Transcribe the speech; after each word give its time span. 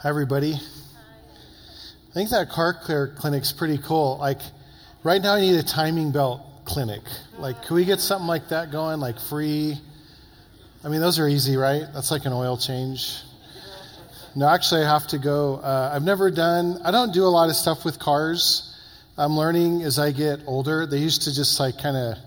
Hi, 0.00 0.10
everybody. 0.10 0.54
I 0.54 2.14
think 2.14 2.30
that 2.30 2.50
car 2.50 2.72
care 2.72 3.08
clinic's 3.08 3.50
pretty 3.50 3.78
cool. 3.78 4.16
Like, 4.18 4.38
right 5.02 5.20
now, 5.20 5.34
I 5.34 5.40
need 5.40 5.56
a 5.56 5.62
timing 5.64 6.12
belt 6.12 6.40
clinic. 6.64 7.00
Like, 7.36 7.64
can 7.64 7.74
we 7.74 7.84
get 7.84 7.98
something 7.98 8.28
like 8.28 8.50
that 8.50 8.70
going? 8.70 9.00
Like, 9.00 9.18
free? 9.18 9.76
I 10.84 10.88
mean, 10.88 11.00
those 11.00 11.18
are 11.18 11.26
easy, 11.26 11.56
right? 11.56 11.82
That's 11.92 12.12
like 12.12 12.26
an 12.26 12.32
oil 12.32 12.56
change. 12.56 13.12
No, 14.36 14.46
actually, 14.46 14.84
I 14.84 14.88
have 14.88 15.08
to 15.08 15.18
go. 15.18 15.56
Uh, 15.56 15.90
I've 15.92 16.04
never 16.04 16.30
done, 16.30 16.80
I 16.84 16.92
don't 16.92 17.12
do 17.12 17.24
a 17.24 17.32
lot 17.34 17.48
of 17.48 17.56
stuff 17.56 17.84
with 17.84 17.98
cars. 17.98 18.78
I'm 19.16 19.32
learning 19.32 19.82
as 19.82 19.98
I 19.98 20.12
get 20.12 20.38
older. 20.46 20.86
They 20.86 20.98
used 20.98 21.22
to 21.22 21.34
just 21.34 21.58
like 21.58 21.76
kind 21.76 21.96
of 21.96 22.18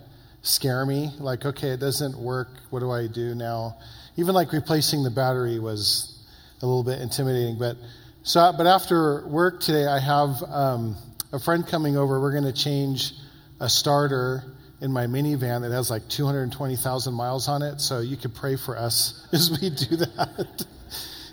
scare 0.42 0.86
me. 0.86 1.12
Like, 1.20 1.46
okay, 1.46 1.70
it 1.70 1.80
doesn't 1.80 2.20
work. 2.20 2.50
What 2.70 2.82
do 2.82 2.92
I 2.92 3.08
do 3.08 3.34
now? 3.34 3.78
Even 4.18 4.36
like 4.36 4.52
replacing 4.52 5.04
the 5.04 5.10
battery 5.10 5.58
was 5.58 6.18
a 6.62 6.66
little 6.66 6.84
bit 6.84 7.02
intimidating. 7.02 7.58
But 7.58 7.78
so, 8.24 8.54
but 8.56 8.68
after 8.68 9.28
work 9.28 9.62
today, 9.62 9.88
I 9.88 10.00
have 10.00 10.44
um, 10.44 10.96
a 11.32 11.40
friend 11.40 11.66
coming 11.66 11.98
over. 11.98 12.20
We're 12.20 12.32
going 12.32 12.44
to 12.44 12.54
change 12.54 13.14
a 13.60 13.70
starter 13.70 14.44
in 14.82 14.92
my 14.92 15.06
minivan 15.06 15.62
that 15.62 15.72
has 15.72 15.90
like 15.90 16.08
220,000 16.10 17.14
miles 17.14 17.48
on 17.48 17.62
it. 17.62 17.80
So 17.80 18.00
you 18.00 18.18
could 18.18 18.34
pray 18.34 18.56
for 18.56 18.78
us 18.78 19.28
as 19.34 19.52
we 19.52 19.70
do 19.70 19.96
that. 19.98 20.66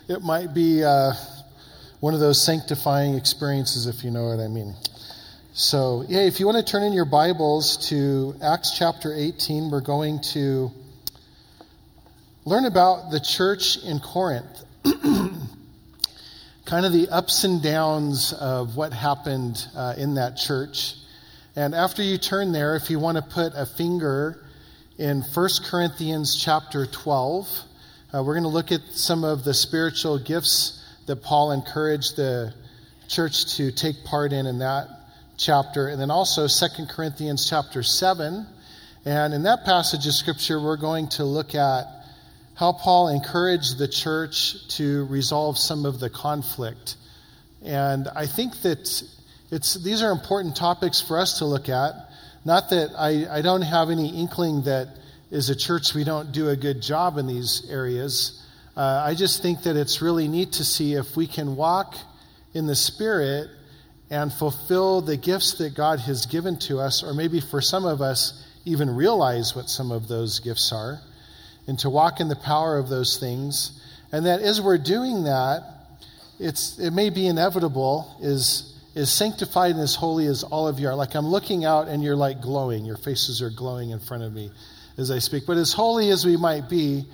it 0.09 0.23
might 0.23 0.55
be 0.55 0.85
uh, 0.85 1.13
one 2.01 2.15
of 2.15 2.21
those 2.21 2.41
sanctifying 2.45 3.15
experiences, 3.15 3.87
if 3.87 4.05
you 4.05 4.11
know 4.11 4.29
what 4.29 4.41
I 4.41 4.49
mean. 4.49 4.75
So, 5.53 6.05
yeah, 6.09 6.21
if 6.21 6.39
you 6.39 6.47
want 6.47 6.65
to 6.65 6.71
turn 6.71 6.85
in 6.85 6.93
your 6.93 7.05
Bibles 7.05 7.89
to 7.89 8.35
Acts 8.41 8.79
chapter 8.79 9.13
18, 9.13 9.71
we're 9.71 9.81
going 9.81 10.21
to 10.35 10.71
learn 12.45 12.65
about 12.65 13.11
the 13.11 13.19
church 13.19 13.77
in 13.83 13.99
Corinth. 13.99 14.65
kind 16.65 16.87
of 16.87 16.93
the 16.93 17.09
ups 17.11 17.45
and 17.45 17.63
downs 17.63 18.33
of 18.33 18.77
what 18.77 18.93
happened 18.93 19.67
uh, 19.77 19.95
in 19.97 20.15
that 20.15 20.37
church. 20.37 20.95
And 21.57 21.75
after 21.75 22.03
you 22.03 22.19
turn 22.19 22.53
there, 22.53 22.77
if 22.77 22.91
you 22.91 22.99
want 22.99 23.17
to 23.17 23.23
put 23.23 23.53
a 23.55 23.67
finger 23.67 24.45
in 24.97 25.23
1 25.23 25.49
Corinthians 25.65 26.37
chapter 26.37 26.87
12, 26.87 27.49
uh, 28.15 28.23
we're 28.23 28.35
going 28.35 28.45
to 28.45 28.49
look 28.49 28.73
at 28.73 28.81
some 28.93 29.25
of 29.25 29.45
the 29.45 29.53
spiritual 29.53 30.19
gifts 30.19 30.85
that 31.07 31.23
Paul 31.23 31.53
encouraged 31.53 32.17
the 32.17 32.55
church 33.09 33.57
to 33.57 33.73
take 33.73 34.05
part 34.05 34.33
in 34.33 34.47
in 34.47 34.59
that 34.59 34.89
chapter. 35.37 35.89
And 35.89 36.01
then 36.01 36.11
also 36.11 36.47
2 36.49 36.87
Corinthians 36.87 37.49
chapter 37.49 37.83
7. 37.83 38.47
And 39.05 39.35
in 39.35 39.43
that 39.45 39.65
passage 39.65 40.07
of 40.07 40.13
scripture, 40.13 40.61
we're 40.61 40.77
going 40.77 41.09
to 41.11 41.25
look 41.25 41.55
at 41.55 41.98
how 42.59 42.73
Paul 42.73 43.07
encouraged 43.07 43.79
the 43.79 43.87
church 43.87 44.67
to 44.79 45.07
resolve 45.07 45.57
some 45.57 45.87
of 45.87 46.01
the 46.01 46.11
conflict. 46.11 46.97
And 47.65 48.09
I 48.09 48.27
think 48.27 48.63
that 48.63 49.03
it's, 49.53 49.75
these 49.75 50.03
are 50.03 50.11
important 50.11 50.57
topics 50.57 51.01
for 51.01 51.21
us 51.21 51.39
to 51.39 51.45
look 51.45 51.69
at. 51.69 51.95
Not 52.45 52.71
that 52.71 52.91
I, 52.99 53.39
I 53.39 53.43
don't 53.43 53.63
have 53.63 53.91
any 53.91 54.09
inkling 54.09 54.63
that 54.63 54.89
as 55.31 55.51
a 55.51 55.55
church 55.57 55.95
we 55.95 56.03
don't 56.03 56.33
do 56.33 56.49
a 56.49 56.57
good 56.57 56.83
job 56.83 57.17
in 57.17 57.29
these 57.29 57.65
areas. 57.71 58.45
Uh, 58.77 59.05
I 59.07 59.15
just 59.15 59.41
think 59.41 59.63
that 59.63 59.77
it's 59.77 60.03
really 60.03 60.27
neat 60.27 60.55
to 60.55 60.65
see 60.65 60.95
if 60.95 61.17
we 61.17 61.29
can 61.29 61.55
walk 61.55 61.95
in 62.55 62.67
the 62.67 62.75
Spirit 62.75 63.51
and 64.11 64.33
fulfill 64.33 65.01
the 65.01 65.17
gifts 65.17 65.59
that 65.59 65.77
God 65.77 66.01
has 66.01 66.27
given 66.27 66.59
to 66.61 66.81
us, 66.81 67.05
or 67.05 67.15
maybe 67.15 67.41
for 67.41 67.61
some 67.61 67.85
of 67.85 68.01
us, 68.01 68.45
even 68.65 68.97
realize 68.97 69.55
what 69.55 69.71
some 69.71 69.93
of 69.93 70.09
those 70.09 70.41
gifts 70.41 70.73
are 70.73 70.99
and 71.69 71.79
to 71.79 71.91
walk 71.91 72.19
in 72.19 72.29
the 72.29 72.37
power 72.37 72.79
of 72.79 72.89
those 72.89 73.19
things. 73.19 73.81
And 74.11 74.27
that 74.27 74.41
as 74.41 74.61
we're 74.61 74.79
doing 74.79 75.25
that, 75.25 75.63
it's, 76.41 76.79
it 76.79 76.93
may 76.93 77.11
be 77.11 77.27
inevitable, 77.27 78.17
is, 78.21 78.75
is 78.95 79.13
sanctified 79.13 79.73
and 79.73 79.81
as 79.81 79.95
holy 79.95 80.27
as 80.27 80.43
all 80.43 80.67
of 80.67 80.81
you 80.81 80.89
are. 80.89 80.95
Like 80.95 81.15
I'm 81.15 81.27
looking 81.27 81.67
out 81.67 81.87
and 81.87 82.03
you're 82.03 82.17
like 82.17 82.41
glowing. 82.41 82.87
Your 82.87 82.97
faces 82.97 83.43
are 83.43 83.51
glowing 83.51 83.91
in 83.91 84.01
front 84.01 84.23
of 84.23 84.33
me 84.33 84.51
as 84.97 85.11
I 85.11 85.19
speak. 85.19 85.45
But 85.47 85.59
as 85.59 85.75
holy 85.75 86.09
as 86.09 86.25
we 86.25 86.39
might 86.39 86.71
be, 86.71 87.05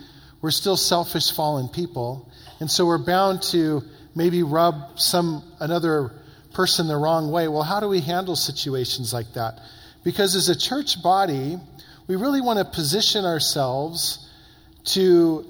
we're 0.41 0.53
still 0.53 0.77
selfish, 0.77 1.33
fallen 1.33 1.69
people. 1.69 2.31
And 2.61 2.71
so 2.71 2.87
we're 2.87 3.05
bound 3.05 3.43
to 3.51 3.83
maybe 4.15 4.45
rub 4.45 5.01
some 5.01 5.43
another 5.59 6.13
person 6.53 6.87
the 6.87 6.97
wrong 6.97 7.33
way. 7.33 7.49
Well, 7.49 7.65
how 7.65 7.81
do 7.81 7.89
we 7.89 8.01
handle 8.01 8.37
situations 8.37 9.13
like 9.13 9.33
that? 9.35 9.59
Because 10.05 10.37
as 10.37 10.49
a 10.49 10.57
church 10.57 11.03
body, 11.03 11.59
we 12.07 12.15
really 12.15 12.41
want 12.41 12.61
to 12.61 12.65
position 12.65 13.25
ourselves 13.25 14.24
to, 14.85 15.45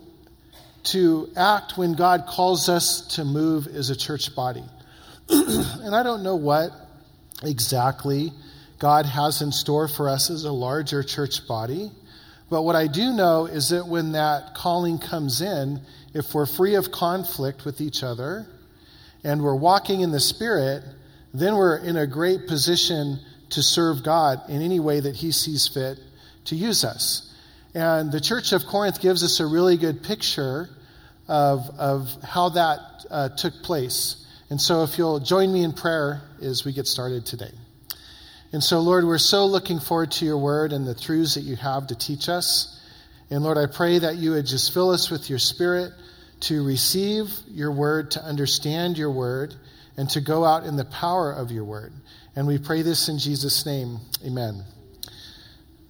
to 0.85 1.29
act 1.37 1.77
when 1.77 1.95
God 1.95 2.27
calls 2.27 2.69
us 2.69 3.15
to 3.17 3.25
move 3.25 3.67
as 3.67 3.91
a 3.91 3.97
church 3.97 4.35
body. 4.35 4.65
and 5.29 5.95
I 5.95 6.03
don't 6.03 6.23
know 6.23 6.37
what 6.37 6.71
exactly 7.43 8.33
God 8.79 9.07
has 9.07 9.43
in 9.43 9.53
store 9.53 9.89
for 9.89 10.09
us 10.09 10.31
as 10.31 10.45
a 10.45 10.53
larger 10.53 11.03
church 11.03 11.47
body. 11.49 11.91
But 12.51 12.63
what 12.63 12.77
I 12.77 12.87
do 12.87 13.13
know 13.13 13.47
is 13.47 13.71
that 13.71 13.87
when 13.87 14.13
that 14.13 14.55
calling 14.55 14.99
comes 14.99 15.41
in, 15.41 15.81
if 16.13 16.35
we're 16.35 16.47
free 16.47 16.75
of 16.75 16.93
conflict 16.93 17.65
with 17.65 17.81
each 17.81 18.03
other 18.03 18.47
and 19.25 19.43
we're 19.43 19.57
walking 19.57 20.03
in 20.03 20.13
the 20.13 20.21
Spirit, 20.21 20.85
then 21.33 21.57
we're 21.57 21.79
in 21.79 21.97
a 21.97 22.07
great 22.07 22.47
position 22.47 23.19
to 23.51 23.63
serve 23.63 24.05
God 24.05 24.49
in 24.49 24.63
any 24.63 24.81
way 24.81 25.01
that 25.01 25.17
He 25.17 25.33
sees 25.33 25.67
fit 25.67 25.99
to 26.47 26.55
use 26.55 26.85
us. 26.85 27.34
And 27.75 28.13
the 28.13 28.21
Church 28.21 28.53
of 28.53 28.67
Corinth 28.67 29.01
gives 29.01 29.25
us 29.25 29.41
a 29.41 29.47
really 29.47 29.77
good 29.77 30.03
picture 30.03 30.69
of, 31.27 31.69
of 31.79 32.09
how 32.23 32.51
that 32.51 32.79
uh, 33.11 33.29
took 33.31 33.63
place. 33.63 34.25
And 34.51 34.61
so, 34.61 34.85
if 34.85 34.99
you'll 34.99 35.21
join 35.21 35.53
me 35.53 35.65
in 35.65 35.73
prayer 35.73 36.23
as 36.41 36.65
we 36.65 36.73
get 36.73 36.87
started 36.87 37.27
today. 37.27 37.51
And 38.53 38.63
so, 38.63 38.79
Lord, 38.81 39.05
we're 39.05 39.19
so 39.19 39.47
looking 39.47 39.81
forward 39.81 40.13
to 40.13 40.25
your 40.25 40.39
word 40.39 40.73
and 40.73 40.87
the 40.87 40.95
truths 40.95 41.35
that 41.35 41.41
you 41.41 41.57
have 41.57 41.89
to 41.89 41.97
teach 41.97 42.29
us. 42.29 42.81
And 43.31 43.43
Lord, 43.43 43.59
I 43.59 43.67
pray 43.67 43.99
that 43.99 44.17
you 44.17 44.33
would 44.33 44.47
just 44.47 44.73
fill 44.73 44.91
us 44.91 45.11
with 45.11 45.29
your 45.29 45.41
spirit 45.41 45.93
to 46.41 46.65
receive 46.65 47.33
your 47.49 47.73
word, 47.73 48.13
to 48.13 48.23
understand 48.23 48.97
your 48.97 49.11
word, 49.11 49.55
and 49.97 50.09
to 50.11 50.21
go 50.21 50.45
out 50.45 50.67
in 50.67 50.77
the 50.77 50.85
power 50.85 51.33
of 51.33 51.51
your 51.51 51.65
word. 51.65 51.93
And 52.37 52.47
we 52.47 52.59
pray 52.59 52.83
this 52.83 53.09
in 53.09 53.19
Jesus' 53.19 53.67
name. 53.67 53.99
Amen. 54.25 54.65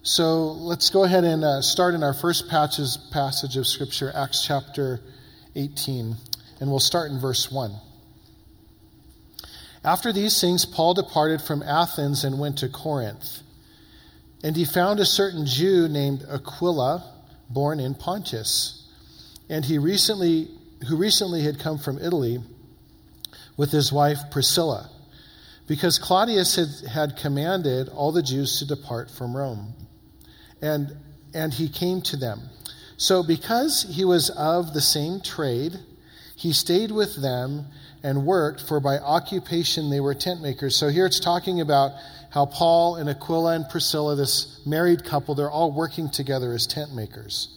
So 0.07 0.53
let's 0.53 0.91
go 0.91 1.05
ahead 1.05 1.25
and 1.25 1.43
uh, 1.43 1.63
start 1.63 1.95
in 1.95 2.03
our 2.03 2.13
first 2.13 2.51
patches, 2.51 2.99
passage 3.11 3.57
of 3.57 3.67
Scripture, 3.67 4.13
Acts 4.15 4.45
chapter 4.47 5.01
18, 5.57 6.17
and 6.61 6.71
we'll 6.71 6.79
start 6.79 7.11
in 7.11 7.19
verse 7.19 7.51
1. 7.51 7.75
After 9.83 10.13
these 10.13 10.39
things, 10.39 10.67
Paul 10.67 10.93
departed 10.93 11.41
from 11.41 11.63
Athens 11.63 12.23
and 12.23 12.39
went 12.39 12.59
to 12.59 12.69
Corinth. 12.69 13.41
And 14.43 14.55
he 14.55 14.67
found 14.67 15.01
a 15.01 15.07
certain 15.07 15.47
Jew 15.47 15.89
named 15.89 16.23
Aquila, 16.31 17.11
born 17.49 17.81
in 17.81 17.95
Pontus, 17.95 18.87
and 19.49 19.65
he 19.65 19.79
recently, 19.79 20.49
who 20.87 20.99
recently 20.99 21.45
had 21.45 21.59
come 21.59 21.79
from 21.79 21.97
Italy 21.97 22.41
with 23.57 23.73
his 23.73 23.91
wife 23.91 24.19
Priscilla, 24.31 24.91
because 25.67 25.99
Claudius 25.99 26.57
had, 26.57 26.91
had 26.91 27.17
commanded 27.17 27.89
all 27.89 28.13
the 28.13 28.23
Jews 28.23 28.59
to 28.59 28.67
depart 28.67 29.11
from 29.11 29.35
Rome 29.35 29.75
and, 30.65 30.97
and 31.35 31.53
he 31.53 31.69
came 31.69 32.01
to 32.03 32.17
them. 32.17 32.41
So, 32.97 33.23
because 33.23 33.87
he 33.91 34.05
was 34.05 34.31
of 34.31 34.73
the 34.73 34.81
same 34.81 35.21
trade, 35.21 35.75
he 36.37 36.53
stayed 36.53 36.91
with 36.91 37.21
them 37.21 37.67
and 38.03 38.25
worked, 38.25 38.63
for 38.67 38.81
by 38.81 38.99
occupation 38.99 39.91
they 39.91 40.01
were 40.01 40.15
tent 40.15 40.41
makers. 40.41 40.77
So, 40.77 40.89
here 40.89 41.05
it's 41.05 41.21
talking 41.21 41.61
about 41.61 41.93
how 42.31 42.47
Paul 42.47 42.97
and 42.97 43.11
Aquila 43.11 43.57
and 43.57 43.69
Priscilla, 43.69 44.17
this 44.17 44.61
married 44.65 45.05
couple, 45.05 45.35
they're 45.35 45.51
all 45.51 45.71
working 45.71 46.09
together 46.09 46.53
as 46.53 46.67
tent 46.67 46.95
makers. 46.95 47.49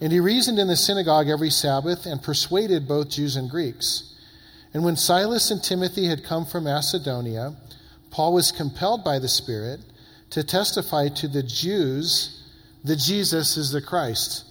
And 0.00 0.12
he 0.12 0.20
reasoned 0.20 0.60
in 0.60 0.68
the 0.68 0.76
synagogue 0.76 1.28
every 1.28 1.50
Sabbath 1.50 2.06
and 2.06 2.22
persuaded 2.22 2.86
both 2.86 3.10
Jews 3.10 3.34
and 3.34 3.50
Greeks. 3.50 4.14
And 4.72 4.84
when 4.84 4.96
Silas 4.96 5.50
and 5.50 5.62
Timothy 5.62 6.06
had 6.06 6.22
come 6.22 6.46
from 6.46 6.64
Macedonia, 6.64 7.56
Paul 8.10 8.32
was 8.32 8.52
compelled 8.52 9.02
by 9.02 9.18
the 9.18 9.28
Spirit 9.28 9.80
to 10.30 10.42
testify 10.44 11.08
to 11.08 11.28
the 11.28 11.42
Jews 11.42 12.42
that 12.84 12.96
Jesus 12.96 13.56
is 13.56 13.70
the 13.70 13.82
Christ. 13.82 14.44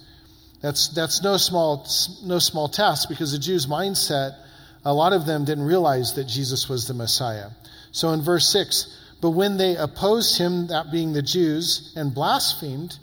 That's, 0.60 0.88
that's 0.88 1.22
no, 1.22 1.36
small, 1.36 1.86
no 2.24 2.38
small 2.38 2.68
task 2.68 3.08
because 3.08 3.32
the 3.32 3.38
Jews' 3.38 3.66
mindset, 3.66 4.36
a 4.84 4.92
lot 4.92 5.12
of 5.12 5.24
them 5.26 5.44
didn't 5.44 5.64
realize 5.64 6.14
that 6.14 6.24
Jesus 6.24 6.68
was 6.68 6.86
the 6.86 6.94
Messiah. 6.94 7.50
So 7.92 8.10
in 8.10 8.22
verse 8.22 8.50
6, 8.52 8.96
but 9.20 9.30
when 9.30 9.56
they 9.56 9.76
opposed 9.76 10.38
him, 10.38 10.68
that 10.68 10.92
being 10.92 11.12
the 11.12 11.22
Jews, 11.22 11.92
and 11.96 12.14
blasphemed, 12.14 12.98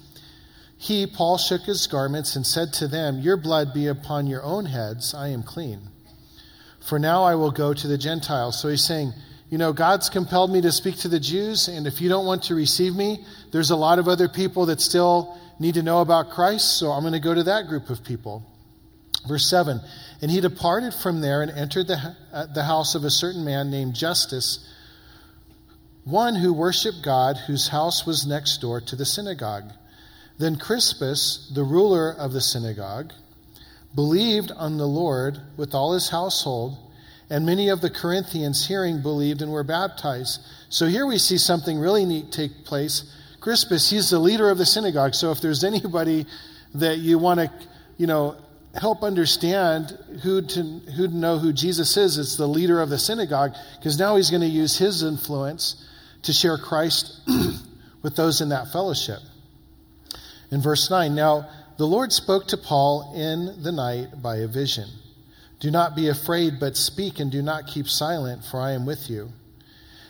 he, 0.78 1.08
Paul, 1.08 1.38
shook 1.38 1.64
his 1.64 1.88
garments 1.88 2.36
and 2.36 2.46
said 2.46 2.74
to 2.74 2.88
them, 2.88 3.20
Your 3.20 3.38
blood 3.38 3.74
be 3.74 3.88
upon 3.88 4.28
your 4.28 4.44
own 4.44 4.66
heads, 4.66 5.14
I 5.14 5.30
am 5.30 5.44
clean. 5.44 5.80
For 6.86 7.00
now 7.00 7.24
I 7.24 7.36
will 7.36 7.52
go 7.52 7.74
to 7.74 7.88
the 7.88 7.98
Gentiles. 7.98 8.62
So 8.62 8.70
he's 8.70 8.84
saying, 8.86 9.14
you 9.50 9.58
know, 9.58 9.74
God's 9.74 10.10
compelled 10.10 10.52
me 10.52 10.62
to 10.62 10.72
speak 10.72 10.98
to 10.98 11.08
the 11.08 11.20
Jews, 11.20 11.68
and 11.68 11.86
if 11.86 12.02
you 12.02 12.10
don't 12.10 12.26
want 12.26 12.44
to 12.44 12.56
receive 12.56 12.96
me, 12.96 13.24
there's 13.52 13.70
a 13.70 13.76
lot 13.76 14.00
of 14.00 14.08
other 14.08 14.28
people 14.28 14.66
that 14.68 14.82
still 14.82 15.38
need 15.60 15.76
to 15.76 15.84
know 15.84 16.02
about 16.02 16.32
Christ, 16.32 16.80
so 16.80 16.92
I'm 16.92 17.02
going 17.04 17.14
to 17.14 17.20
go 17.20 17.34
to 17.34 17.44
that 17.44 17.68
group 17.68 17.90
of 17.90 18.04
people. 18.04 18.44
Verse 19.28 19.50
7 19.50 19.80
And 20.22 20.32
he 20.32 20.42
departed 20.42 20.94
from 20.94 21.22
there 21.22 21.42
and 21.42 21.52
entered 21.52 21.88
the, 21.88 22.16
uh, 22.34 22.48
the 22.48 22.64
house 22.64 22.96
of 22.96 23.04
a 23.04 23.12
certain 23.12 23.46
man 23.46 23.70
named 23.70 23.96
Justus, 23.96 24.68
one 26.04 26.36
who 26.36 26.54
worshiped 26.54 27.04
God, 27.04 27.38
whose 27.48 27.68
house 27.68 28.06
was 28.06 28.26
next 28.26 28.62
door 28.62 28.82
to 28.82 28.96
the 28.96 29.06
synagogue. 29.06 29.72
Then 30.38 30.58
Crispus, 30.58 31.52
the 31.54 31.64
ruler 31.64 32.12
of 32.12 32.34
the 32.34 32.42
synagogue, 32.42 33.14
believed 33.94 34.52
on 34.52 34.78
the 34.78 34.88
Lord 34.88 35.40
with 35.56 35.74
all 35.74 35.94
his 35.94 36.10
household, 36.10 36.78
and 37.30 37.46
many 37.46 37.70
of 37.70 37.82
the 37.82 37.90
Corinthians 37.90 38.68
hearing 38.68 39.02
believed 39.02 39.42
and 39.42 39.52
were 39.52 39.64
baptized. 39.64 40.42
So 40.70 40.88
here 40.88 41.06
we 41.06 41.18
see 41.18 41.38
something 41.38 41.80
really 41.80 42.06
neat 42.06 42.32
take 42.32 42.66
place. 42.66 43.12
Crispus, 43.40 43.90
he's 43.90 44.10
the 44.10 44.20
leader 44.20 44.50
of 44.50 44.58
the 44.58 44.66
synagogue. 44.66 45.16
So 45.16 45.32
if 45.32 45.42
there's 45.42 45.64
anybody 45.74 46.26
that 46.76 46.98
you 46.98 47.18
want 47.18 47.40
to, 47.40 47.52
you 47.98 48.08
know, 48.08 48.36
help 48.74 49.04
understand 49.04 49.98
who 50.24 50.42
to, 50.42 50.62
who 50.62 51.08
to 51.08 51.16
know 51.16 51.38
who 51.40 51.54
Jesus 51.54 51.96
is, 51.98 52.18
it's 52.18 52.36
the 52.36 52.48
leader 52.48 52.82
of 52.82 52.90
the 52.90 53.00
synagogue, 53.00 53.54
because 53.78 53.98
now 53.98 54.18
he's 54.18 54.30
going 54.30 54.42
to 54.42 54.48
use 54.48 54.78
his 54.78 55.02
influence 55.02 55.84
to 56.24 56.34
share 56.34 56.58
Christ 56.58 57.22
with 58.02 58.16
those 58.16 58.42
in 58.42 58.50
that 58.50 58.72
fellowship. 58.72 59.20
In 60.52 60.62
verse 60.62 60.90
9, 60.90 61.16
now 61.16 61.50
the 61.78 61.88
Lord 61.88 62.12
spoke 62.12 62.48
to 62.48 62.58
Paul 62.58 63.14
in 63.16 63.64
the 63.64 63.72
night 63.72 64.22
by 64.22 64.38
a 64.38 64.48
vision. 64.48 64.90
Do 65.60 65.72
not 65.72 65.96
be 65.96 66.10
afraid, 66.10 66.60
but 66.60 66.76
speak 66.76 67.20
and 67.20 67.32
do 67.32 67.42
not 67.42 67.68
keep 67.68 67.88
silent, 67.88 68.44
for 68.44 68.60
I 68.60 68.72
am 68.72 68.86
with 68.86 69.10
you. 69.10 69.30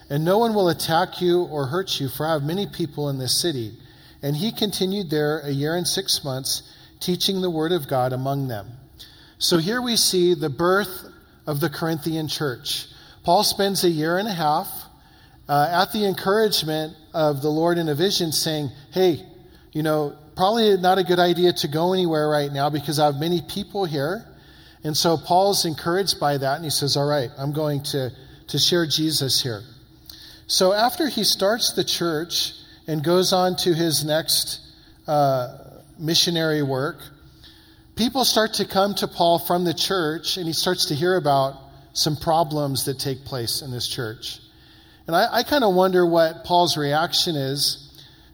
And 0.10 0.24
no 0.24 0.38
one 0.38 0.54
will 0.54 0.70
attack 0.70 1.22
you 1.22 1.44
or 1.44 1.68
hurt 1.68 2.00
you, 2.00 2.10
for 2.10 2.26
I 2.26 2.34
have 2.34 2.44
many 2.44 2.68
people 2.68 3.10
in 3.10 3.18
this 3.18 3.40
city. 3.40 3.74
And 4.22 4.36
he 4.36 4.52
continued 4.52 5.10
there 5.10 5.40
a 5.40 5.50
year 5.50 5.76
and 5.76 5.88
six 5.88 6.24
months 6.24 6.64
teaching 7.00 7.42
the 7.42 7.50
word 7.50 7.72
of 7.72 7.88
God 7.88 8.14
among 8.14 8.48
them. 8.48 8.68
So 9.38 9.58
here 9.58 9.82
we 9.82 9.96
see 9.96 10.34
the 10.34 10.50
birth 10.50 11.06
of 11.46 11.60
the 11.60 11.70
Corinthian 11.70 12.28
church. 12.28 12.88
Paul 13.24 13.44
spends 13.44 13.84
a 13.84 13.90
year 13.90 14.18
and 14.18 14.28
a 14.28 14.34
half 14.34 14.68
uh, 15.48 15.68
at 15.72 15.92
the 15.92 16.06
encouragement 16.06 16.96
of 17.14 17.42
the 17.42 17.50
Lord 17.50 17.78
in 17.78 17.90
a 17.90 17.96
vision 17.96 18.32
saying, 18.32 18.70
Hey, 18.92 19.26
you 19.72 19.84
know, 19.84 20.16
probably 20.36 20.78
not 20.78 20.98
a 20.98 21.04
good 21.04 21.20
idea 21.20 21.54
to 21.54 21.68
go 21.68 21.94
anywhere 21.94 22.30
right 22.30 22.52
now 22.52 22.70
because 22.70 23.00
I 23.00 23.06
have 23.08 23.20
many 23.20 23.42
people 23.42 23.86
here. 23.86 24.26
And 24.86 24.96
so 24.96 25.18
Paul's 25.18 25.66
encouraged 25.66 26.20
by 26.20 26.38
that 26.38 26.56
and 26.58 26.64
he 26.64 26.70
says, 26.70 26.96
All 26.96 27.08
right, 27.08 27.32
I'm 27.40 27.52
going 27.52 27.82
to, 27.86 28.12
to 28.50 28.60
share 28.60 28.86
Jesus 28.86 29.42
here. 29.42 29.64
So 30.46 30.74
after 30.74 31.10
he 31.10 31.24
starts 31.24 31.74
the 31.74 31.84
church 31.84 32.54
and 32.86 33.04
goes 33.04 33.34
on 33.34 33.56
to 33.58 33.74
his 33.74 34.06
next 34.06 34.62
uh, 35.08 35.58
missionary 35.98 36.62
work, 36.62 36.98
people 37.96 38.24
start 38.26 38.54
to 38.54 38.66
come 38.66 38.94
to 38.96 39.08
Paul 39.08 39.40
from 39.40 39.64
the 39.64 39.74
church, 39.74 40.38
and 40.38 40.46
he 40.46 40.54
starts 40.54 40.86
to 40.86 40.94
hear 40.94 41.16
about 41.16 41.56
some 41.94 42.16
problems 42.16 42.86
that 42.86 43.00
take 43.00 43.26
place 43.26 43.64
in 43.64 43.72
this 43.72 43.88
church. 43.88 44.40
And 45.08 45.16
I, 45.16 45.38
I 45.38 45.44
kind 45.44 45.64
of 45.64 45.74
wonder 45.74 46.06
what 46.06 46.44
Paul's 46.44 46.78
reaction 46.78 47.36
is. 47.36 47.82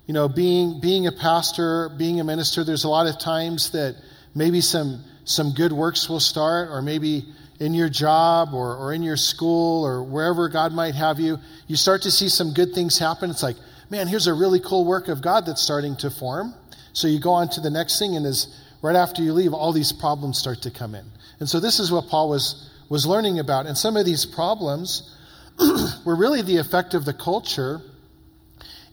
You 0.06 0.13
know, 0.13 0.27
being, 0.27 0.81
being 0.81 1.07
a 1.07 1.13
pastor, 1.13 1.88
being 1.97 2.19
a 2.19 2.25
minister, 2.25 2.65
there's 2.65 2.83
a 2.83 2.89
lot 2.89 3.07
of 3.07 3.18
times 3.19 3.69
that 3.69 3.95
maybe 4.36 4.59
some, 4.59 5.01
some 5.31 5.54
good 5.54 5.72
works 5.72 6.10
will 6.10 6.19
start, 6.19 6.69
or 6.69 6.81
maybe 6.81 7.25
in 7.60 7.74
your 7.74 7.89
job 7.89 8.54
or, 8.54 8.75
or 8.75 8.92
in 8.92 9.04
your 9.04 9.18
school 9.18 9.86
or 9.86 10.04
wherever 10.04 10.50
God 10.50 10.74
might 10.74 10.95
have 10.95 11.19
you, 11.19 11.38
you 11.68 11.75
start 11.75 12.01
to 12.04 12.12
see 12.12 12.28
some 12.28 12.54
good 12.54 12.74
things 12.74 12.98
happen. 12.98 13.30
It's 13.30 13.44
like, 13.44 13.57
man, 13.89 14.07
here's 14.07 14.28
a 14.28 14.33
really 14.33 14.60
cool 14.60 14.83
work 14.83 15.07
of 15.07 15.22
God 15.22 15.45
that's 15.45 15.62
starting 15.62 15.95
to 15.98 16.10
form. 16.10 16.56
So 16.94 17.07
you 17.07 17.19
go 17.19 17.31
on 17.31 17.50
to 17.50 17.62
the 17.62 17.69
next 17.69 18.00
thing, 18.00 18.16
and 18.16 18.25
as 18.25 18.48
right 18.81 18.95
after 18.95 19.22
you 19.22 19.31
leave, 19.33 19.54
all 19.54 19.72
these 19.74 19.92
problems 19.92 20.39
start 20.39 20.63
to 20.63 20.72
come 20.72 20.95
in. 20.95 21.06
And 21.39 21.48
so 21.48 21.60
this 21.60 21.80
is 21.80 21.92
what 21.92 22.07
Paul 22.07 22.30
was, 22.30 22.69
was 22.89 23.06
learning 23.06 23.39
about. 23.39 23.68
And 23.68 23.78
some 23.78 23.95
of 23.95 24.06
these 24.06 24.25
problems 24.25 25.16
were 26.06 26.16
really 26.16 26.42
the 26.42 26.57
effect 26.57 26.94
of 26.94 27.06
the 27.06 27.13
culture 27.13 27.81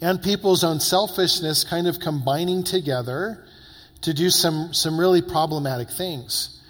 and 0.00 0.22
people's 0.22 0.62
own 0.62 0.78
selfishness 0.78 1.64
kind 1.64 1.88
of 1.88 1.98
combining 1.98 2.62
together 2.62 3.44
to 4.02 4.14
do 4.14 4.30
some, 4.30 4.72
some 4.72 4.98
really 4.98 5.22
problematic 5.22 5.90
things. 5.90 6.60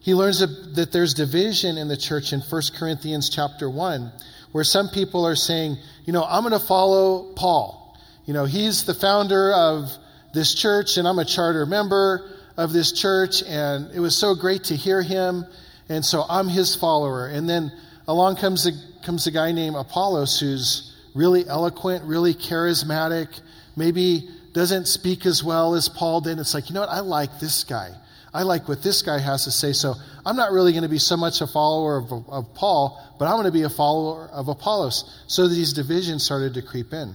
He 0.00 0.14
learns 0.14 0.38
that 0.38 0.92
there's 0.92 1.14
division 1.14 1.78
in 1.78 1.88
the 1.88 1.96
church 1.96 2.32
in 2.32 2.40
1 2.40 2.62
Corinthians 2.78 3.28
chapter 3.28 3.68
1, 3.68 4.12
where 4.52 4.64
some 4.64 4.88
people 4.88 5.26
are 5.26 5.34
saying, 5.34 5.76
you 6.04 6.12
know, 6.12 6.24
I'm 6.24 6.42
going 6.42 6.52
to 6.52 6.64
follow 6.64 7.32
Paul. 7.34 7.98
You 8.24 8.32
know, 8.32 8.44
he's 8.44 8.84
the 8.84 8.94
founder 8.94 9.52
of 9.52 9.90
this 10.32 10.54
church, 10.54 10.96
and 10.96 11.08
I'm 11.08 11.18
a 11.18 11.24
charter 11.24 11.66
member 11.66 12.30
of 12.56 12.72
this 12.72 12.92
church, 12.92 13.42
and 13.42 13.90
it 13.92 14.00
was 14.00 14.16
so 14.16 14.34
great 14.34 14.64
to 14.64 14.76
hear 14.76 15.02
him, 15.02 15.44
and 15.88 16.04
so 16.04 16.24
I'm 16.28 16.48
his 16.48 16.74
follower. 16.74 17.26
And 17.26 17.48
then 17.48 17.72
along 18.06 18.36
comes 18.36 18.66
a, 18.66 18.72
comes 19.04 19.26
a 19.26 19.30
guy 19.30 19.52
named 19.52 19.76
Apollos 19.76 20.38
who's 20.38 20.94
really 21.14 21.46
eloquent, 21.48 22.04
really 22.04 22.34
charismatic, 22.34 23.40
maybe 23.76 24.28
doesn't 24.56 24.86
speak 24.86 25.26
as 25.26 25.44
well 25.44 25.74
as 25.74 25.90
Paul 25.90 26.22
did. 26.22 26.38
It's 26.38 26.54
like, 26.54 26.70
you 26.70 26.74
know 26.74 26.80
what? 26.80 26.88
I 26.88 27.00
like 27.00 27.40
this 27.40 27.62
guy. 27.62 27.90
I 28.32 28.42
like 28.42 28.66
what 28.68 28.82
this 28.82 29.02
guy 29.02 29.18
has 29.18 29.44
to 29.44 29.50
say. 29.50 29.74
So 29.74 29.96
I'm 30.24 30.34
not 30.34 30.50
really 30.50 30.72
going 30.72 30.82
to 30.82 30.88
be 30.88 30.98
so 30.98 31.14
much 31.14 31.42
a 31.42 31.46
follower 31.46 31.98
of, 31.98 32.10
of 32.30 32.54
Paul, 32.54 32.98
but 33.18 33.26
I'm 33.26 33.32
going 33.32 33.44
to 33.44 33.52
be 33.52 33.64
a 33.64 33.68
follower 33.68 34.30
of 34.32 34.48
Apollos. 34.48 35.24
So 35.26 35.46
these 35.46 35.74
divisions 35.74 36.24
started 36.24 36.54
to 36.54 36.62
creep 36.62 36.94
in. 36.94 37.12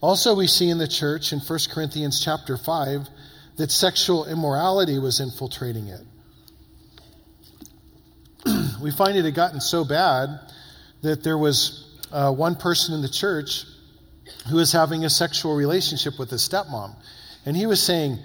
Also, 0.00 0.34
we 0.34 0.48
see 0.48 0.68
in 0.68 0.78
the 0.78 0.88
church 0.88 1.32
in 1.32 1.38
1 1.38 1.58
Corinthians 1.72 2.20
chapter 2.20 2.56
5 2.56 3.06
that 3.58 3.70
sexual 3.70 4.26
immorality 4.26 4.98
was 4.98 5.20
infiltrating 5.20 5.86
it. 5.86 6.00
we 8.82 8.90
find 8.90 9.16
it 9.16 9.24
had 9.24 9.36
gotten 9.36 9.60
so 9.60 9.84
bad 9.84 10.40
that 11.02 11.22
there 11.22 11.38
was 11.38 11.86
uh, 12.10 12.32
one 12.32 12.56
person 12.56 12.96
in 12.96 13.00
the 13.00 13.08
church 13.08 13.64
who 14.48 14.56
was 14.56 14.72
having 14.72 15.04
a 15.04 15.10
sexual 15.10 15.54
relationship 15.54 16.18
with 16.18 16.30
his 16.30 16.46
stepmom. 16.46 16.94
And 17.44 17.56
he 17.56 17.66
was 17.66 17.82
saying, 17.82 18.18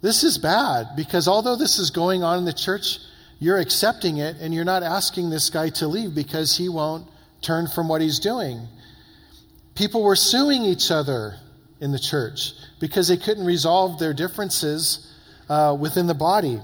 This 0.00 0.24
is 0.24 0.38
bad 0.38 0.96
because 0.96 1.28
although 1.28 1.56
this 1.56 1.78
is 1.78 1.90
going 1.90 2.22
on 2.22 2.38
in 2.38 2.44
the 2.44 2.52
church, 2.52 2.98
you're 3.38 3.58
accepting 3.58 4.18
it 4.18 4.36
and 4.40 4.54
you're 4.54 4.64
not 4.64 4.82
asking 4.82 5.30
this 5.30 5.50
guy 5.50 5.68
to 5.70 5.88
leave 5.88 6.14
because 6.14 6.56
he 6.56 6.68
won't 6.68 7.06
turn 7.42 7.66
from 7.66 7.88
what 7.88 8.00
he's 8.00 8.18
doing. 8.18 8.66
People 9.74 10.02
were 10.02 10.16
suing 10.16 10.62
each 10.62 10.90
other 10.90 11.34
in 11.80 11.92
the 11.92 11.98
church 11.98 12.52
because 12.80 13.08
they 13.08 13.16
couldn't 13.16 13.44
resolve 13.44 13.98
their 13.98 14.14
differences 14.14 15.12
uh, 15.48 15.76
within 15.78 16.06
the 16.06 16.14
body. 16.14 16.60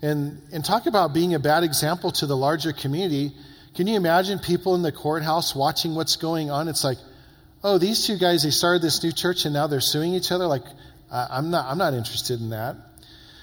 And, 0.00 0.40
and 0.52 0.64
talk 0.64 0.86
about 0.86 1.12
being 1.12 1.34
a 1.34 1.38
bad 1.38 1.64
example 1.64 2.10
to 2.12 2.26
the 2.26 2.36
larger 2.36 2.72
community. 2.72 3.32
Can 3.74 3.86
you 3.86 3.96
imagine 3.96 4.38
people 4.38 4.74
in 4.74 4.82
the 4.82 4.92
courthouse 4.92 5.54
watching 5.54 5.94
what's 5.94 6.16
going 6.16 6.50
on? 6.50 6.68
It's 6.68 6.84
like, 6.84 6.98
oh, 7.64 7.78
these 7.78 8.06
two 8.06 8.18
guys, 8.18 8.42
they 8.42 8.50
started 8.50 8.82
this 8.82 9.02
new 9.02 9.12
church 9.12 9.44
and 9.44 9.54
now 9.54 9.66
they're 9.66 9.80
suing 9.80 10.14
each 10.14 10.32
other. 10.32 10.46
Like, 10.46 10.64
I'm 11.10 11.50
not, 11.50 11.66
I'm 11.66 11.78
not 11.78 11.94
interested 11.94 12.40
in 12.40 12.50
that. 12.50 12.76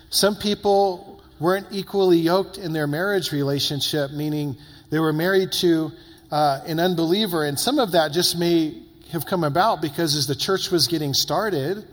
Some 0.09 0.35
people 0.35 1.21
weren't 1.39 1.67
equally 1.71 2.17
yoked 2.17 2.57
in 2.57 2.73
their 2.73 2.87
marriage 2.87 3.31
relationship, 3.31 4.11
meaning 4.11 4.57
they 4.89 4.99
were 4.99 5.13
married 5.13 5.51
to 5.53 5.91
uh, 6.31 6.61
an 6.65 6.79
unbeliever, 6.79 7.45
and 7.45 7.59
some 7.59 7.79
of 7.79 7.91
that 7.91 8.11
just 8.11 8.37
may 8.37 8.81
have 9.11 9.25
come 9.25 9.43
about 9.43 9.81
because 9.81 10.15
as 10.15 10.27
the 10.27 10.35
church 10.35 10.69
was 10.71 10.87
getting 10.87 11.13
started, 11.13 11.87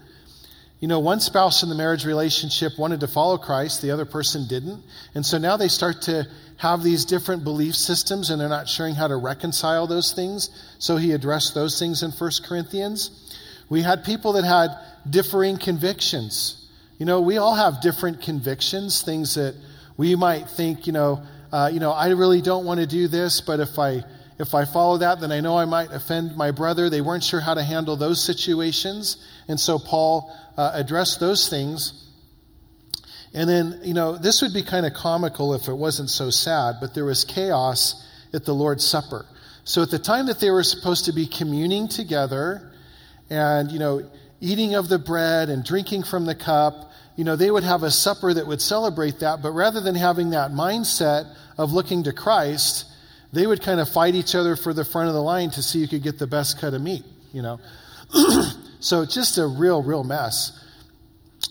you 0.81 0.89
know, 0.89 1.01
one 1.01 1.21
spouse 1.21 1.63
in 1.63 1.71
the 1.71 1.75
marriage 1.75 2.05
relationship 2.05 2.79
wanted 2.79 3.01
to 3.01 3.09
follow 3.09 3.39
Christ, 3.39 3.81
the 3.81 3.91
other 3.91 4.05
person 4.05 4.47
didn't. 4.47 4.83
And 5.15 5.25
so 5.25 5.39
now 5.39 5.57
they 5.57 5.69
start 5.69 6.03
to 6.03 6.27
have 6.59 6.83
these 6.83 7.05
different 7.05 7.45
belief 7.45 7.75
systems 7.75 8.31
and 8.31 8.41
they're 8.41 8.49
not 8.49 8.69
sure 8.69 8.93
how 8.93 9.09
to 9.09 9.17
reconcile 9.17 9.87
those 9.87 10.13
things. 10.13 10.51
So 10.79 10.97
he 10.97 11.13
addressed 11.13 11.55
those 11.55 11.79
things 11.79 12.03
in 12.03 12.11
1 12.11 12.31
Corinthians. 12.45 13.11
We 13.69 13.83
had 13.83 14.05
people 14.05 14.35
that 14.35 14.45
had 14.45 14.71
differing 15.09 15.59
convictions. 15.59 16.69
You 16.99 17.07
know, 17.07 17.21
we 17.21 17.39
all 17.39 17.55
have 17.55 17.81
different 17.81 18.21
convictions, 18.23 19.03
things 19.03 19.35
that 19.35 19.55
we 19.97 20.15
might 20.15 20.49
think, 20.49 20.87
you 20.87 20.93
know, 20.93 21.23
uh, 21.53 21.71
you 21.73 21.81
know, 21.81 21.93
I 21.93 22.09
really 22.11 22.43
don't 22.43 22.67
want 22.67 22.81
to 22.81 22.87
do 22.87 23.09
this, 23.09 23.41
but 23.41 23.61
if 23.61 23.79
I 23.79 24.05
if 24.39 24.55
I 24.55 24.65
follow 24.65 24.99
that, 24.99 25.21
then 25.21 25.33
I 25.33 25.41
know 25.41 25.57
I 25.57 25.65
might 25.65 25.91
offend 25.91 26.37
my 26.37 26.51
brother. 26.51 26.91
They 26.91 27.01
weren't 27.01 27.25
sure 27.25 27.41
how 27.41 27.55
to 27.55 27.63
handle 27.63 27.97
those 27.97 28.23
situations. 28.23 29.17
And 29.49 29.59
so 29.59 29.79
Paul 29.79 30.31
uh, 30.57 30.73
addressed 30.75 31.21
those 31.21 31.49
things. 31.49 32.05
And 33.33 33.49
then, 33.49 33.81
you 33.83 33.95
know, 33.95 34.17
this 34.17 34.43
would 34.43 34.53
be 34.53 34.63
kind 34.63 34.87
of 34.87 34.93
comical 34.93 35.55
if 35.55 35.69
it 35.69 35.75
wasn't 35.75 36.11
so 36.11 36.31
sad, 36.31 36.77
but 36.81 36.95
there 36.95 37.05
was 37.05 37.25
chaos 37.25 38.07
at 38.33 38.45
the 38.45 38.55
Lord's 38.55 38.85
Supper. 38.85 39.27
So 39.65 39.83
at 39.83 39.91
the 39.91 39.99
time 39.99 40.27
that 40.27 40.39
they 40.39 40.51
were 40.51 40.63
supposed 40.63 41.07
to 41.07 41.13
be 41.13 41.27
communing 41.27 41.89
together 41.89 42.73
and, 43.31 43.71
you 43.73 43.79
know, 43.79 44.09
eating 44.41 44.75
of 44.75 44.89
the 44.89 44.99
bread 44.99 45.49
and 45.49 45.65
drinking 45.65 46.05
from 46.05 46.27
the 46.27 46.35
cup, 46.35 46.93
you 47.17 47.25
know, 47.25 47.37
they 47.37 47.51
would 47.51 47.65
have 47.65 47.83
a 47.83 47.91
supper 47.91 48.33
that 48.35 48.47
would 48.47 48.61
celebrate 48.61 49.21
that. 49.21 49.43
But 49.43 49.53
rather 49.53 49.81
than 49.81 49.95
having 49.95 50.31
that 50.31 50.51
mindset 50.51 51.35
of 51.57 51.73
looking 51.73 52.05
to 52.05 52.13
Christ, 52.13 52.85
they 53.37 53.47
would 53.47 53.61
kind 53.61 53.81
of 53.81 53.89
fight 53.89 54.15
each 54.15 54.35
other 54.35 54.57
for 54.57 54.73
the 54.73 54.85
front 54.85 55.09
of 55.09 55.15
the 55.15 55.23
line 55.23 55.51
to 55.51 55.63
see 55.63 55.81
who 55.83 55.87
could 55.87 56.03
get 56.03 56.19
the 56.19 56.27
best 56.27 56.59
cut 56.59 56.73
of 56.73 56.81
meat, 56.81 57.05
you 57.35 57.43
know. 57.43 57.61
so 58.81 59.03
it's 59.03 59.15
just 59.15 59.37
a 59.37 59.47
real, 59.47 59.83
real 59.83 60.03
mess. 60.03 60.59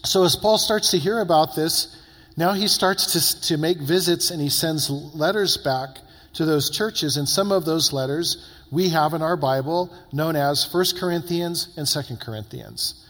So 0.04 0.24
as 0.24 0.36
Paul 0.36 0.58
starts 0.58 0.92
to 0.92 0.98
hear 0.98 1.20
about 1.20 1.56
this, 1.56 1.96
Now 2.38 2.54
he 2.54 2.68
starts 2.68 3.13
to, 3.13 3.48
to 3.50 3.58
make 3.58 3.80
visits 3.80 4.32
and 4.32 4.42
he 4.42 4.50
sends 4.50 4.89
letters 4.89 5.58
back 5.58 6.00
to 6.34 6.44
those 6.44 6.70
churches. 6.70 7.18
And 7.18 7.30
some 7.30 7.51
of 7.51 7.65
those 7.65 7.94
letters 7.94 8.51
we 8.72 8.89
have 8.89 9.13
in 9.13 9.22
our 9.22 9.38
Bible 9.38 9.94
known 10.12 10.36
as 10.36 10.68
1 10.74 10.86
Corinthians 11.00 11.70
and 11.77 11.88
2 11.88 12.18
Corinthians. 12.18 13.06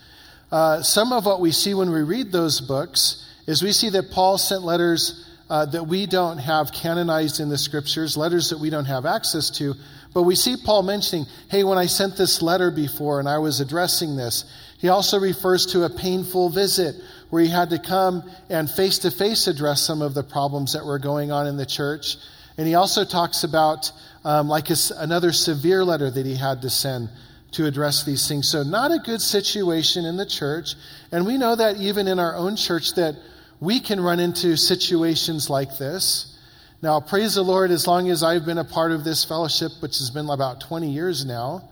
Uh, 0.51 0.83
some 0.83 1.11
of 1.11 1.25
what 1.25 1.39
we 1.39 1.51
see 1.51 1.73
when 1.73 1.91
we 1.91 2.01
read 2.03 2.31
those 2.31 2.61
books 2.61 3.25
is 3.47 3.63
we 3.63 3.71
see 3.71 3.89
that 3.89 4.11
Paul 4.11 4.37
sent 4.37 4.63
letters 4.63 5.24
uh, 5.49 5.65
that 5.65 5.85
we 5.85 6.05
don't 6.05 6.37
have 6.37 6.71
canonized 6.71 7.39
in 7.39 7.49
the 7.49 7.57
scriptures, 7.57 8.17
letters 8.17 8.49
that 8.49 8.59
we 8.59 8.69
don't 8.69 8.85
have 8.85 9.05
access 9.05 9.49
to. 9.51 9.73
But 10.13 10.23
we 10.23 10.35
see 10.35 10.55
Paul 10.63 10.83
mentioning, 10.83 11.25
hey, 11.49 11.63
when 11.63 11.77
I 11.77 11.85
sent 11.85 12.17
this 12.17 12.41
letter 12.41 12.71
before 12.71 13.19
and 13.19 13.27
I 13.27 13.37
was 13.37 13.59
addressing 13.59 14.15
this, 14.15 14.45
he 14.77 14.89
also 14.89 15.19
refers 15.19 15.65
to 15.67 15.83
a 15.83 15.89
painful 15.89 16.49
visit 16.49 16.95
where 17.29 17.43
he 17.43 17.49
had 17.49 17.69
to 17.71 17.79
come 17.79 18.23
and 18.49 18.69
face 18.69 18.99
to 18.99 19.11
face 19.11 19.47
address 19.47 19.81
some 19.81 20.01
of 20.01 20.13
the 20.13 20.23
problems 20.23 20.73
that 20.73 20.85
were 20.85 20.99
going 20.99 21.31
on 21.31 21.47
in 21.47 21.57
the 21.57 21.65
church. 21.65 22.17
And 22.57 22.67
he 22.67 22.75
also 22.75 23.03
talks 23.03 23.43
about 23.43 23.91
um, 24.23 24.47
like 24.47 24.69
a, 24.69 24.75
another 24.97 25.31
severe 25.31 25.83
letter 25.83 26.09
that 26.09 26.25
he 26.25 26.35
had 26.35 26.61
to 26.61 26.69
send 26.69 27.09
to 27.51 27.65
address 27.65 28.03
these 28.03 28.27
things. 28.27 28.49
So, 28.49 28.63
not 28.63 28.91
a 28.91 28.99
good 28.99 29.21
situation 29.21 30.05
in 30.05 30.17
the 30.17 30.25
church. 30.25 30.75
And 31.11 31.25
we 31.25 31.37
know 31.37 31.55
that 31.55 31.77
even 31.77 32.07
in 32.07 32.19
our 32.19 32.35
own 32.35 32.55
church, 32.55 32.95
that 32.95 33.15
we 33.59 33.79
can 33.79 33.99
run 33.99 34.19
into 34.19 34.57
situations 34.57 35.49
like 35.49 35.77
this. 35.77 36.37
Now, 36.81 36.99
praise 36.99 37.35
the 37.35 37.41
Lord, 37.41 37.71
as 37.71 37.87
long 37.87 38.09
as 38.09 38.21
I've 38.21 38.45
been 38.45 38.57
a 38.57 38.63
part 38.65 38.91
of 38.91 39.03
this 39.03 39.23
fellowship, 39.23 39.71
which 39.79 39.97
has 39.97 40.09
been 40.09 40.29
about 40.29 40.61
20 40.61 40.91
years 40.91 41.25
now, 41.25 41.69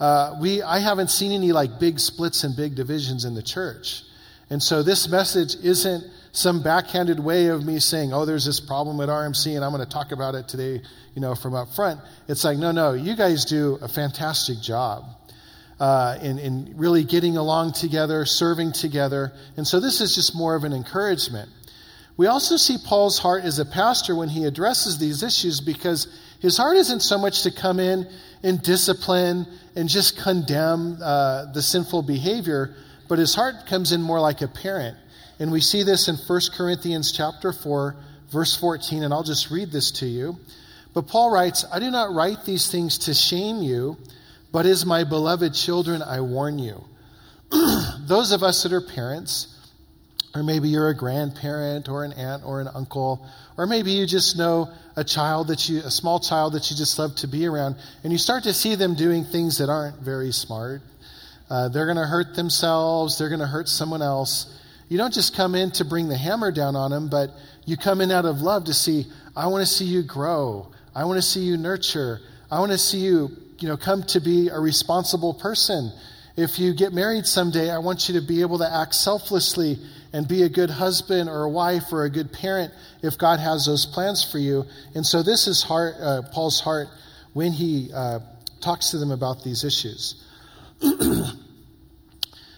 uh, 0.00 0.36
we, 0.40 0.62
I 0.62 0.78
haven't 0.78 1.10
seen 1.10 1.32
any 1.32 1.52
like 1.52 1.78
big 1.78 2.00
splits 2.00 2.42
and 2.42 2.56
big 2.56 2.74
divisions 2.74 3.24
in 3.24 3.34
the 3.34 3.42
church. 3.42 4.02
And 4.48 4.62
so 4.62 4.82
this 4.82 5.08
message 5.08 5.54
isn't 5.62 6.04
some 6.32 6.62
backhanded 6.62 7.20
way 7.20 7.48
of 7.48 7.64
me 7.64 7.78
saying, 7.78 8.12
oh, 8.12 8.24
there's 8.24 8.46
this 8.46 8.60
problem 8.60 9.00
at 9.00 9.08
RMC 9.08 9.54
and 9.54 9.64
I'm 9.64 9.72
going 9.72 9.84
to 9.84 9.90
talk 9.90 10.12
about 10.12 10.34
it 10.34 10.48
today, 10.48 10.82
you 11.14 11.20
know, 11.20 11.34
from 11.34 11.54
up 11.54 11.68
front. 11.74 12.00
It's 12.28 12.44
like, 12.44 12.56
no, 12.58 12.72
no, 12.72 12.94
you 12.94 13.14
guys 13.14 13.44
do 13.44 13.78
a 13.82 13.88
fantastic 13.88 14.60
job 14.60 15.04
uh, 15.80 16.18
in, 16.20 16.38
in 16.38 16.74
really 16.76 17.04
getting 17.04 17.38
along 17.38 17.72
together, 17.72 18.26
serving 18.26 18.72
together. 18.72 19.32
And 19.56 19.66
so 19.66 19.80
this 19.80 20.00
is 20.00 20.14
just 20.14 20.36
more 20.36 20.54
of 20.54 20.64
an 20.64 20.72
encouragement. 20.74 21.48
We 22.18 22.26
also 22.26 22.58
see 22.58 22.76
Paul's 22.84 23.18
heart 23.18 23.44
as 23.44 23.58
a 23.58 23.64
pastor 23.64 24.14
when 24.14 24.28
he 24.28 24.44
addresses 24.44 24.98
these 24.98 25.22
issues 25.22 25.60
because 25.60 26.06
his 26.40 26.58
heart 26.58 26.76
isn't 26.76 27.00
so 27.00 27.16
much 27.16 27.44
to 27.44 27.50
come 27.50 27.80
in 27.80 28.06
and 28.42 28.62
discipline 28.62 29.46
and 29.74 29.88
just 29.88 30.18
condemn 30.18 30.98
uh, 31.02 31.46
the 31.52 31.62
sinful 31.62 32.02
behavior, 32.02 32.74
but 33.08 33.18
his 33.18 33.34
heart 33.34 33.66
comes 33.66 33.92
in 33.92 34.02
more 34.02 34.20
like 34.20 34.42
a 34.42 34.48
parent. 34.48 34.98
And 35.38 35.50
we 35.50 35.62
see 35.62 35.82
this 35.82 36.08
in 36.08 36.16
1 36.16 36.40
Corinthians 36.54 37.10
chapter 37.10 37.54
4, 37.54 37.96
verse 38.30 38.54
14, 38.54 39.02
and 39.02 39.14
I'll 39.14 39.22
just 39.22 39.50
read 39.50 39.72
this 39.72 39.90
to 39.92 40.06
you. 40.06 40.38
But 40.92 41.08
Paul 41.08 41.30
writes, 41.30 41.64
I 41.72 41.78
do 41.78 41.90
not 41.90 42.12
write 42.12 42.44
these 42.44 42.70
things 42.70 42.98
to 42.98 43.14
shame 43.14 43.62
you, 43.62 43.96
but 44.52 44.66
as 44.66 44.84
my 44.84 45.04
beloved 45.04 45.54
children, 45.54 46.02
I 46.02 46.20
warn 46.20 46.58
you. 46.58 46.84
Those 48.00 48.32
of 48.32 48.42
us 48.42 48.62
that 48.62 48.72
are 48.72 48.80
parents, 48.80 49.56
or 50.34 50.42
maybe 50.42 50.68
you're 50.68 50.88
a 50.88 50.96
grandparent 50.96 51.88
or 51.88 52.04
an 52.04 52.12
aunt 52.12 52.44
or 52.44 52.60
an 52.60 52.68
uncle, 52.74 53.26
or 53.56 53.66
maybe 53.66 53.92
you 53.92 54.06
just 54.06 54.38
know 54.38 54.70
a 54.96 55.04
child 55.04 55.48
that 55.48 55.68
you, 55.68 55.78
a 55.80 55.90
small 55.90 56.20
child 56.20 56.54
that 56.54 56.70
you 56.70 56.76
just 56.76 56.98
love 56.98 57.14
to 57.16 57.28
be 57.28 57.46
around, 57.46 57.76
and 58.02 58.12
you 58.12 58.18
start 58.18 58.44
to 58.44 58.52
see 58.52 58.74
them 58.74 58.94
doing 58.94 59.24
things 59.24 59.58
that 59.58 59.68
aren't 59.68 59.98
very 60.00 60.32
smart. 60.32 60.82
Uh, 61.48 61.68
they're 61.68 61.86
going 61.86 61.96
to 61.96 62.06
hurt 62.06 62.34
themselves, 62.34 63.18
they're 63.18 63.28
going 63.28 63.40
to 63.40 63.46
hurt 63.46 63.68
someone 63.68 64.02
else. 64.02 64.56
You 64.88 64.98
don't 64.98 65.14
just 65.14 65.36
come 65.36 65.54
in 65.54 65.70
to 65.72 65.84
bring 65.84 66.08
the 66.08 66.16
hammer 66.16 66.50
down 66.50 66.74
on 66.74 66.90
them, 66.90 67.08
but 67.08 67.30
you 67.64 67.76
come 67.76 68.00
in 68.00 68.10
out 68.10 68.24
of 68.24 68.40
love 68.40 68.64
to 68.64 68.74
see, 68.74 69.06
I 69.36 69.46
want 69.46 69.62
to 69.62 69.72
see 69.72 69.84
you 69.84 70.02
grow. 70.02 70.72
I 70.94 71.04
want 71.04 71.18
to 71.18 71.22
see 71.22 71.40
you 71.40 71.56
nurture. 71.56 72.20
I 72.50 72.58
want 72.58 72.72
to 72.72 72.78
see 72.78 72.98
you, 72.98 73.30
you 73.60 73.68
know, 73.68 73.76
come 73.76 74.02
to 74.04 74.20
be 74.20 74.48
a 74.48 74.58
responsible 74.58 75.34
person. 75.34 75.92
If 76.36 76.58
you 76.58 76.74
get 76.74 76.92
married 76.92 77.26
someday, 77.26 77.70
I 77.70 77.78
want 77.78 78.08
you 78.08 78.18
to 78.20 78.26
be 78.26 78.40
able 78.40 78.58
to 78.58 78.72
act 78.72 78.94
selflessly 78.94 79.78
and 80.12 80.26
be 80.26 80.42
a 80.42 80.48
good 80.48 80.70
husband 80.70 81.28
or 81.28 81.42
a 81.42 81.50
wife 81.50 81.92
or 81.92 82.04
a 82.04 82.10
good 82.10 82.32
parent 82.32 82.72
if 83.02 83.18
God 83.18 83.38
has 83.38 83.66
those 83.66 83.86
plans 83.86 84.24
for 84.24 84.38
you. 84.38 84.64
And 84.94 85.04
so 85.04 85.22
this 85.22 85.46
is 85.46 85.62
heart, 85.62 85.94
uh, 86.00 86.22
Paul's 86.32 86.60
heart 86.60 86.88
when 87.32 87.52
he 87.52 87.90
uh, 87.94 88.20
talks 88.60 88.90
to 88.90 88.98
them 88.98 89.10
about 89.10 89.44
these 89.44 89.64
issues. 89.64 90.24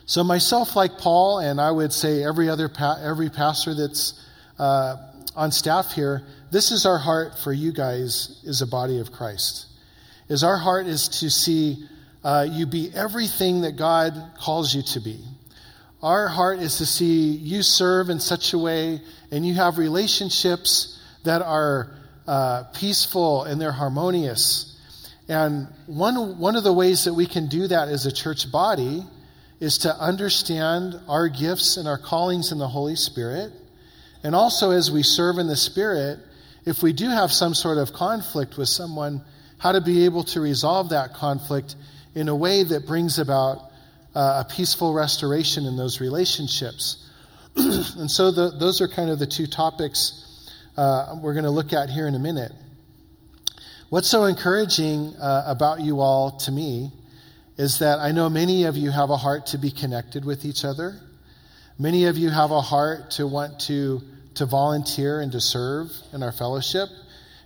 so 0.06 0.24
myself, 0.24 0.76
like 0.76 0.98
Paul, 0.98 1.40
and 1.40 1.60
I 1.60 1.70
would 1.70 1.92
say 1.92 2.24
every 2.24 2.48
other 2.48 2.68
pa- 2.68 3.00
every 3.02 3.28
pastor 3.28 3.74
that's 3.74 4.24
uh, 4.58 4.96
on 5.34 5.50
staff 5.50 5.92
here, 5.92 6.22
this 6.50 6.70
is 6.70 6.86
our 6.86 6.98
heart 6.98 7.38
for 7.38 7.52
you 7.52 7.72
guys 7.72 8.42
as 8.46 8.62
a 8.62 8.66
body 8.66 9.00
of 9.00 9.12
Christ. 9.12 9.66
Is 10.32 10.42
our 10.44 10.56
heart 10.56 10.86
is 10.86 11.08
to 11.20 11.30
see 11.30 11.84
uh, 12.24 12.46
you 12.50 12.64
be 12.64 12.90
everything 12.94 13.60
that 13.60 13.76
God 13.76 14.14
calls 14.38 14.74
you 14.74 14.80
to 14.94 15.00
be. 15.00 15.20
Our 16.02 16.26
heart 16.26 16.60
is 16.60 16.78
to 16.78 16.86
see 16.86 17.32
you 17.32 17.62
serve 17.62 18.08
in 18.08 18.18
such 18.18 18.54
a 18.54 18.58
way 18.58 19.02
and 19.30 19.46
you 19.46 19.52
have 19.52 19.76
relationships 19.76 20.98
that 21.24 21.42
are 21.42 21.90
uh, 22.26 22.64
peaceful 22.72 23.44
and 23.44 23.60
they're 23.60 23.72
harmonious. 23.72 24.80
And 25.28 25.68
one, 25.84 26.38
one 26.38 26.56
of 26.56 26.64
the 26.64 26.72
ways 26.72 27.04
that 27.04 27.12
we 27.12 27.26
can 27.26 27.48
do 27.48 27.68
that 27.68 27.90
as 27.90 28.06
a 28.06 28.12
church 28.12 28.50
body 28.50 29.04
is 29.60 29.76
to 29.78 29.94
understand 29.94 30.98
our 31.08 31.28
gifts 31.28 31.76
and 31.76 31.86
our 31.86 31.98
callings 31.98 32.52
in 32.52 32.58
the 32.58 32.68
Holy 32.68 32.96
Spirit. 32.96 33.52
And 34.24 34.34
also, 34.34 34.70
as 34.70 34.90
we 34.90 35.02
serve 35.02 35.36
in 35.36 35.46
the 35.46 35.56
Spirit, 35.56 36.20
if 36.64 36.82
we 36.82 36.94
do 36.94 37.10
have 37.10 37.30
some 37.30 37.52
sort 37.52 37.76
of 37.76 37.92
conflict 37.92 38.56
with 38.56 38.70
someone, 38.70 39.20
how 39.62 39.70
to 39.70 39.80
be 39.80 40.06
able 40.06 40.24
to 40.24 40.40
resolve 40.40 40.88
that 40.88 41.14
conflict 41.14 41.76
in 42.16 42.28
a 42.28 42.34
way 42.34 42.64
that 42.64 42.84
brings 42.84 43.20
about 43.20 43.58
uh, 44.12 44.42
a 44.44 44.52
peaceful 44.52 44.92
restoration 44.92 45.66
in 45.66 45.76
those 45.76 46.00
relationships. 46.00 47.08
and 47.56 48.10
so 48.10 48.32
the, 48.32 48.50
those 48.58 48.80
are 48.80 48.88
kind 48.88 49.08
of 49.08 49.20
the 49.20 49.26
two 49.26 49.46
topics 49.46 50.50
uh, 50.76 51.14
we're 51.22 51.32
going 51.32 51.44
to 51.44 51.50
look 51.50 51.72
at 51.72 51.90
here 51.90 52.08
in 52.08 52.16
a 52.16 52.18
minute. 52.18 52.50
What's 53.88 54.08
so 54.08 54.24
encouraging 54.24 55.14
uh, 55.20 55.44
about 55.46 55.78
you 55.80 56.00
all 56.00 56.38
to 56.38 56.50
me 56.50 56.90
is 57.56 57.78
that 57.78 58.00
I 58.00 58.10
know 58.10 58.28
many 58.28 58.64
of 58.64 58.76
you 58.76 58.90
have 58.90 59.10
a 59.10 59.16
heart 59.16 59.46
to 59.48 59.58
be 59.58 59.70
connected 59.70 60.24
with 60.24 60.44
each 60.44 60.64
other. 60.64 60.98
Many 61.78 62.06
of 62.06 62.18
you 62.18 62.30
have 62.30 62.50
a 62.50 62.60
heart 62.60 63.12
to 63.12 63.28
want 63.28 63.60
to, 63.60 64.00
to 64.34 64.44
volunteer 64.44 65.20
and 65.20 65.30
to 65.30 65.40
serve 65.40 65.92
in 66.12 66.24
our 66.24 66.32
fellowship. 66.32 66.88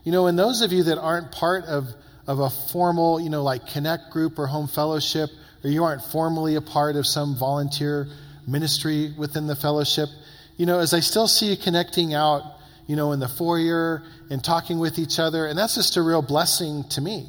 You 0.02 0.12
know, 0.12 0.28
and 0.28 0.38
those 0.38 0.62
of 0.62 0.72
you 0.72 0.84
that 0.84 0.98
aren't 0.98 1.30
part 1.30 1.64
of, 1.64 1.88
of 2.26 2.40
a 2.40 2.50
formal, 2.50 3.20
you 3.20 3.30
know, 3.30 3.42
like 3.42 3.66
connect 3.66 4.10
group 4.10 4.38
or 4.38 4.46
home 4.46 4.68
fellowship, 4.68 5.30
or 5.62 5.70
you 5.70 5.84
aren't 5.84 6.02
formally 6.02 6.56
a 6.56 6.60
part 6.60 6.96
of 6.96 7.06
some 7.06 7.36
volunteer 7.36 8.08
ministry 8.46 9.12
within 9.16 9.46
the 9.46 9.56
fellowship, 9.56 10.08
you 10.56 10.66
know, 10.66 10.78
as 10.78 10.94
I 10.94 11.00
still 11.00 11.28
see 11.28 11.50
you 11.50 11.56
connecting 11.56 12.14
out, 12.14 12.42
you 12.86 12.96
know, 12.96 13.12
in 13.12 13.20
the 13.20 13.28
foyer 13.28 14.02
and 14.30 14.42
talking 14.42 14.78
with 14.78 14.98
each 14.98 15.18
other, 15.18 15.46
and 15.46 15.58
that's 15.58 15.74
just 15.74 15.96
a 15.96 16.02
real 16.02 16.22
blessing 16.22 16.84
to 16.90 17.00
me. 17.00 17.28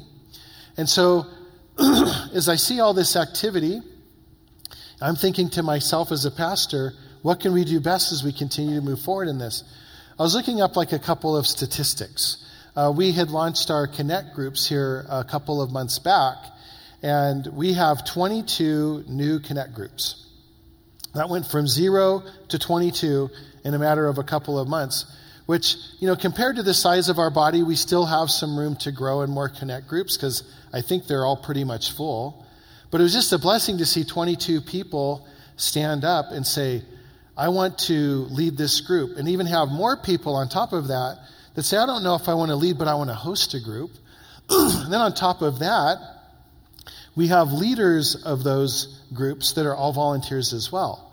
And 0.76 0.88
so, 0.88 1.26
as 1.78 2.48
I 2.48 2.56
see 2.56 2.80
all 2.80 2.94
this 2.94 3.16
activity, 3.16 3.80
I'm 5.00 5.16
thinking 5.16 5.50
to 5.50 5.62
myself 5.62 6.10
as 6.12 6.24
a 6.24 6.30
pastor, 6.30 6.92
what 7.22 7.40
can 7.40 7.52
we 7.52 7.64
do 7.64 7.80
best 7.80 8.12
as 8.12 8.22
we 8.24 8.32
continue 8.32 8.80
to 8.80 8.84
move 8.84 9.00
forward 9.00 9.28
in 9.28 9.38
this? 9.38 9.64
I 10.18 10.22
was 10.22 10.34
looking 10.34 10.60
up 10.60 10.76
like 10.76 10.92
a 10.92 10.98
couple 10.98 11.36
of 11.36 11.46
statistics. 11.46 12.44
Uh, 12.76 12.92
we 12.94 13.12
had 13.12 13.30
launched 13.30 13.70
our 13.70 13.86
Connect 13.86 14.34
groups 14.34 14.68
here 14.68 15.04
a 15.08 15.24
couple 15.24 15.60
of 15.60 15.72
months 15.72 15.98
back, 15.98 16.36
and 17.02 17.46
we 17.48 17.72
have 17.72 18.04
22 18.04 19.04
new 19.08 19.40
Connect 19.40 19.74
groups. 19.74 20.26
That 21.14 21.28
went 21.28 21.46
from 21.46 21.66
zero 21.66 22.22
to 22.48 22.58
22 22.58 23.30
in 23.64 23.74
a 23.74 23.78
matter 23.78 24.06
of 24.06 24.18
a 24.18 24.22
couple 24.22 24.58
of 24.58 24.68
months, 24.68 25.04
which, 25.46 25.76
you 25.98 26.06
know, 26.06 26.14
compared 26.14 26.56
to 26.56 26.62
the 26.62 26.74
size 26.74 27.08
of 27.08 27.18
our 27.18 27.30
body, 27.30 27.62
we 27.62 27.74
still 27.74 28.06
have 28.06 28.30
some 28.30 28.58
room 28.58 28.76
to 28.76 28.92
grow 28.92 29.22
in 29.22 29.30
more 29.30 29.48
Connect 29.48 29.88
groups 29.88 30.16
because 30.16 30.42
I 30.72 30.82
think 30.82 31.06
they're 31.06 31.24
all 31.24 31.36
pretty 31.36 31.64
much 31.64 31.92
full. 31.92 32.44
But 32.90 33.00
it 33.00 33.04
was 33.04 33.12
just 33.12 33.32
a 33.32 33.38
blessing 33.38 33.78
to 33.78 33.86
see 33.86 34.04
22 34.04 34.60
people 34.60 35.26
stand 35.56 36.04
up 36.04 36.26
and 36.30 36.46
say, 36.46 36.82
I 37.36 37.48
want 37.48 37.78
to 37.86 38.26
lead 38.30 38.56
this 38.56 38.80
group, 38.80 39.16
and 39.16 39.28
even 39.28 39.46
have 39.46 39.68
more 39.68 39.96
people 39.96 40.34
on 40.34 40.48
top 40.48 40.72
of 40.72 40.88
that 40.88 41.18
that 41.58 41.64
say, 41.64 41.76
I 41.76 41.86
don't 41.86 42.04
know 42.04 42.14
if 42.14 42.28
I 42.28 42.34
want 42.34 42.50
to 42.50 42.54
lead, 42.54 42.78
but 42.78 42.86
I 42.86 42.94
want 42.94 43.10
to 43.10 43.14
host 43.14 43.52
a 43.54 43.60
group. 43.60 43.90
and 44.48 44.92
then 44.92 45.00
on 45.00 45.12
top 45.12 45.42
of 45.42 45.58
that, 45.58 45.98
we 47.16 47.26
have 47.26 47.50
leaders 47.50 48.14
of 48.24 48.44
those 48.44 49.02
groups 49.12 49.54
that 49.54 49.66
are 49.66 49.74
all 49.74 49.92
volunteers 49.92 50.52
as 50.52 50.70
well. 50.70 51.12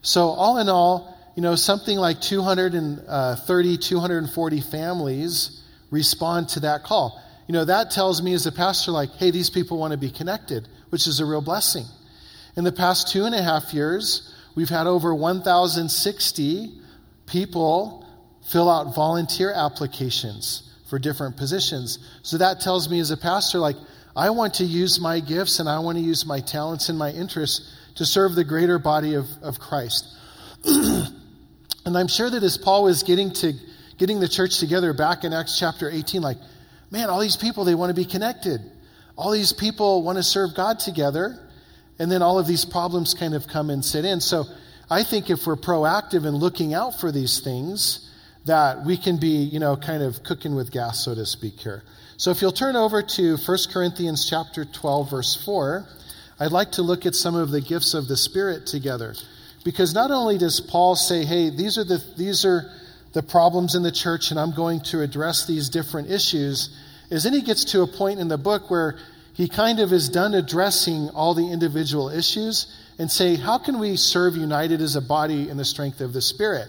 So, 0.00 0.28
all 0.28 0.56
in 0.56 0.70
all, 0.70 1.14
you 1.36 1.42
know, 1.42 1.56
something 1.56 1.98
like 1.98 2.22
230, 2.22 3.02
uh, 3.06 3.36
240 3.36 4.60
families 4.62 5.62
respond 5.90 6.48
to 6.48 6.60
that 6.60 6.84
call. 6.84 7.22
You 7.46 7.52
know, 7.52 7.66
that 7.66 7.90
tells 7.90 8.22
me 8.22 8.32
as 8.32 8.46
a 8.46 8.52
pastor, 8.52 8.92
like, 8.92 9.10
hey, 9.16 9.30
these 9.30 9.50
people 9.50 9.76
want 9.76 9.90
to 9.90 9.98
be 9.98 10.10
connected, 10.10 10.68
which 10.88 11.06
is 11.06 11.20
a 11.20 11.26
real 11.26 11.42
blessing. 11.42 11.84
In 12.56 12.64
the 12.64 12.72
past 12.72 13.12
two 13.12 13.26
and 13.26 13.34
a 13.34 13.42
half 13.42 13.74
years, 13.74 14.34
we've 14.54 14.70
had 14.70 14.86
over 14.86 15.14
1,060 15.14 16.80
people 17.26 18.01
fill 18.50 18.70
out 18.70 18.94
volunteer 18.94 19.52
applications 19.52 20.70
for 20.88 20.98
different 20.98 21.36
positions. 21.36 21.98
So 22.22 22.38
that 22.38 22.60
tells 22.60 22.88
me 22.88 23.00
as 23.00 23.10
a 23.10 23.16
pastor, 23.16 23.58
like, 23.58 23.76
I 24.14 24.30
want 24.30 24.54
to 24.54 24.64
use 24.64 25.00
my 25.00 25.20
gifts 25.20 25.58
and 25.58 25.68
I 25.68 25.78
want 25.78 25.96
to 25.96 26.04
use 26.04 26.26
my 26.26 26.40
talents 26.40 26.88
and 26.88 26.98
my 26.98 27.10
interests 27.10 27.74
to 27.96 28.04
serve 28.04 28.34
the 28.34 28.44
greater 28.44 28.78
body 28.78 29.14
of, 29.14 29.26
of 29.42 29.58
Christ. 29.58 30.06
and 30.64 31.16
I'm 31.86 32.08
sure 32.08 32.28
that 32.28 32.42
as 32.42 32.58
Paul 32.58 32.84
was 32.84 33.02
getting 33.02 33.32
to 33.34 33.52
getting 33.98 34.20
the 34.20 34.28
church 34.28 34.58
together 34.58 34.92
back 34.92 35.24
in 35.24 35.32
Acts 35.32 35.58
chapter 35.58 35.88
18, 35.88 36.22
like, 36.22 36.38
man, 36.90 37.08
all 37.08 37.20
these 37.20 37.36
people, 37.36 37.64
they 37.64 37.74
want 37.74 37.90
to 37.90 37.94
be 37.94 38.04
connected. 38.04 38.60
All 39.16 39.30
these 39.30 39.52
people 39.52 40.02
want 40.02 40.18
to 40.18 40.22
serve 40.22 40.54
God 40.54 40.78
together. 40.78 41.38
And 41.98 42.10
then 42.10 42.20
all 42.20 42.38
of 42.38 42.46
these 42.46 42.64
problems 42.64 43.14
kind 43.14 43.34
of 43.34 43.46
come 43.46 43.70
and 43.70 43.84
sit 43.84 44.04
in. 44.04 44.20
So 44.20 44.44
I 44.90 45.04
think 45.04 45.30
if 45.30 45.46
we're 45.46 45.56
proactive 45.56 46.26
in 46.26 46.34
looking 46.34 46.74
out 46.74 47.00
for 47.00 47.12
these 47.12 47.40
things, 47.40 48.10
that 48.44 48.84
we 48.84 48.96
can 48.96 49.18
be, 49.18 49.44
you 49.44 49.60
know, 49.60 49.76
kind 49.76 50.02
of 50.02 50.22
cooking 50.22 50.54
with 50.54 50.70
gas, 50.70 51.04
so 51.04 51.14
to 51.14 51.24
speak, 51.24 51.60
here. 51.60 51.82
So 52.16 52.30
if 52.30 52.42
you'll 52.42 52.52
turn 52.52 52.76
over 52.76 53.02
to 53.02 53.36
1 53.36 53.58
Corinthians 53.72 54.28
chapter 54.28 54.64
12, 54.64 55.10
verse 55.10 55.44
4, 55.44 55.86
I'd 56.40 56.52
like 56.52 56.72
to 56.72 56.82
look 56.82 57.06
at 57.06 57.14
some 57.14 57.34
of 57.34 57.50
the 57.50 57.60
gifts 57.60 57.94
of 57.94 58.08
the 58.08 58.16
Spirit 58.16 58.66
together. 58.66 59.14
Because 59.64 59.94
not 59.94 60.10
only 60.10 60.38
does 60.38 60.60
Paul 60.60 60.96
say, 60.96 61.24
hey, 61.24 61.50
these 61.50 61.78
are 61.78 61.84
the, 61.84 62.02
these 62.16 62.44
are 62.44 62.70
the 63.12 63.22
problems 63.22 63.74
in 63.74 63.82
the 63.82 63.92
church, 63.92 64.30
and 64.30 64.40
I'm 64.40 64.52
going 64.52 64.80
to 64.84 65.02
address 65.02 65.46
these 65.46 65.68
different 65.68 66.10
issues, 66.10 66.76
is 67.10 67.24
then 67.24 67.32
he 67.32 67.42
gets 67.42 67.64
to 67.66 67.82
a 67.82 67.86
point 67.86 68.18
in 68.18 68.28
the 68.28 68.38
book 68.38 68.70
where 68.70 68.98
he 69.34 69.48
kind 69.48 69.80
of 69.80 69.92
is 69.92 70.08
done 70.08 70.34
addressing 70.34 71.10
all 71.10 71.34
the 71.34 71.50
individual 71.50 72.08
issues 72.08 72.66
and 72.98 73.10
say, 73.10 73.36
how 73.36 73.58
can 73.58 73.78
we 73.78 73.96
serve 73.96 74.36
united 74.36 74.80
as 74.80 74.96
a 74.96 75.00
body 75.00 75.48
in 75.48 75.56
the 75.56 75.64
strength 75.64 76.00
of 76.00 76.12
the 76.12 76.20
Spirit? 76.20 76.68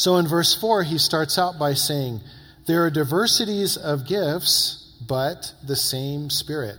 So 0.00 0.16
in 0.16 0.26
verse 0.26 0.54
4, 0.54 0.84
he 0.84 0.96
starts 0.96 1.36
out 1.36 1.58
by 1.58 1.74
saying, 1.74 2.22
There 2.64 2.86
are 2.86 2.90
diversities 2.90 3.76
of 3.76 4.06
gifts, 4.06 4.96
but 5.06 5.52
the 5.62 5.76
same 5.76 6.30
Spirit. 6.30 6.78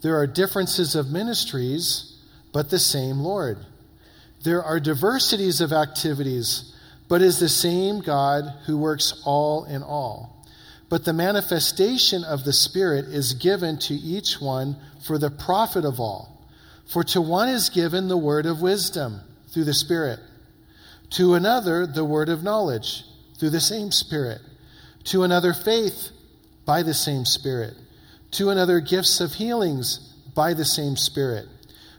There 0.00 0.14
are 0.14 0.28
differences 0.28 0.94
of 0.94 1.10
ministries, 1.10 2.16
but 2.52 2.70
the 2.70 2.78
same 2.78 3.18
Lord. 3.18 3.58
There 4.44 4.62
are 4.62 4.78
diversities 4.78 5.60
of 5.60 5.72
activities, 5.72 6.72
but 7.08 7.20
is 7.20 7.40
the 7.40 7.48
same 7.48 8.00
God 8.00 8.44
who 8.66 8.78
works 8.78 9.20
all 9.24 9.64
in 9.64 9.82
all. 9.82 10.46
But 10.88 11.04
the 11.04 11.12
manifestation 11.12 12.22
of 12.22 12.44
the 12.44 12.52
Spirit 12.52 13.06
is 13.06 13.34
given 13.34 13.76
to 13.80 13.94
each 13.94 14.40
one 14.40 14.76
for 15.04 15.18
the 15.18 15.30
profit 15.32 15.84
of 15.84 15.98
all. 15.98 16.46
For 16.86 17.02
to 17.02 17.20
one 17.20 17.48
is 17.48 17.70
given 17.70 18.06
the 18.06 18.16
word 18.16 18.46
of 18.46 18.62
wisdom 18.62 19.22
through 19.48 19.64
the 19.64 19.74
Spirit 19.74 20.20
to 21.10 21.34
another, 21.34 21.86
the 21.86 22.04
word 22.04 22.28
of 22.28 22.42
knowledge 22.42 23.04
through 23.38 23.50
the 23.50 23.60
same 23.60 23.90
Spirit. 23.90 24.40
To 25.04 25.22
another, 25.22 25.52
faith 25.52 26.10
by 26.64 26.82
the 26.82 26.94
same 26.94 27.24
Spirit. 27.24 27.74
To 28.32 28.50
another, 28.50 28.80
gifts 28.80 29.20
of 29.20 29.34
healings 29.34 29.98
by 30.34 30.54
the 30.54 30.64
same 30.64 30.96
Spirit. 30.96 31.46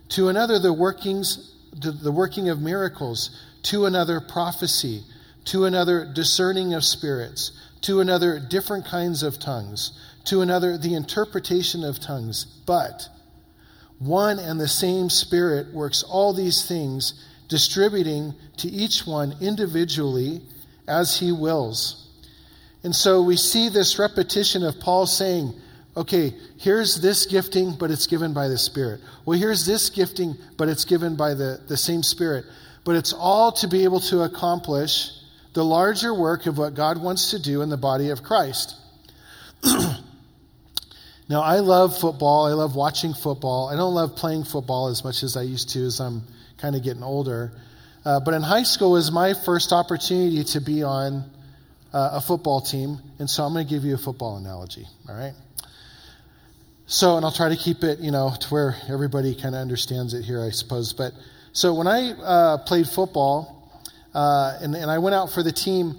To 0.09 0.27
another, 0.27 0.59
the 0.59 0.73
workings, 0.73 1.55
the 1.71 2.11
working 2.11 2.49
of 2.49 2.61
miracles. 2.61 3.29
To 3.63 3.85
another, 3.85 4.19
prophecy. 4.19 5.03
To 5.45 5.65
another, 5.65 6.05
discerning 6.13 6.73
of 6.73 6.83
spirits. 6.83 7.51
To 7.81 8.01
another, 8.01 8.39
different 8.39 8.85
kinds 8.85 9.23
of 9.23 9.39
tongues. 9.39 9.91
To 10.25 10.41
another, 10.41 10.77
the 10.77 10.95
interpretation 10.95 11.83
of 11.83 11.99
tongues. 11.99 12.45
But 12.65 13.07
one 13.99 14.39
and 14.39 14.59
the 14.59 14.67
same 14.67 15.09
Spirit 15.09 15.73
works 15.73 16.03
all 16.03 16.33
these 16.33 16.67
things 16.67 17.13
distributing 17.47 18.33
to 18.57 18.67
each 18.67 19.05
one 19.05 19.35
individually 19.41 20.41
as 20.87 21.19
he 21.19 21.31
wills. 21.31 22.07
And 22.83 22.95
so 22.95 23.21
we 23.21 23.37
see 23.37 23.69
this 23.69 23.99
repetition 23.99 24.63
of 24.63 24.79
Paul 24.79 25.05
saying, 25.05 25.53
okay, 25.95 26.33
here's 26.57 27.01
this 27.01 27.25
gifting, 27.25 27.75
but 27.75 27.91
it's 27.91 28.07
given 28.07 28.33
by 28.33 28.47
the 28.47 28.57
Spirit. 28.57 29.01
Well, 29.25 29.37
here's 29.37 29.65
this 29.65 29.89
gifting, 29.89 30.35
but 30.57 30.69
it's 30.69 30.85
given 30.85 31.15
by 31.15 31.33
the, 31.33 31.59
the 31.67 31.77
same 31.77 32.03
Spirit. 32.03 32.45
But 32.83 32.95
it's 32.95 33.13
all 33.13 33.51
to 33.53 33.67
be 33.67 33.83
able 33.83 33.99
to 34.01 34.21
accomplish 34.21 35.11
the 35.53 35.65
larger 35.65 36.13
work 36.13 36.45
of 36.45 36.57
what 36.57 36.75
God 36.75 37.01
wants 37.01 37.31
to 37.31 37.41
do 37.41 37.61
in 37.61 37.69
the 37.69 37.77
body 37.77 38.09
of 38.09 38.21
Christ. 38.21 38.75
now, 39.63 41.41
I 41.41 41.59
love 41.59 41.97
football. 41.97 42.45
I 42.45 42.53
love 42.53 42.75
watching 42.75 43.13
football. 43.13 43.67
I 43.69 43.75
don't 43.75 43.95
love 43.95 44.15
playing 44.15 44.43
football 44.43 44.87
as 44.87 45.03
much 45.03 45.23
as 45.23 45.35
I 45.35 45.41
used 45.41 45.71
to 45.71 45.83
as 45.83 45.99
I'm 45.99 46.21
kind 46.57 46.75
of 46.75 46.83
getting 46.83 47.03
older. 47.03 47.51
Uh, 48.05 48.19
but 48.19 48.33
in 48.33 48.41
high 48.41 48.63
school 48.63 48.91
was 48.91 49.11
my 49.11 49.33
first 49.33 49.73
opportunity 49.73 50.43
to 50.43 50.61
be 50.61 50.83
on 50.83 51.23
uh, 51.93 52.11
a 52.13 52.21
football 52.21 52.61
team, 52.61 52.99
and 53.19 53.29
so 53.29 53.43
I'm 53.43 53.53
going 53.53 53.67
to 53.67 53.73
give 53.73 53.83
you 53.83 53.95
a 53.95 53.97
football 53.97 54.37
analogy, 54.37 54.85
all 55.09 55.15
right? 55.15 55.33
So, 56.85 57.17
and 57.17 57.25
I'll 57.25 57.33
try 57.33 57.49
to 57.49 57.55
keep 57.57 57.83
it, 57.83 57.99
you 57.99 58.11
know, 58.11 58.33
to 58.39 58.47
where 58.47 58.77
everybody 58.87 59.35
kind 59.35 59.55
of 59.55 59.61
understands 59.61 60.13
it 60.13 60.23
here, 60.23 60.41
I 60.41 60.51
suppose. 60.51 60.93
But 60.93 61.11
so 61.51 61.73
when 61.73 61.85
I 61.87 62.11
uh, 62.11 62.57
played 62.59 62.87
football 62.87 63.71
uh, 64.13 64.57
and, 64.61 64.73
and 64.73 64.89
I 64.89 64.99
went 64.99 65.13
out 65.13 65.31
for 65.31 65.43
the 65.43 65.51
team, 65.51 65.97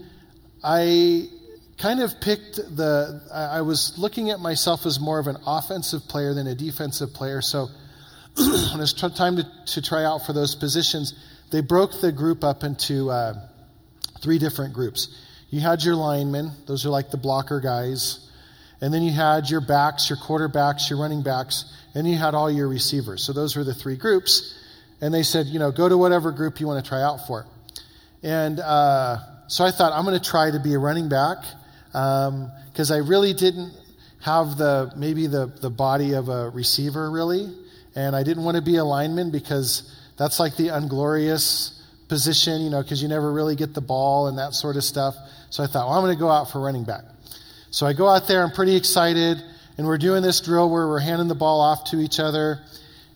I 0.65 1.29
kind 1.77 2.01
of 2.01 2.21
picked 2.21 2.57
the, 2.57 3.21
I 3.33 3.61
was 3.61 3.99
looking 3.99 4.31
at 4.31 4.41
myself 4.41 4.87
as 4.87 4.99
more 4.99 5.19
of 5.19 5.27
an 5.27 5.37
offensive 5.47 6.09
player 6.09 6.33
than 6.33 6.47
a 6.47 6.55
defensive 6.55 7.13
player. 7.13 7.43
So 7.43 7.69
when 8.73 8.81
it's 8.81 8.93
time 8.93 9.37
to, 9.37 9.47
to 9.67 9.83
try 9.83 10.05
out 10.05 10.25
for 10.25 10.33
those 10.33 10.55
positions, 10.55 11.15
they 11.51 11.61
broke 11.61 12.01
the 12.01 12.13
group 12.13 12.45
up 12.45 12.63
into 12.63 13.11
uh, 13.11 13.35
three 14.21 14.39
different 14.39 14.75
groups. 14.75 15.09
You 15.51 15.61
had 15.61 15.83
your 15.83 15.97
linemen, 15.97 16.53
those 16.67 16.87
are 16.87 16.91
like 16.91 17.11
the 17.11 17.17
blocker 17.17 17.61
guys. 17.61 18.25
And 18.81 18.95
then 18.95 19.03
you 19.03 19.13
had 19.13 19.51
your 19.51 19.61
backs, 19.61 20.09
your 20.09 20.19
quarterbacks, 20.19 20.89
your 20.89 21.01
running 21.01 21.23
backs, 21.23 21.65
and 21.95 22.09
you 22.09 22.17
had 22.17 22.35
all 22.35 22.51
your 22.51 22.69
receivers. 22.69 23.25
So 23.25 23.33
those 23.33 23.57
were 23.57 23.65
the 23.65 23.75
three 23.75 23.97
groups. 23.97 24.57
And 25.01 25.13
they 25.13 25.25
said, 25.25 25.47
you 25.47 25.59
know, 25.59 25.73
go 25.73 25.89
to 25.89 25.97
whatever 25.97 26.31
group 26.31 26.61
you 26.61 26.67
want 26.67 26.85
to 26.85 26.89
try 26.89 27.03
out 27.03 27.27
for. 27.27 27.47
And 28.23 28.61
uh, 28.61 29.19
so 29.49 29.65
I 29.65 29.73
thought, 29.73 29.93
I'm 29.93 30.05
going 30.05 30.19
to 30.19 30.25
try 30.25 30.51
to 30.51 30.61
be 30.61 30.75
a 30.75 30.79
running 30.79 31.09
back 31.09 31.39
because 31.87 32.91
um, 32.91 32.95
I 32.95 32.99
really 32.99 33.33
didn't 33.33 33.73
have 34.21 34.59
the 34.59 34.93
maybe 34.97 35.27
the, 35.27 35.47
the 35.47 35.71
body 35.71 36.13
of 36.13 36.29
a 36.29 36.51
receiver, 36.51 37.11
really. 37.11 37.53
And 37.99 38.15
I 38.15 38.23
didn't 38.23 38.45
want 38.45 38.57
to 38.57 38.63
be 38.63 38.77
a 38.77 38.85
lineman 38.85 39.33
because 39.33 39.93
that's 40.17 40.39
like 40.39 40.57
the 40.57 40.69
unglorious 40.69 41.83
position, 42.09 42.63
you 42.63 42.71
know, 42.71 42.81
because 42.81 43.03
you 43.03 43.09
never 43.09 43.33
really 43.33 43.57
get 43.57 43.75
the 43.75 43.81
ball 43.81 44.29
and 44.29 44.39
that 44.39 44.55
sort 44.55 44.77
of 44.77 44.85
stuff. 44.85 45.17
So 45.51 45.65
I 45.65 45.67
thought, 45.67 45.89
well, 45.89 45.99
I'm 45.99 46.05
going 46.05 46.15
to 46.15 46.21
go 46.21 46.31
out 46.31 46.49
for 46.53 46.61
running 46.61 46.85
back. 46.85 47.03
So 47.73 47.87
I 47.87 47.95
go 47.95 48.09
out 48.09 48.29
there, 48.29 48.45
I'm 48.45 48.53
pretty 48.53 48.77
excited, 48.77 49.43
and 49.77 49.85
we're 49.85 49.99
doing 49.99 50.23
this 50.23 50.41
drill 50.41 50.71
where 50.71 50.87
we're 50.87 51.01
handing 51.01 51.27
the 51.27 51.35
ball 51.35 51.61
off 51.61 51.91
to 51.91 51.97
each 51.97 52.21
other. 52.21 52.61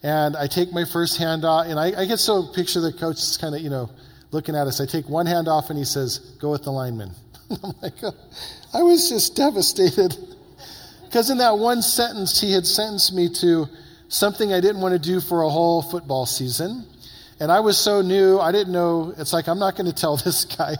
And 0.02 0.36
I 0.36 0.48
take 0.48 0.72
my 0.72 0.84
first 0.84 1.16
hand 1.16 1.44
off, 1.44 1.66
and 1.66 1.78
I, 1.78 2.02
I 2.02 2.04
get 2.06 2.18
so 2.18 2.48
picture 2.52 2.80
the 2.80 2.92
coach 2.92 3.18
is 3.18 3.38
kind 3.40 3.54
of, 3.54 3.60
you 3.60 3.70
know, 3.70 3.88
looking 4.32 4.56
at 4.56 4.66
us. 4.66 4.80
I 4.80 4.86
take 4.86 5.08
one 5.08 5.26
hand 5.26 5.46
off, 5.46 5.70
and 5.70 5.78
he 5.78 5.84
says, 5.84 6.18
Go 6.40 6.50
with 6.50 6.64
the 6.64 6.72
lineman. 6.72 7.12
I'm 7.62 7.72
like, 7.80 7.94
oh. 8.02 8.14
I 8.74 8.82
was 8.82 9.08
just 9.08 9.36
devastated. 9.36 10.16
Because 11.04 11.30
in 11.30 11.38
that 11.38 11.56
one 11.56 11.82
sentence, 11.82 12.40
he 12.40 12.52
had 12.52 12.66
sentenced 12.66 13.14
me 13.14 13.28
to 13.42 13.68
something 14.12 14.52
I 14.52 14.60
didn't 14.60 14.82
want 14.82 14.92
to 14.92 14.98
do 14.98 15.20
for 15.20 15.42
a 15.42 15.48
whole 15.48 15.80
football 15.80 16.26
season. 16.26 16.84
And 17.40 17.50
I 17.50 17.60
was 17.60 17.78
so 17.78 18.02
new, 18.02 18.38
I 18.38 18.52
didn't 18.52 18.72
know. 18.72 19.14
It's 19.16 19.32
like, 19.32 19.48
I'm 19.48 19.58
not 19.58 19.74
going 19.74 19.86
to 19.90 19.92
tell 19.92 20.16
this 20.24 20.44
guy, 20.44 20.76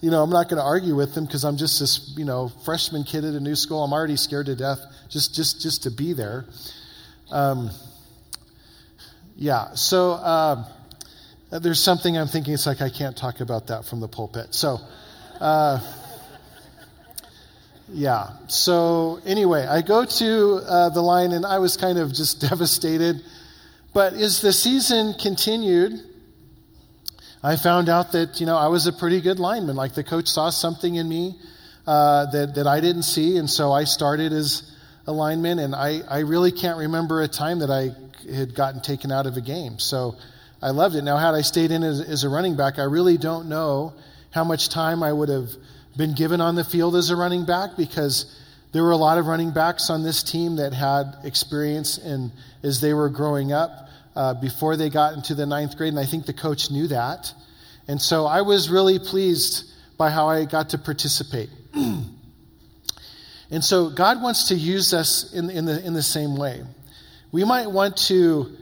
you 0.00 0.10
know, 0.10 0.22
I'm 0.22 0.30
not 0.30 0.48
going 0.48 0.58
to 0.58 0.64
argue 0.64 0.94
with 0.94 1.16
him 1.16 1.24
because 1.24 1.44
I'm 1.44 1.56
just 1.56 1.80
this, 1.80 2.14
you 2.16 2.26
know, 2.26 2.52
freshman 2.64 3.04
kid 3.04 3.24
at 3.24 3.32
a 3.34 3.40
new 3.40 3.54
school. 3.54 3.82
I'm 3.82 3.92
already 3.92 4.16
scared 4.16 4.46
to 4.46 4.54
death 4.54 4.80
just, 5.08 5.34
just, 5.34 5.62
just 5.62 5.84
to 5.84 5.90
be 5.90 6.12
there. 6.12 6.44
Um, 7.30 7.70
yeah, 9.34 9.74
so 9.74 10.12
uh, 10.12 10.64
there's 11.50 11.82
something 11.82 12.18
I'm 12.18 12.28
thinking, 12.28 12.52
it's 12.52 12.66
like, 12.66 12.82
I 12.82 12.90
can't 12.90 13.16
talk 13.16 13.40
about 13.40 13.68
that 13.68 13.86
from 13.86 14.00
the 14.00 14.08
pulpit. 14.08 14.54
So, 14.54 14.78
uh, 15.40 15.80
yeah. 17.94 18.30
So 18.48 19.20
anyway, 19.24 19.64
I 19.64 19.82
go 19.82 20.04
to 20.04 20.60
uh, 20.66 20.88
the 20.90 21.00
line 21.00 21.32
and 21.32 21.46
I 21.46 21.58
was 21.58 21.76
kind 21.76 21.98
of 21.98 22.12
just 22.12 22.40
devastated. 22.48 23.22
But 23.94 24.14
as 24.14 24.40
the 24.40 24.52
season 24.52 25.14
continued, 25.14 26.00
I 27.42 27.56
found 27.56 27.88
out 27.88 28.12
that 28.12 28.40
you 28.40 28.46
know 28.46 28.56
I 28.56 28.66
was 28.66 28.86
a 28.86 28.92
pretty 28.92 29.20
good 29.20 29.38
lineman. 29.38 29.76
Like 29.76 29.94
the 29.94 30.02
coach 30.02 30.28
saw 30.28 30.50
something 30.50 30.96
in 30.96 31.08
me 31.08 31.38
uh, 31.86 32.26
that 32.32 32.56
that 32.56 32.66
I 32.66 32.80
didn't 32.80 33.04
see, 33.04 33.36
and 33.36 33.48
so 33.48 33.70
I 33.72 33.84
started 33.84 34.32
as 34.32 34.76
a 35.06 35.12
lineman. 35.12 35.60
And 35.60 35.74
I 35.74 36.00
I 36.08 36.20
really 36.20 36.50
can't 36.50 36.78
remember 36.78 37.22
a 37.22 37.28
time 37.28 37.60
that 37.60 37.70
I 37.70 37.90
had 38.34 38.54
gotten 38.54 38.80
taken 38.80 39.12
out 39.12 39.26
of 39.26 39.36
a 39.36 39.40
game. 39.40 39.78
So 39.78 40.16
I 40.60 40.70
loved 40.70 40.96
it. 40.96 41.02
Now, 41.02 41.18
had 41.18 41.34
I 41.34 41.42
stayed 41.42 41.70
in 41.70 41.82
as, 41.82 42.00
as 42.00 42.24
a 42.24 42.28
running 42.28 42.56
back, 42.56 42.78
I 42.78 42.84
really 42.84 43.18
don't 43.18 43.48
know 43.48 43.92
how 44.30 44.42
much 44.42 44.70
time 44.70 45.02
I 45.02 45.12
would 45.12 45.28
have 45.28 45.50
been 45.96 46.14
given 46.14 46.40
on 46.40 46.54
the 46.54 46.64
field 46.64 46.96
as 46.96 47.10
a 47.10 47.16
running 47.16 47.44
back 47.44 47.76
because 47.76 48.40
there 48.72 48.82
were 48.82 48.90
a 48.90 48.96
lot 48.96 49.18
of 49.18 49.26
running 49.26 49.52
backs 49.52 49.90
on 49.90 50.02
this 50.02 50.22
team 50.22 50.56
that 50.56 50.72
had 50.72 51.16
experience 51.22 51.98
in 51.98 52.32
as 52.62 52.80
they 52.80 52.92
were 52.92 53.08
growing 53.08 53.52
up 53.52 53.88
uh, 54.16 54.34
before 54.34 54.76
they 54.76 54.90
got 54.90 55.14
into 55.14 55.34
the 55.34 55.46
ninth 55.46 55.76
grade, 55.76 55.92
and 55.92 55.98
I 55.98 56.06
think 56.06 56.26
the 56.26 56.32
coach 56.32 56.70
knew 56.70 56.88
that. 56.88 57.32
And 57.86 58.00
so 58.00 58.26
I 58.26 58.42
was 58.42 58.70
really 58.70 58.98
pleased 58.98 59.70
by 59.96 60.10
how 60.10 60.28
I 60.28 60.44
got 60.44 60.70
to 60.70 60.78
participate. 60.78 61.50
and 61.74 62.04
so 63.60 63.90
God 63.90 64.22
wants 64.22 64.48
to 64.48 64.54
use 64.54 64.92
us 64.92 65.32
in, 65.32 65.50
in, 65.50 65.64
the, 65.66 65.84
in 65.84 65.94
the 65.94 66.02
same 66.02 66.36
way. 66.36 66.62
We 67.30 67.44
might 67.44 67.70
want 67.70 67.96
to 68.08 68.56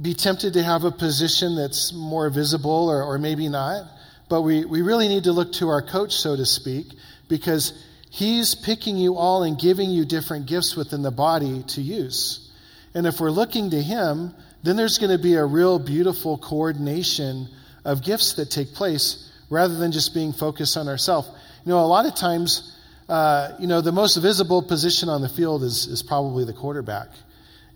be 0.00 0.14
tempted 0.14 0.54
to 0.54 0.62
have 0.62 0.84
a 0.84 0.90
position 0.90 1.56
that's 1.56 1.92
more 1.92 2.30
visible 2.30 2.88
or, 2.88 3.02
or 3.02 3.18
maybe 3.18 3.48
not, 3.48 3.86
but 4.28 4.42
we, 4.42 4.64
we 4.64 4.82
really 4.82 5.08
need 5.08 5.24
to 5.24 5.32
look 5.32 5.52
to 5.54 5.68
our 5.68 5.82
coach, 5.82 6.12
so 6.12 6.36
to 6.36 6.44
speak, 6.44 6.86
because 7.28 7.84
he's 8.10 8.54
picking 8.54 8.96
you 8.96 9.16
all 9.16 9.42
and 9.42 9.58
giving 9.58 9.90
you 9.90 10.04
different 10.04 10.46
gifts 10.46 10.76
within 10.76 11.02
the 11.02 11.10
body 11.10 11.62
to 11.68 11.80
use. 11.80 12.50
And 12.94 13.06
if 13.06 13.20
we're 13.20 13.30
looking 13.30 13.70
to 13.70 13.82
him, 13.82 14.34
then 14.62 14.76
there's 14.76 14.98
going 14.98 15.16
to 15.16 15.22
be 15.22 15.34
a 15.34 15.44
real 15.44 15.78
beautiful 15.78 16.36
coordination 16.36 17.48
of 17.84 18.02
gifts 18.02 18.34
that 18.34 18.50
take 18.50 18.74
place 18.74 19.30
rather 19.50 19.76
than 19.76 19.92
just 19.92 20.12
being 20.14 20.32
focused 20.32 20.76
on 20.76 20.88
ourselves. 20.88 21.28
You 21.64 21.72
know, 21.72 21.80
a 21.80 21.86
lot 21.86 22.06
of 22.06 22.14
times, 22.14 22.76
uh, 23.08 23.52
you 23.58 23.66
know, 23.66 23.80
the 23.80 23.92
most 23.92 24.16
visible 24.16 24.62
position 24.62 25.08
on 25.08 25.22
the 25.22 25.28
field 25.28 25.62
is, 25.62 25.86
is 25.86 26.02
probably 26.02 26.44
the 26.44 26.52
quarterback. 26.52 27.08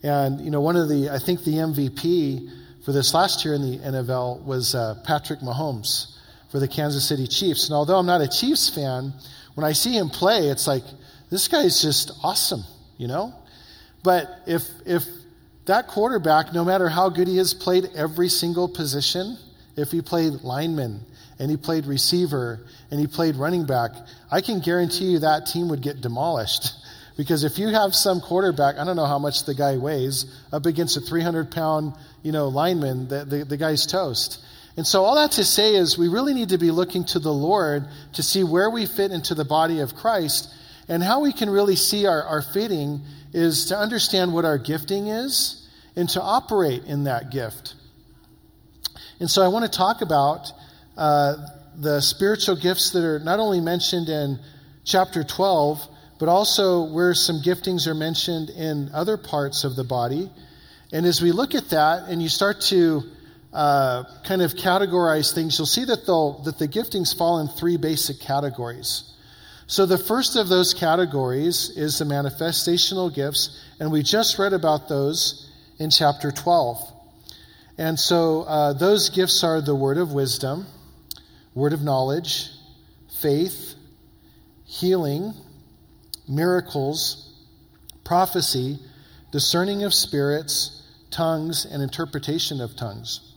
And, 0.02 0.40
you 0.40 0.50
know, 0.50 0.60
one 0.60 0.76
of 0.76 0.88
the, 0.88 1.10
I 1.10 1.18
think 1.18 1.44
the 1.44 1.52
MVP 1.52 2.50
for 2.84 2.92
this 2.92 3.14
last 3.14 3.44
year 3.44 3.54
in 3.54 3.62
the 3.62 3.78
NFL 3.78 4.44
was 4.44 4.74
uh, 4.74 5.00
Patrick 5.06 5.40
Mahomes 5.40 6.12
for 6.52 6.60
the 6.60 6.68
Kansas 6.68 7.08
City 7.08 7.26
Chiefs. 7.26 7.68
And 7.68 7.74
although 7.74 7.98
I'm 7.98 8.06
not 8.06 8.20
a 8.20 8.28
Chiefs 8.28 8.68
fan, 8.68 9.14
when 9.54 9.64
I 9.64 9.72
see 9.72 9.96
him 9.96 10.10
play, 10.10 10.48
it's 10.48 10.66
like, 10.66 10.84
this 11.30 11.48
guy 11.48 11.62
is 11.62 11.80
just 11.80 12.12
awesome, 12.22 12.62
you 12.98 13.08
know? 13.08 13.34
But 14.04 14.28
if, 14.46 14.62
if 14.84 15.04
that 15.64 15.88
quarterback, 15.88 16.52
no 16.52 16.62
matter 16.62 16.90
how 16.90 17.08
good 17.08 17.26
he 17.26 17.38
is, 17.38 17.54
played 17.54 17.88
every 17.96 18.28
single 18.28 18.68
position, 18.68 19.38
if 19.76 19.90
he 19.90 20.02
played 20.02 20.42
lineman 20.42 21.00
and 21.38 21.50
he 21.50 21.56
played 21.56 21.86
receiver 21.86 22.60
and 22.90 23.00
he 23.00 23.06
played 23.06 23.36
running 23.36 23.64
back, 23.64 23.92
I 24.30 24.42
can 24.42 24.60
guarantee 24.60 25.06
you 25.06 25.18
that 25.20 25.46
team 25.46 25.70
would 25.70 25.80
get 25.82 26.00
demolished. 26.00 26.72
Because 27.14 27.44
if 27.44 27.58
you 27.58 27.68
have 27.68 27.94
some 27.94 28.22
quarterback, 28.22 28.78
I 28.78 28.84
don't 28.84 28.96
know 28.96 29.04
how 29.04 29.18
much 29.18 29.44
the 29.44 29.54
guy 29.54 29.76
weighs, 29.76 30.24
up 30.50 30.64
against 30.64 30.96
a 30.96 31.00
300 31.02 31.50
pound, 31.50 31.92
you 32.22 32.32
know, 32.32 32.48
lineman, 32.48 33.06
the, 33.06 33.26
the, 33.26 33.44
the 33.44 33.58
guy's 33.58 33.84
toast. 33.84 34.42
And 34.76 34.86
so 34.86 35.04
all 35.04 35.16
that 35.16 35.32
to 35.32 35.44
say 35.44 35.74
is 35.74 35.98
we 35.98 36.08
really 36.08 36.32
need 36.32 36.48
to 36.50 36.58
be 36.58 36.70
looking 36.70 37.04
to 37.06 37.18
the 37.18 37.32
Lord 37.32 37.86
to 38.14 38.22
see 38.22 38.42
where 38.42 38.70
we 38.70 38.86
fit 38.86 39.10
into 39.10 39.34
the 39.34 39.44
body 39.44 39.80
of 39.80 39.94
Christ 39.94 40.52
and 40.88 41.02
how 41.02 41.20
we 41.20 41.32
can 41.32 41.50
really 41.50 41.76
see 41.76 42.06
our, 42.06 42.22
our 42.22 42.42
fitting 42.42 43.02
is 43.32 43.66
to 43.66 43.76
understand 43.76 44.32
what 44.32 44.44
our 44.44 44.58
gifting 44.58 45.08
is 45.08 45.68
and 45.94 46.08
to 46.10 46.22
operate 46.22 46.84
in 46.84 47.04
that 47.04 47.30
gift. 47.30 47.74
And 49.20 49.30
so 49.30 49.42
I 49.42 49.48
want 49.48 49.70
to 49.70 49.70
talk 49.70 50.00
about 50.00 50.52
uh, 50.96 51.36
the 51.76 52.00
spiritual 52.00 52.56
gifts 52.56 52.90
that 52.90 53.04
are 53.04 53.18
not 53.18 53.38
only 53.38 53.60
mentioned 53.60 54.08
in 54.08 54.38
chapter 54.84 55.22
12, 55.22 55.86
but 56.18 56.28
also 56.28 56.84
where 56.84 57.14
some 57.14 57.40
giftings 57.40 57.86
are 57.86 57.94
mentioned 57.94 58.50
in 58.50 58.90
other 58.92 59.16
parts 59.16 59.64
of 59.64 59.76
the 59.76 59.84
body. 59.84 60.30
And 60.92 61.06
as 61.06 61.22
we 61.22 61.32
look 61.32 61.54
at 61.54 61.70
that 61.70 62.08
and 62.08 62.22
you 62.22 62.28
start 62.28 62.60
to 62.62 63.02
uh, 63.52 64.04
kind 64.24 64.42
of 64.42 64.54
categorize 64.54 65.34
things, 65.34 65.58
you'll 65.58 65.66
see 65.66 65.84
that, 65.84 66.06
that 66.06 66.58
the 66.58 66.68
giftings 66.68 67.16
fall 67.16 67.38
in 67.40 67.48
three 67.48 67.76
basic 67.76 68.20
categories. 68.20 69.12
So 69.66 69.86
the 69.86 69.98
first 69.98 70.36
of 70.36 70.48
those 70.48 70.74
categories 70.74 71.70
is 71.76 71.98
the 71.98 72.04
manifestational 72.04 73.14
gifts, 73.14 73.60
and 73.78 73.90
we 73.90 74.02
just 74.02 74.38
read 74.38 74.52
about 74.52 74.88
those 74.88 75.50
in 75.78 75.90
chapter 75.90 76.30
12. 76.30 76.78
And 77.78 77.98
so 77.98 78.42
uh, 78.42 78.72
those 78.74 79.10
gifts 79.10 79.42
are 79.44 79.60
the 79.60 79.74
word 79.74 79.98
of 79.98 80.12
wisdom, 80.12 80.66
word 81.54 81.72
of 81.72 81.82
knowledge, 81.82 82.50
faith, 83.20 83.74
healing, 84.64 85.32
miracles, 86.28 87.34
prophecy, 88.04 88.78
discerning 89.30 89.84
of 89.84 89.94
spirits, 89.94 90.82
tongues, 91.10 91.64
and 91.64 91.82
interpretation 91.82 92.60
of 92.60 92.76
tongues. 92.76 93.31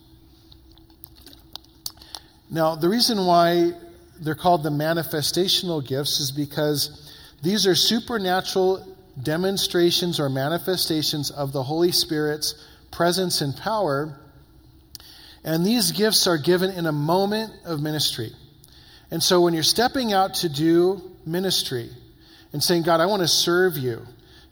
Now, 2.50 2.76
the 2.76 2.88
reason 2.88 3.24
why 3.26 3.72
they're 4.20 4.34
called 4.34 4.62
the 4.62 4.70
manifestational 4.70 5.86
gifts 5.86 6.20
is 6.20 6.30
because 6.30 7.12
these 7.42 7.66
are 7.66 7.74
supernatural 7.74 8.96
demonstrations 9.22 10.20
or 10.20 10.28
manifestations 10.28 11.30
of 11.30 11.52
the 11.52 11.62
Holy 11.62 11.92
Spirit's 11.92 12.54
presence 12.90 13.40
and 13.40 13.56
power. 13.56 14.18
And 15.44 15.64
these 15.64 15.92
gifts 15.92 16.26
are 16.26 16.38
given 16.38 16.70
in 16.70 16.86
a 16.86 16.92
moment 16.92 17.52
of 17.64 17.80
ministry. 17.80 18.30
And 19.10 19.22
so 19.22 19.40
when 19.40 19.54
you're 19.54 19.62
stepping 19.62 20.12
out 20.12 20.34
to 20.36 20.48
do 20.48 21.02
ministry 21.24 21.88
and 22.52 22.62
saying, 22.62 22.82
God, 22.82 23.00
I 23.00 23.06
want 23.06 23.22
to 23.22 23.28
serve 23.28 23.76
you, 23.76 24.02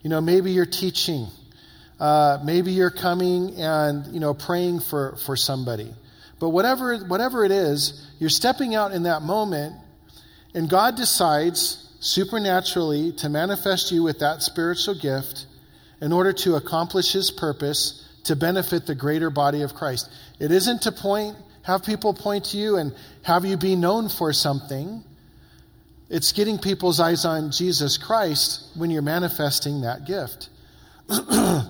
you 0.01 0.09
know, 0.09 0.21
maybe 0.21 0.51
you're 0.51 0.65
teaching, 0.65 1.27
uh, 1.99 2.39
maybe 2.43 2.71
you're 2.71 2.91
coming 2.91 3.55
and, 3.55 4.07
you 4.13 4.19
know, 4.19 4.33
praying 4.33 4.79
for, 4.81 5.15
for 5.25 5.35
somebody. 5.35 5.93
But 6.39 6.49
whatever, 6.49 6.97
whatever 6.97 7.45
it 7.45 7.51
is, 7.51 8.09
you're 8.19 8.29
stepping 8.29 8.75
out 8.75 8.91
in 8.91 9.03
that 9.03 9.21
moment, 9.21 9.75
and 10.53 10.69
God 10.69 10.95
decides 10.95 11.81
supernaturally 11.99 13.13
to 13.13 13.29
manifest 13.29 13.91
you 13.91 14.03
with 14.03 14.19
that 14.19 14.41
spiritual 14.41 14.95
gift 14.95 15.47
in 16.01 16.11
order 16.11 16.33
to 16.33 16.55
accomplish 16.55 17.13
his 17.13 17.31
purpose 17.31 18.07
to 18.25 18.35
benefit 18.35 18.85
the 18.85 18.95
greater 18.95 19.29
body 19.29 19.61
of 19.61 19.73
Christ. 19.73 20.09
It 20.39 20.51
isn't 20.51 20.83
to 20.83 20.91
point, 20.91 21.35
have 21.63 21.83
people 21.83 22.13
point 22.13 22.45
to 22.45 22.57
you 22.57 22.77
and 22.77 22.93
have 23.23 23.45
you 23.45 23.57
be 23.57 23.75
known 23.75 24.09
for 24.09 24.33
something. 24.33 25.03
It's 26.09 26.31
getting 26.31 26.59
people's 26.59 26.99
eyes 26.99 27.25
on 27.25 27.51
Jesus 27.51 27.97
Christ 27.97 28.67
when 28.75 28.91
you're 28.91 29.01
manifesting 29.01 29.81
that 29.81 30.05
gift. 30.05 30.49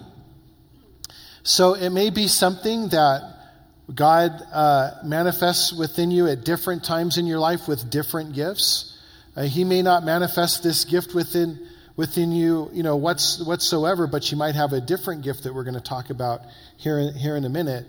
so 1.43 1.73
it 1.75 1.91
may 1.91 2.09
be 2.09 2.27
something 2.27 2.89
that 2.89 3.34
God 3.93 4.31
uh, 4.51 4.91
manifests 5.03 5.71
within 5.71 6.11
you 6.11 6.27
at 6.27 6.43
different 6.43 6.83
times 6.83 7.17
in 7.17 7.27
your 7.27 7.39
life 7.39 7.67
with 7.67 7.89
different 7.89 8.33
gifts. 8.33 8.97
Uh, 9.35 9.43
he 9.43 9.63
may 9.63 9.81
not 9.81 10.03
manifest 10.03 10.63
this 10.63 10.85
gift 10.85 11.13
within 11.13 11.59
within 11.95 12.31
you, 12.31 12.69
you 12.73 12.83
know, 12.83 12.97
what's, 12.97 13.41
whatsoever, 13.43 14.07
but 14.07 14.31
you 14.31 14.37
might 14.37 14.55
have 14.55 14.73
a 14.73 14.81
different 14.81 15.23
gift 15.23 15.43
that 15.43 15.53
we're 15.53 15.63
going 15.63 15.75
to 15.75 15.81
talk 15.81 16.09
about 16.09 16.41
here 16.77 16.99
in, 16.99 17.13
here 17.13 17.37
in 17.37 17.45
a 17.45 17.49
minute. 17.49 17.85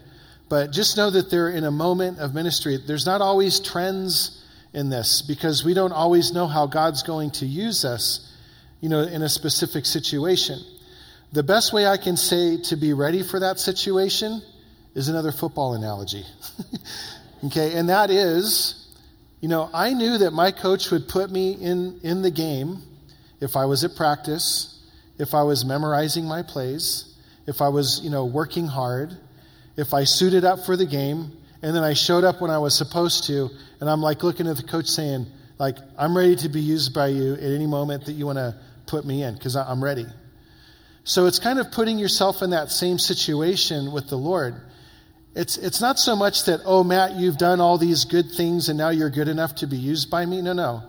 But 0.49 0.71
just 0.71 0.97
know 0.97 1.11
that 1.11 1.29
they're 1.31 1.51
in 1.51 1.65
a 1.65 1.71
moment 1.71 2.19
of 2.19 2.33
ministry. 2.33 2.79
There's 2.85 3.05
not 3.05 3.21
always 3.21 3.59
trends 3.59 4.45
in 4.73 4.91
this 4.91 5.23
because 5.23 5.65
we 5.65 5.75
don't 5.75 5.93
always 5.93 6.33
know 6.33 6.47
how 6.47 6.67
God's 6.67 7.03
going 7.03 7.33
to 7.33 7.47
use 7.47 7.85
us, 7.85 8.33
you 8.81 8.89
know, 8.89 9.01
in 9.01 9.23
a 9.23 9.29
specific 9.29 9.85
situation. 9.87 10.61
The 11.33 11.43
best 11.43 11.73
way 11.73 11.87
I 11.87 11.97
can 11.97 12.17
say 12.17 12.59
to 12.65 12.77
be 12.77 12.93
ready 12.93 13.25
for 13.25 13.41
that 13.41 13.59
situation 13.59 14.41
is 14.97 15.09
another 15.09 15.31
football 15.31 15.75
analogy. 15.75 16.25
okay, 17.45 17.75
and 17.75 17.91
that 17.91 18.11
is, 18.11 18.89
you 19.43 19.49
know, 19.49 19.69
I 19.73 19.93
knew 19.93 20.19
that 20.19 20.33
my 20.33 20.51
coach 20.51 20.91
would 20.91 21.07
put 21.07 21.31
me 21.31 21.53
in, 21.53 22.01
in 22.03 22.23
the 22.23 22.31
game 22.31 22.79
if 23.39 23.57
I 23.57 23.67
was 23.67 23.85
at 23.85 23.95
practice, 23.95 24.83
if 25.19 25.35
I 25.35 25.43
was 25.43 25.67
memorizing 25.67 26.25
my 26.25 26.43
plays, 26.43 27.15
if 27.47 27.61
I 27.61 27.69
was, 27.69 28.01
you 28.03 28.09
know, 28.09 28.25
working 28.25 28.67
hard, 28.67 29.15
if 29.77 29.93
I 29.93 30.05
suited 30.05 30.47
up 30.47 30.65
for 30.65 30.79
the 30.79 30.87
game, 30.87 31.31
and 31.61 31.77
then 31.77 31.85
I 31.85 31.93
showed 31.93 32.25
up 32.25 32.41
when 32.41 32.51
I 32.51 32.59
was 32.59 32.77
supposed 32.77 33.25
to, 33.27 33.51
and 33.81 33.91
I'm 33.91 34.01
like 34.01 34.23
looking 34.23 34.47
at 34.47 34.57
the 34.57 34.63
coach 34.63 34.87
saying, 34.87 35.27
like, 35.59 35.77
I'm 35.99 36.17
ready 36.17 36.37
to 36.37 36.49
be 36.49 36.61
used 36.61 36.95
by 36.95 37.09
you 37.09 37.35
at 37.35 37.43
any 37.43 37.67
moment 37.67 38.07
that 38.07 38.13
you 38.13 38.25
want 38.25 38.39
to 38.39 38.57
put 38.87 39.05
me 39.05 39.23
in, 39.23 39.35
because 39.35 39.57
I'm 39.57 39.85
ready. 39.85 40.07
So 41.05 41.27
it's 41.27 41.39
kind 41.39 41.59
of 41.59 41.71
putting 41.71 41.99
yourself 41.99 42.41
in 42.41 42.51
that 42.51 42.71
same 42.71 42.99
situation 42.99 43.93
with 43.93 44.09
the 44.09 44.17
Lord. 44.17 44.61
It's, 45.37 45.59
it's 45.59 45.83
not 45.83 45.99
so 45.99 46.17
much 46.17 46.47
that, 46.47 46.63
oh, 46.65 46.83
Matt, 46.83 47.17
you've 47.17 47.37
done 47.37 47.61
all 47.61 47.77
these 47.77 48.07
good 48.07 48.33
things 48.33 48.71
and 48.71 48.79
now 48.79 48.89
you're 48.89 49.11
good 49.11 49.29
enough 49.29 49.55
to 49.57 49.67
be 49.67 49.77
used 49.77 50.11
by 50.11 50.25
me. 50.25 50.41
No, 50.41 50.55
no. 50.55 50.83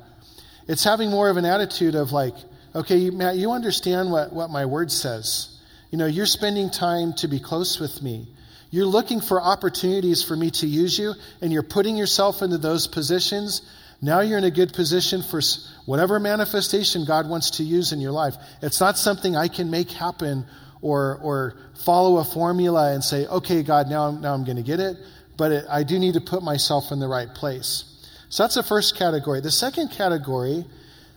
It's 0.69 0.85
having 0.85 1.11
more 1.11 1.29
of 1.29 1.35
an 1.35 1.43
attitude 1.43 1.95
of 1.95 2.13
like, 2.13 2.33
okay, 2.73 3.09
Matt, 3.09 3.35
you 3.35 3.51
understand 3.51 4.09
what, 4.09 4.31
what 4.31 4.49
my 4.49 4.65
word 4.65 4.89
says. 4.89 5.59
You 5.91 5.97
know, 5.97 6.05
you're 6.05 6.25
spending 6.25 6.69
time 6.69 7.11
to 7.17 7.27
be 7.27 7.41
close 7.41 7.77
with 7.77 8.01
me. 8.01 8.29
You're 8.71 8.85
looking 8.85 9.19
for 9.19 9.41
opportunities 9.41 10.23
for 10.23 10.35
me 10.35 10.51
to 10.51 10.67
use 10.67 10.97
you, 10.97 11.13
and 11.41 11.51
you're 11.51 11.63
putting 11.63 11.97
yourself 11.97 12.41
into 12.41 12.57
those 12.57 12.87
positions. 12.87 13.61
Now 14.01 14.21
you're 14.21 14.37
in 14.37 14.43
a 14.43 14.51
good 14.51 14.73
position 14.73 15.23
for 15.23 15.41
whatever 15.85 16.19
manifestation 16.19 17.05
God 17.05 17.29
wants 17.29 17.51
to 17.51 17.63
use 17.63 17.91
in 17.91 17.99
your 17.99 18.11
life. 18.11 18.35
It's 18.61 18.79
not 18.79 18.97
something 18.97 19.35
I 19.35 19.47
can 19.47 19.71
make 19.71 19.91
happen 19.91 20.45
or, 20.81 21.19
or 21.21 21.55
follow 21.85 22.17
a 22.17 22.23
formula 22.23 22.93
and 22.93 23.03
say, 23.03 23.25
okay, 23.27 23.63
God, 23.63 23.89
now 23.89 24.07
I'm, 24.07 24.21
now 24.21 24.33
I'm 24.33 24.43
going 24.43 24.57
to 24.57 24.63
get 24.63 24.79
it. 24.79 24.97
But 25.37 25.51
it, 25.51 25.65
I 25.69 25.83
do 25.83 25.99
need 25.99 26.13
to 26.13 26.21
put 26.21 26.43
myself 26.43 26.91
in 26.91 26.99
the 26.99 27.07
right 27.07 27.33
place. 27.33 27.83
So 28.29 28.43
that's 28.43 28.55
the 28.55 28.63
first 28.63 28.97
category. 28.97 29.41
The 29.41 29.51
second 29.51 29.89
category 29.89 30.65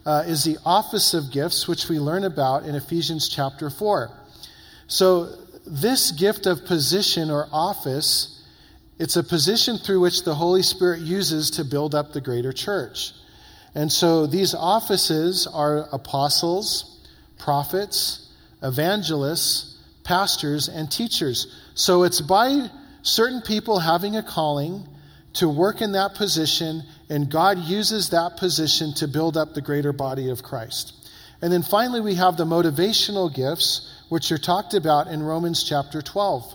uh, 0.07 0.25
is 0.27 0.45
the 0.45 0.59
office 0.65 1.15
of 1.15 1.31
gifts, 1.31 1.67
which 1.69 1.89
we 1.89 1.99
learn 1.99 2.25
about 2.25 2.65
in 2.65 2.75
Ephesians 2.75 3.29
chapter 3.29 3.71
4. 3.71 4.11
So 4.87 5.31
this 5.67 6.11
gift 6.13 6.47
of 6.47 6.65
position 6.65 7.31
or 7.31 7.49
office 7.53 8.37
It's 8.99 9.17
a 9.17 9.25
position 9.25 9.79
through 9.79 10.01
which 10.01 10.25
the 10.25 10.35
Holy 10.35 10.63
Spirit 10.63 11.01
uses 11.01 11.51
to 11.53 11.65
build 11.65 11.95
up 11.95 12.13
the 12.13 12.21
greater 12.21 12.53
church. 12.53 13.13
And 13.75 13.91
so 13.91 14.27
these 14.27 14.55
offices 14.55 15.47
are 15.47 15.89
apostles, 15.91 17.01
prophets, 17.39 18.30
evangelists, 18.63 19.79
pastors, 20.05 20.69
and 20.69 20.91
teachers. 20.91 21.47
So 21.75 22.03
it's 22.03 22.21
by 22.21 22.69
certain 23.03 23.43
people 23.43 23.79
having 23.79 24.17
a 24.17 24.23
calling 24.23 24.87
to 25.35 25.49
work 25.49 25.81
in 25.81 25.93
that 25.93 26.15
position, 26.15 26.83
and 27.09 27.31
God 27.31 27.59
uses 27.59 28.11
that 28.11 28.37
position 28.37 28.95
to 28.95 29.09
build 29.09 29.37
up 29.37 29.55
the 29.55 29.61
greater 29.61 29.93
body 29.93 30.31
of 30.31 30.43
Christ. 30.43 30.93
And 31.43 31.53
then 31.53 31.63
finally, 31.63 32.01
we 32.01 32.17
have 32.17 32.37
the 32.37 32.45
motivational 32.45 33.35
gifts, 33.35 33.89
which 34.09 34.31
are 34.33 34.39
talked 34.39 34.75
about 34.75 35.07
in 35.07 35.23
Romans 35.23 35.65
chapter 35.65 36.03
12. 36.03 36.55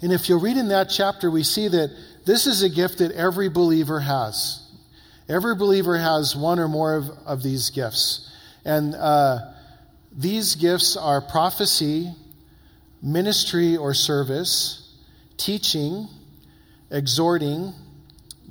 And 0.00 0.12
if 0.12 0.28
you 0.28 0.38
read 0.38 0.56
in 0.56 0.68
that 0.68 0.90
chapter, 0.90 1.30
we 1.30 1.42
see 1.42 1.68
that 1.68 1.90
this 2.24 2.46
is 2.46 2.62
a 2.62 2.68
gift 2.68 2.98
that 2.98 3.12
every 3.12 3.48
believer 3.48 4.00
has. 4.00 4.62
Every 5.28 5.54
believer 5.54 5.98
has 5.98 6.36
one 6.36 6.58
or 6.58 6.68
more 6.68 6.94
of, 6.94 7.10
of 7.26 7.42
these 7.42 7.70
gifts. 7.70 8.32
And 8.64 8.94
uh, 8.94 9.38
these 10.18 10.56
gifts 10.56 10.96
are 10.96 11.20
prophecy, 11.20 12.12
ministry 13.00 13.76
or 13.76 13.94
service, 13.94 14.96
teaching, 15.36 16.08
exhorting, 16.90 17.72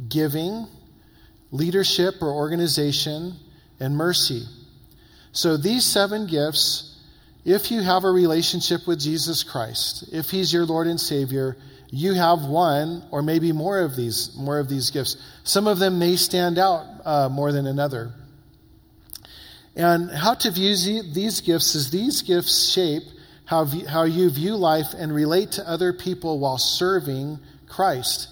giving, 0.08 0.66
leadership 1.52 2.16
or 2.22 2.32
organization, 2.32 3.34
and 3.82 3.98
mercy. 3.98 4.44
So 5.34 5.58
these 5.58 5.84
seven 5.84 6.26
gifts, 6.26 7.02
if 7.44 7.70
you 7.70 7.82
have 7.82 8.06
a 8.06 8.12
relationship 8.12 8.88
with 8.88 9.02
Jesus 9.02 9.44
Christ, 9.44 10.06
if 10.14 10.30
he's 10.30 10.54
your 10.54 10.66
Lord 10.66 10.88
and 10.88 11.00
Savior, 11.00 11.58
you 11.90 12.14
have 12.14 12.46
one 12.46 13.04
or 13.12 13.22
maybe 13.22 13.52
more 13.52 13.80
of 13.82 13.98
these 13.98 14.34
more 14.38 14.60
of 14.60 14.70
these 14.70 14.90
gifts. 14.90 15.18
Some 15.44 15.68
of 15.68 15.80
them 15.80 16.00
may 16.00 16.16
stand 16.16 16.58
out 16.58 16.86
uh, 17.04 17.28
more 17.28 17.52
than 17.52 17.68
another. 17.68 18.14
And 19.78 20.10
how 20.10 20.34
to 20.34 20.52
view 20.52 20.76
these 21.04 21.42
gifts 21.42 21.76
is 21.76 21.92
these 21.92 22.24
gifts 22.24 22.74
shape 22.74 23.04
how, 23.46 23.66
how 23.88 24.04
you 24.04 24.30
view 24.30 24.56
life 24.56 24.88
and 24.98 25.14
relate 25.14 25.54
to 25.54 25.70
other 25.70 25.94
people 25.94 26.40
while 26.40 26.58
serving 26.58 27.40
Christ. 27.70 28.28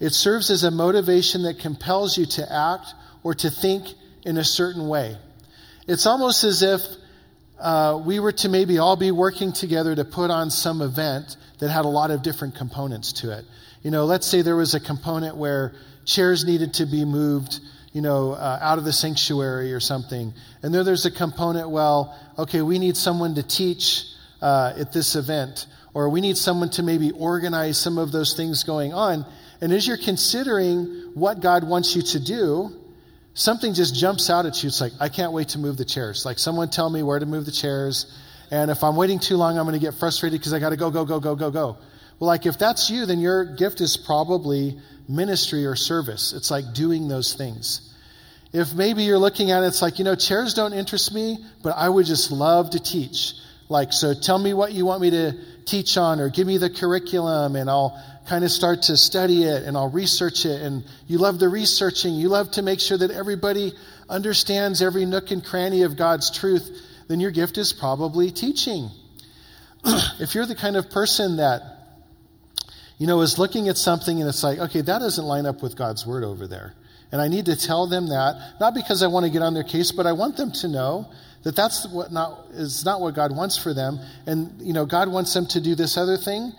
It 0.00 0.10
serves 0.10 0.50
as 0.50 0.64
a 0.64 0.70
motivation 0.70 1.44
that 1.44 1.60
compels 1.60 2.18
you 2.18 2.26
to 2.26 2.52
act 2.52 2.92
or 3.22 3.34
to 3.34 3.50
think 3.50 3.86
in 4.24 4.36
a 4.36 4.44
certain 4.44 4.88
way. 4.88 5.16
It's 5.86 6.06
almost 6.06 6.44
as 6.44 6.62
if 6.62 6.82
uh, 7.58 8.02
we 8.04 8.18
were 8.18 8.32
to 8.32 8.48
maybe 8.48 8.78
all 8.78 8.96
be 8.96 9.12
working 9.12 9.52
together 9.52 9.94
to 9.94 10.04
put 10.04 10.30
on 10.30 10.50
some 10.50 10.82
event 10.82 11.36
that 11.60 11.70
had 11.70 11.84
a 11.84 11.88
lot 11.88 12.10
of 12.10 12.22
different 12.22 12.56
components 12.56 13.12
to 13.12 13.38
it. 13.38 13.44
You 13.82 13.90
know, 13.90 14.06
let's 14.06 14.26
say 14.26 14.42
there 14.42 14.56
was 14.56 14.74
a 14.74 14.80
component 14.80 15.36
where 15.36 15.72
chairs 16.04 16.44
needed 16.44 16.74
to 16.74 16.86
be 16.86 17.04
moved, 17.04 17.60
you 17.92 18.00
know, 18.00 18.32
uh, 18.32 18.58
out 18.62 18.78
of 18.78 18.84
the 18.84 18.92
sanctuary 18.92 19.72
or 19.72 19.80
something. 19.80 20.32
And 20.62 20.74
then 20.74 20.84
there's 20.84 21.06
a 21.06 21.10
component, 21.10 21.70
well, 21.70 22.16
okay, 22.38 22.62
we 22.62 22.78
need 22.78 22.96
someone 22.96 23.34
to 23.34 23.42
teach 23.42 24.04
uh, 24.40 24.74
at 24.78 24.92
this 24.92 25.16
event, 25.16 25.66
or 25.92 26.08
we 26.08 26.20
need 26.20 26.36
someone 26.36 26.70
to 26.70 26.82
maybe 26.82 27.10
organize 27.10 27.78
some 27.78 27.98
of 27.98 28.12
those 28.12 28.34
things 28.34 28.62
going 28.62 28.92
on. 28.92 29.26
And 29.60 29.72
as 29.72 29.86
you're 29.86 29.98
considering 29.98 31.10
what 31.14 31.40
God 31.40 31.64
wants 31.64 31.96
you 31.96 32.02
to 32.02 32.20
do, 32.20 32.70
something 33.34 33.74
just 33.74 33.94
jumps 33.94 34.30
out 34.30 34.46
at 34.46 34.62
you. 34.62 34.68
It's 34.68 34.80
like, 34.80 34.92
I 35.00 35.08
can't 35.08 35.32
wait 35.32 35.50
to 35.50 35.58
move 35.58 35.76
the 35.76 35.84
chairs. 35.84 36.24
Like, 36.24 36.38
someone 36.38 36.70
tell 36.70 36.88
me 36.88 37.02
where 37.02 37.18
to 37.18 37.26
move 37.26 37.44
the 37.44 37.52
chairs. 37.52 38.06
And 38.50 38.70
if 38.70 38.82
I'm 38.82 38.96
waiting 38.96 39.18
too 39.18 39.36
long, 39.36 39.58
I'm 39.58 39.64
going 39.64 39.78
to 39.78 39.84
get 39.84 39.94
frustrated 39.94 40.40
because 40.40 40.52
I 40.52 40.58
got 40.60 40.70
to 40.70 40.76
go, 40.76 40.90
go, 40.90 41.04
go, 41.04 41.20
go, 41.20 41.34
go, 41.34 41.50
go. 41.50 41.78
Well, 42.20 42.28
like, 42.28 42.46
if 42.46 42.58
that's 42.58 42.90
you, 42.90 43.06
then 43.06 43.18
your 43.18 43.44
gift 43.44 43.80
is 43.80 43.96
probably 43.96 44.78
ministry 45.08 45.66
or 45.66 45.74
service. 45.74 46.32
It's 46.32 46.50
like 46.50 46.74
doing 46.74 47.08
those 47.08 47.34
things. 47.34 47.92
If 48.52 48.74
maybe 48.74 49.04
you're 49.04 49.18
looking 49.18 49.50
at 49.50 49.62
it, 49.62 49.68
it's 49.68 49.82
like, 49.82 49.98
you 49.98 50.04
know, 50.04 50.14
chairs 50.14 50.54
don't 50.54 50.72
interest 50.72 51.14
me, 51.14 51.38
but 51.62 51.70
I 51.70 51.88
would 51.88 52.06
just 52.06 52.30
love 52.30 52.70
to 52.70 52.80
teach. 52.80 53.32
Like, 53.68 53.92
so 53.92 54.12
tell 54.12 54.38
me 54.38 54.52
what 54.52 54.72
you 54.72 54.84
want 54.84 55.00
me 55.00 55.10
to 55.10 55.32
teach 55.64 55.96
on, 55.96 56.20
or 56.20 56.28
give 56.28 56.46
me 56.46 56.58
the 56.58 56.68
curriculum, 56.68 57.56
and 57.56 57.70
I'll 57.70 57.98
kind 58.26 58.44
of 58.44 58.50
start 58.50 58.82
to 58.82 58.96
study 58.96 59.44
it 59.44 59.64
and 59.64 59.76
I'll 59.76 59.90
research 59.90 60.44
it. 60.44 60.62
And 60.62 60.84
you 61.08 61.18
love 61.18 61.38
the 61.38 61.48
researching. 61.48 62.14
You 62.14 62.28
love 62.28 62.50
to 62.52 62.62
make 62.62 62.78
sure 62.78 62.98
that 62.98 63.10
everybody 63.10 63.72
understands 64.08 64.82
every 64.82 65.04
nook 65.04 65.30
and 65.30 65.44
cranny 65.44 65.82
of 65.82 65.96
God's 65.96 66.30
truth. 66.30 66.80
Then 67.08 67.18
your 67.18 67.32
gift 67.32 67.58
is 67.58 67.72
probably 67.72 68.30
teaching. 68.30 68.90
if 69.84 70.34
you're 70.34 70.46
the 70.46 70.54
kind 70.54 70.76
of 70.76 70.90
person 70.90 71.38
that, 71.38 71.79
you 73.00 73.06
know, 73.06 73.22
is 73.22 73.38
looking 73.38 73.68
at 73.68 73.78
something 73.78 74.20
and 74.20 74.28
it's 74.28 74.44
like, 74.44 74.58
okay, 74.58 74.82
that 74.82 74.98
doesn't 74.98 75.24
line 75.24 75.46
up 75.46 75.62
with 75.62 75.74
God's 75.74 76.06
word 76.06 76.22
over 76.22 76.46
there. 76.46 76.74
And 77.10 77.18
I 77.18 77.28
need 77.28 77.46
to 77.46 77.56
tell 77.56 77.86
them 77.86 78.08
that, 78.08 78.60
not 78.60 78.74
because 78.74 79.02
I 79.02 79.06
want 79.06 79.24
to 79.24 79.32
get 79.32 79.40
on 79.40 79.54
their 79.54 79.64
case, 79.64 79.90
but 79.90 80.06
I 80.06 80.12
want 80.12 80.36
them 80.36 80.52
to 80.60 80.68
know 80.68 81.10
that 81.42 81.56
that's 81.56 81.88
what 81.88 82.12
not, 82.12 82.48
is 82.50 82.84
not 82.84 83.00
what 83.00 83.14
God 83.14 83.34
wants 83.34 83.56
for 83.56 83.72
them. 83.72 83.98
And, 84.26 84.60
you 84.60 84.74
know, 84.74 84.84
God 84.84 85.08
wants 85.08 85.32
them 85.32 85.46
to 85.46 85.62
do 85.62 85.74
this 85.74 85.96
other 85.96 86.18
thing. 86.18 86.52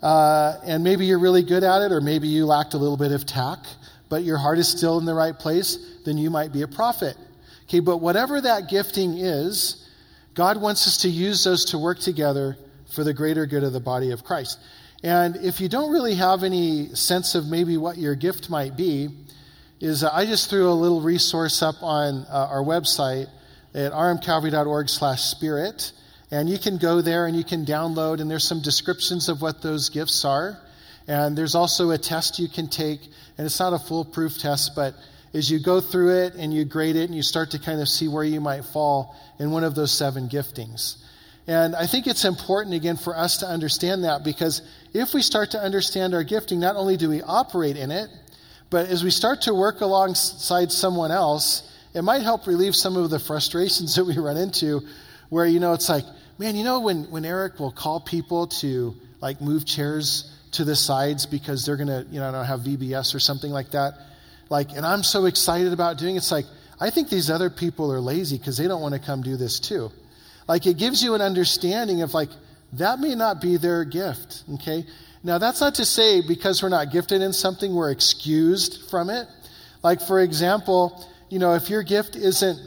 Uh, 0.00 0.54
and 0.64 0.82
maybe 0.82 1.04
you're 1.04 1.18
really 1.18 1.42
good 1.42 1.62
at 1.62 1.82
it, 1.82 1.92
or 1.92 2.00
maybe 2.00 2.26
you 2.26 2.46
lacked 2.46 2.72
a 2.72 2.78
little 2.78 2.96
bit 2.96 3.12
of 3.12 3.26
tact, 3.26 3.76
but 4.08 4.24
your 4.24 4.38
heart 4.38 4.58
is 4.58 4.68
still 4.68 4.98
in 4.98 5.04
the 5.04 5.14
right 5.14 5.38
place, 5.38 5.76
then 6.06 6.16
you 6.16 6.30
might 6.30 6.54
be 6.54 6.62
a 6.62 6.68
prophet. 6.68 7.18
Okay, 7.64 7.80
but 7.80 7.98
whatever 7.98 8.40
that 8.40 8.70
gifting 8.70 9.18
is, 9.18 9.86
God 10.32 10.58
wants 10.58 10.86
us 10.86 10.96
to 11.02 11.10
use 11.10 11.44
those 11.44 11.66
to 11.66 11.78
work 11.78 11.98
together 11.98 12.56
for 12.94 13.04
the 13.04 13.12
greater 13.12 13.44
good 13.44 13.62
of 13.62 13.74
the 13.74 13.80
body 13.80 14.10
of 14.10 14.24
Christ. 14.24 14.58
And 15.02 15.36
if 15.36 15.60
you 15.60 15.68
don't 15.68 15.90
really 15.90 16.14
have 16.14 16.44
any 16.44 16.94
sense 16.94 17.34
of 17.34 17.46
maybe 17.46 17.76
what 17.76 17.98
your 17.98 18.14
gift 18.14 18.48
might 18.48 18.76
be, 18.76 19.08
is 19.80 20.04
uh, 20.04 20.10
I 20.12 20.26
just 20.26 20.48
threw 20.48 20.68
a 20.68 20.72
little 20.72 21.00
resource 21.00 21.60
up 21.60 21.82
on 21.82 22.24
uh, 22.30 22.48
our 22.50 22.62
website 22.62 23.28
at 23.74 23.92
rmcalvary.org 23.92 24.88
slash 24.88 25.22
spirit. 25.22 25.92
And 26.30 26.48
you 26.48 26.56
can 26.56 26.78
go 26.78 27.00
there 27.00 27.26
and 27.26 27.36
you 27.36 27.44
can 27.44 27.66
download, 27.66 28.20
and 28.20 28.30
there's 28.30 28.46
some 28.46 28.62
descriptions 28.62 29.28
of 29.28 29.42
what 29.42 29.60
those 29.60 29.88
gifts 29.88 30.24
are. 30.24 30.58
And 31.08 31.36
there's 31.36 31.56
also 31.56 31.90
a 31.90 31.98
test 31.98 32.38
you 32.38 32.48
can 32.48 32.68
take, 32.68 33.00
and 33.36 33.44
it's 33.44 33.58
not 33.58 33.72
a 33.72 33.78
foolproof 33.78 34.38
test, 34.38 34.76
but 34.76 34.94
as 35.34 35.50
you 35.50 35.58
go 35.58 35.80
through 35.80 36.16
it 36.24 36.34
and 36.34 36.54
you 36.54 36.64
grade 36.64 36.94
it 36.94 37.04
and 37.04 37.14
you 37.14 37.22
start 37.22 37.50
to 37.50 37.58
kind 37.58 37.80
of 37.80 37.88
see 37.88 38.06
where 38.06 38.24
you 38.24 38.40
might 38.40 38.64
fall 38.64 39.16
in 39.38 39.50
one 39.50 39.64
of 39.64 39.74
those 39.74 39.90
seven 39.90 40.28
giftings. 40.28 41.01
And 41.46 41.74
I 41.74 41.86
think 41.86 42.06
it's 42.06 42.24
important, 42.24 42.74
again, 42.74 42.96
for 42.96 43.16
us 43.16 43.38
to 43.38 43.46
understand 43.46 44.04
that 44.04 44.22
because 44.22 44.62
if 44.92 45.12
we 45.12 45.22
start 45.22 45.52
to 45.52 45.58
understand 45.58 46.14
our 46.14 46.22
gifting, 46.22 46.60
not 46.60 46.76
only 46.76 46.96
do 46.96 47.08
we 47.08 47.20
operate 47.20 47.76
in 47.76 47.90
it, 47.90 48.08
but 48.70 48.88
as 48.88 49.02
we 49.02 49.10
start 49.10 49.42
to 49.42 49.54
work 49.54 49.80
alongside 49.80 50.70
someone 50.70 51.10
else, 51.10 51.68
it 51.94 52.02
might 52.02 52.22
help 52.22 52.46
relieve 52.46 52.74
some 52.76 52.96
of 52.96 53.10
the 53.10 53.18
frustrations 53.18 53.94
that 53.96 54.04
we 54.04 54.16
run 54.16 54.36
into 54.36 54.80
where, 55.30 55.46
you 55.46 55.60
know, 55.60 55.72
it's 55.72 55.88
like, 55.88 56.04
man, 56.38 56.54
you 56.56 56.64
know, 56.64 56.80
when, 56.80 57.04
when 57.10 57.24
Eric 57.24 57.58
will 57.58 57.72
call 57.72 58.00
people 58.00 58.46
to 58.46 58.94
like 59.20 59.40
move 59.40 59.64
chairs 59.64 60.32
to 60.52 60.64
the 60.64 60.76
sides 60.76 61.26
because 61.26 61.66
they're 61.66 61.76
going 61.76 61.88
to, 61.88 62.06
you 62.10 62.20
know, 62.20 62.42
have 62.42 62.60
VBS 62.60 63.14
or 63.14 63.20
something 63.20 63.50
like 63.50 63.70
that. 63.70 63.94
Like, 64.48 64.70
and 64.76 64.84
I'm 64.84 65.02
so 65.02 65.24
excited 65.24 65.72
about 65.72 65.98
doing 65.98 66.14
it. 66.14 66.18
It's 66.18 66.30
like, 66.30 66.44
I 66.80 66.90
think 66.90 67.08
these 67.08 67.30
other 67.30 67.48
people 67.48 67.92
are 67.92 68.00
lazy 68.00 68.38
because 68.38 68.58
they 68.58 68.68
don't 68.68 68.82
want 68.82 68.94
to 68.94 69.00
come 69.00 69.22
do 69.22 69.36
this 69.36 69.58
too. 69.58 69.90
Like, 70.48 70.66
it 70.66 70.76
gives 70.76 71.02
you 71.02 71.14
an 71.14 71.20
understanding 71.20 72.02
of 72.02 72.14
like, 72.14 72.30
that 72.74 72.98
may 72.98 73.14
not 73.14 73.40
be 73.40 73.56
their 73.56 73.84
gift, 73.84 74.44
okay? 74.54 74.84
Now, 75.22 75.38
that's 75.38 75.60
not 75.60 75.76
to 75.76 75.84
say 75.84 76.20
because 76.26 76.62
we're 76.62 76.68
not 76.68 76.90
gifted 76.90 77.22
in 77.22 77.32
something, 77.32 77.74
we're 77.74 77.90
excused 77.90 78.90
from 78.90 79.10
it. 79.10 79.28
Like, 79.82 80.00
for 80.00 80.20
example, 80.20 81.06
you 81.28 81.38
know, 81.38 81.54
if 81.54 81.70
your 81.70 81.82
gift 81.82 82.16
isn't, 82.16 82.58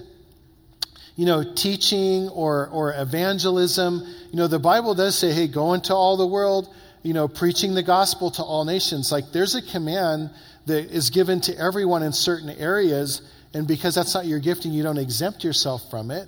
you 1.15 1.25
know, 1.25 1.53
teaching 1.53 2.29
or, 2.29 2.67
or 2.67 2.93
evangelism, 2.93 4.01
you 4.31 4.38
know, 4.38 4.47
the 4.47 4.59
Bible 4.59 4.93
does 4.95 5.17
say, 5.17 5.31
hey, 5.31 5.47
go 5.47 5.73
into 5.73 5.93
all 5.93 6.17
the 6.17 6.27
world, 6.27 6.73
you 7.03 7.13
know, 7.13 7.27
preaching 7.27 7.73
the 7.73 7.83
gospel 7.83 8.31
to 8.31 8.43
all 8.43 8.65
nations. 8.65 9.11
Like, 9.11 9.31
there's 9.31 9.55
a 9.55 9.61
command 9.61 10.29
that 10.65 10.91
is 10.91 11.09
given 11.09 11.41
to 11.41 11.57
everyone 11.57 12.03
in 12.03 12.11
certain 12.11 12.49
areas, 12.49 13.21
and 13.53 13.67
because 13.67 13.95
that's 13.95 14.13
not 14.13 14.25
your 14.25 14.39
gifting, 14.39 14.73
you 14.73 14.83
don't 14.83 14.97
exempt 14.97 15.43
yourself 15.43 15.89
from 15.89 16.11
it. 16.11 16.27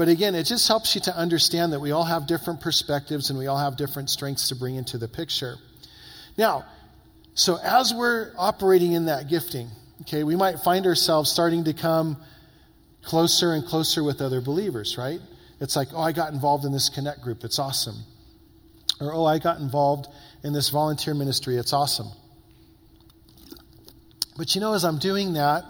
But 0.00 0.08
again, 0.08 0.34
it 0.34 0.44
just 0.44 0.66
helps 0.66 0.94
you 0.94 1.02
to 1.02 1.14
understand 1.14 1.74
that 1.74 1.80
we 1.80 1.90
all 1.90 2.04
have 2.04 2.26
different 2.26 2.62
perspectives 2.62 3.28
and 3.28 3.38
we 3.38 3.48
all 3.48 3.58
have 3.58 3.76
different 3.76 4.08
strengths 4.08 4.48
to 4.48 4.56
bring 4.56 4.76
into 4.76 4.96
the 4.96 5.08
picture. 5.08 5.56
Now, 6.38 6.64
so 7.34 7.58
as 7.62 7.92
we're 7.92 8.32
operating 8.38 8.92
in 8.92 9.04
that 9.04 9.28
gifting, 9.28 9.68
Okay, 10.02 10.24
we 10.24 10.34
might 10.34 10.60
find 10.60 10.86
ourselves 10.86 11.30
starting 11.30 11.64
to 11.64 11.74
come 11.74 12.16
closer 13.02 13.52
and 13.52 13.66
closer 13.66 14.02
with 14.02 14.22
other 14.22 14.40
believers, 14.40 14.96
right? 14.96 15.20
It's 15.60 15.76
like, 15.76 15.88
oh, 15.92 16.00
I 16.00 16.12
got 16.12 16.32
involved 16.32 16.64
in 16.64 16.72
this 16.72 16.88
connect 16.88 17.20
group. 17.20 17.44
It's 17.44 17.58
awesome. 17.58 17.96
Or, 18.98 19.12
oh, 19.12 19.26
I 19.26 19.38
got 19.38 19.58
involved 19.60 20.06
in 20.42 20.54
this 20.54 20.70
volunteer 20.70 21.12
ministry. 21.12 21.56
It's 21.56 21.74
awesome. 21.74 22.08
But 24.38 24.54
you 24.54 24.62
know, 24.62 24.72
as 24.72 24.84
I'm 24.84 24.98
doing 24.98 25.34
that, 25.34 25.64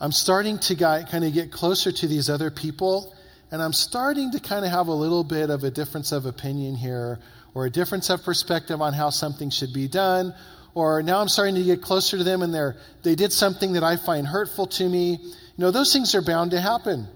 I'm 0.00 0.10
starting 0.10 0.58
to 0.58 0.74
kind 0.74 1.24
of 1.24 1.32
get 1.32 1.52
closer 1.52 1.92
to 1.92 2.08
these 2.08 2.28
other 2.28 2.50
people, 2.50 3.14
and 3.50 3.62
I'm 3.62 3.72
starting 3.72 4.32
to 4.32 4.40
kind 4.40 4.64
of 4.64 4.70
have 4.70 4.88
a 4.88 4.94
little 4.94 5.24
bit 5.24 5.50
of 5.50 5.64
a 5.64 5.70
difference 5.70 6.12
of 6.12 6.26
opinion 6.26 6.74
here, 6.74 7.18
or 7.54 7.66
a 7.66 7.70
difference 7.70 8.10
of 8.10 8.22
perspective 8.22 8.80
on 8.80 8.92
how 8.92 9.10
something 9.10 9.50
should 9.50 9.72
be 9.72 9.88
done, 9.88 10.34
or 10.74 11.02
now 11.02 11.20
I'm 11.20 11.28
starting 11.28 11.54
to 11.54 11.62
get 11.62 11.82
closer 11.82 12.18
to 12.18 12.24
them 12.24 12.42
and 12.42 12.52
they're, 12.52 12.76
they 13.02 13.14
did 13.14 13.32
something 13.32 13.74
that 13.74 13.84
I 13.84 13.96
find 13.96 14.26
hurtful 14.26 14.66
to 14.66 14.88
me. 14.88 15.18
You 15.22 15.28
know, 15.58 15.70
those 15.70 15.92
things 15.92 16.14
are 16.14 16.22
bound 16.22 16.50
to 16.50 16.60
happen. 16.60 17.06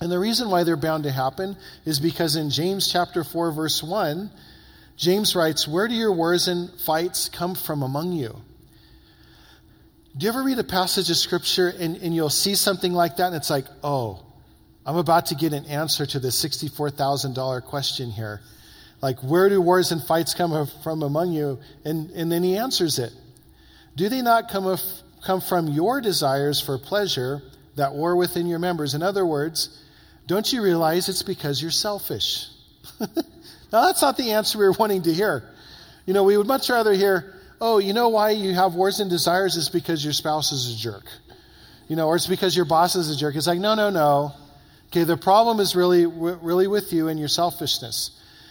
And 0.00 0.12
the 0.12 0.18
reason 0.18 0.50
why 0.50 0.62
they're 0.62 0.76
bound 0.76 1.04
to 1.04 1.10
happen 1.10 1.56
is 1.84 1.98
because 1.98 2.36
in 2.36 2.50
James 2.50 2.90
chapter 2.92 3.24
4, 3.24 3.50
verse 3.52 3.82
1, 3.82 4.30
James 4.96 5.34
writes, 5.34 5.66
Where 5.66 5.88
do 5.88 5.94
your 5.94 6.12
wars 6.12 6.48
and 6.48 6.70
fights 6.80 7.28
come 7.28 7.54
from 7.54 7.82
among 7.82 8.12
you? 8.12 8.36
Do 10.16 10.24
you 10.24 10.30
ever 10.30 10.42
read 10.42 10.58
a 10.58 10.64
passage 10.64 11.10
of 11.10 11.16
scripture 11.16 11.68
and, 11.68 11.96
and 11.96 12.14
you'll 12.14 12.30
see 12.30 12.54
something 12.54 12.92
like 12.92 13.16
that 13.16 13.26
and 13.26 13.36
it's 13.36 13.50
like, 13.50 13.66
oh, 13.82 14.25
I'm 14.86 14.96
about 14.96 15.26
to 15.26 15.34
get 15.34 15.52
an 15.52 15.66
answer 15.66 16.06
to 16.06 16.20
this 16.20 16.42
$64,000 16.44 17.64
question 17.64 18.12
here. 18.12 18.40
Like, 19.02 19.18
where 19.18 19.48
do 19.48 19.60
wars 19.60 19.90
and 19.90 20.00
fights 20.00 20.32
come 20.32 20.68
from 20.84 21.02
among 21.02 21.32
you? 21.32 21.58
And, 21.84 22.10
and 22.10 22.30
then 22.30 22.44
he 22.44 22.56
answers 22.56 23.00
it. 23.00 23.12
Do 23.96 24.08
they 24.08 24.22
not 24.22 24.48
come, 24.48 24.64
of, 24.64 24.80
come 25.24 25.40
from 25.40 25.66
your 25.66 26.00
desires 26.00 26.60
for 26.60 26.78
pleasure 26.78 27.42
that 27.74 27.94
war 27.94 28.14
within 28.14 28.46
your 28.46 28.60
members? 28.60 28.94
In 28.94 29.02
other 29.02 29.26
words, 29.26 29.82
don't 30.28 30.50
you 30.52 30.62
realize 30.62 31.08
it's 31.08 31.24
because 31.24 31.60
you're 31.60 31.72
selfish? 31.72 32.46
now, 33.00 33.06
that's 33.72 34.02
not 34.02 34.16
the 34.16 34.32
answer 34.32 34.56
we 34.56 34.66
are 34.66 34.72
wanting 34.72 35.02
to 35.02 35.12
hear. 35.12 35.42
You 36.06 36.14
know, 36.14 36.22
we 36.22 36.36
would 36.36 36.46
much 36.46 36.70
rather 36.70 36.92
hear, 36.92 37.34
oh, 37.60 37.78
you 37.78 37.92
know 37.92 38.08
why 38.08 38.30
you 38.30 38.54
have 38.54 38.74
wars 38.74 39.00
and 39.00 39.10
desires 39.10 39.56
is 39.56 39.68
because 39.68 40.04
your 40.04 40.12
spouse 40.12 40.52
is 40.52 40.72
a 40.72 40.78
jerk. 40.78 41.04
You 41.88 41.96
know, 41.96 42.06
or 42.06 42.14
it's 42.14 42.28
because 42.28 42.54
your 42.54 42.66
boss 42.66 42.94
is 42.94 43.10
a 43.10 43.16
jerk. 43.16 43.34
It's 43.34 43.48
like, 43.48 43.58
no, 43.58 43.74
no, 43.74 43.90
no. 43.90 44.32
Okay, 44.86 45.04
the 45.04 45.16
problem 45.16 45.60
is 45.60 45.74
really, 45.74 46.06
really 46.06 46.66
with 46.66 46.92
you 46.92 47.08
and 47.08 47.18
your 47.18 47.28
selfishness. 47.28 48.10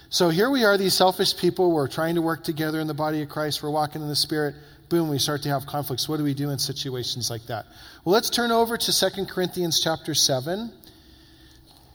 So 0.10 0.30
here 0.30 0.50
we 0.50 0.64
are, 0.64 0.78
these 0.78 0.94
selfish 0.94 1.36
people. 1.38 1.72
We're 1.72 1.88
trying 1.88 2.16
to 2.16 2.22
work 2.22 2.44
together 2.44 2.80
in 2.80 2.88
the 2.88 2.94
body 2.94 3.22
of 3.22 3.30
Christ. 3.30 3.64
We're 3.64 3.72
walking 3.72 4.02
in 4.02 4.08
the 4.08 4.16
Spirit. 4.16 4.56
Boom, 4.90 5.10
we 5.10 5.18
start 5.18 5.44
to 5.44 5.50
have 5.50 5.66
conflicts. 5.66 6.08
What 6.08 6.18
do 6.18 6.24
we 6.24 6.34
do 6.34 6.52
in 6.52 6.60
situations 6.60 7.30
like 7.30 7.48
that? 7.48 7.66
Well, 8.04 8.14
let's 8.14 8.30
turn 8.30 8.52
over 8.52 8.78
to 8.78 9.12
2 9.12 9.26
Corinthians 9.26 9.82
chapter 9.82 10.14
7. 10.14 10.72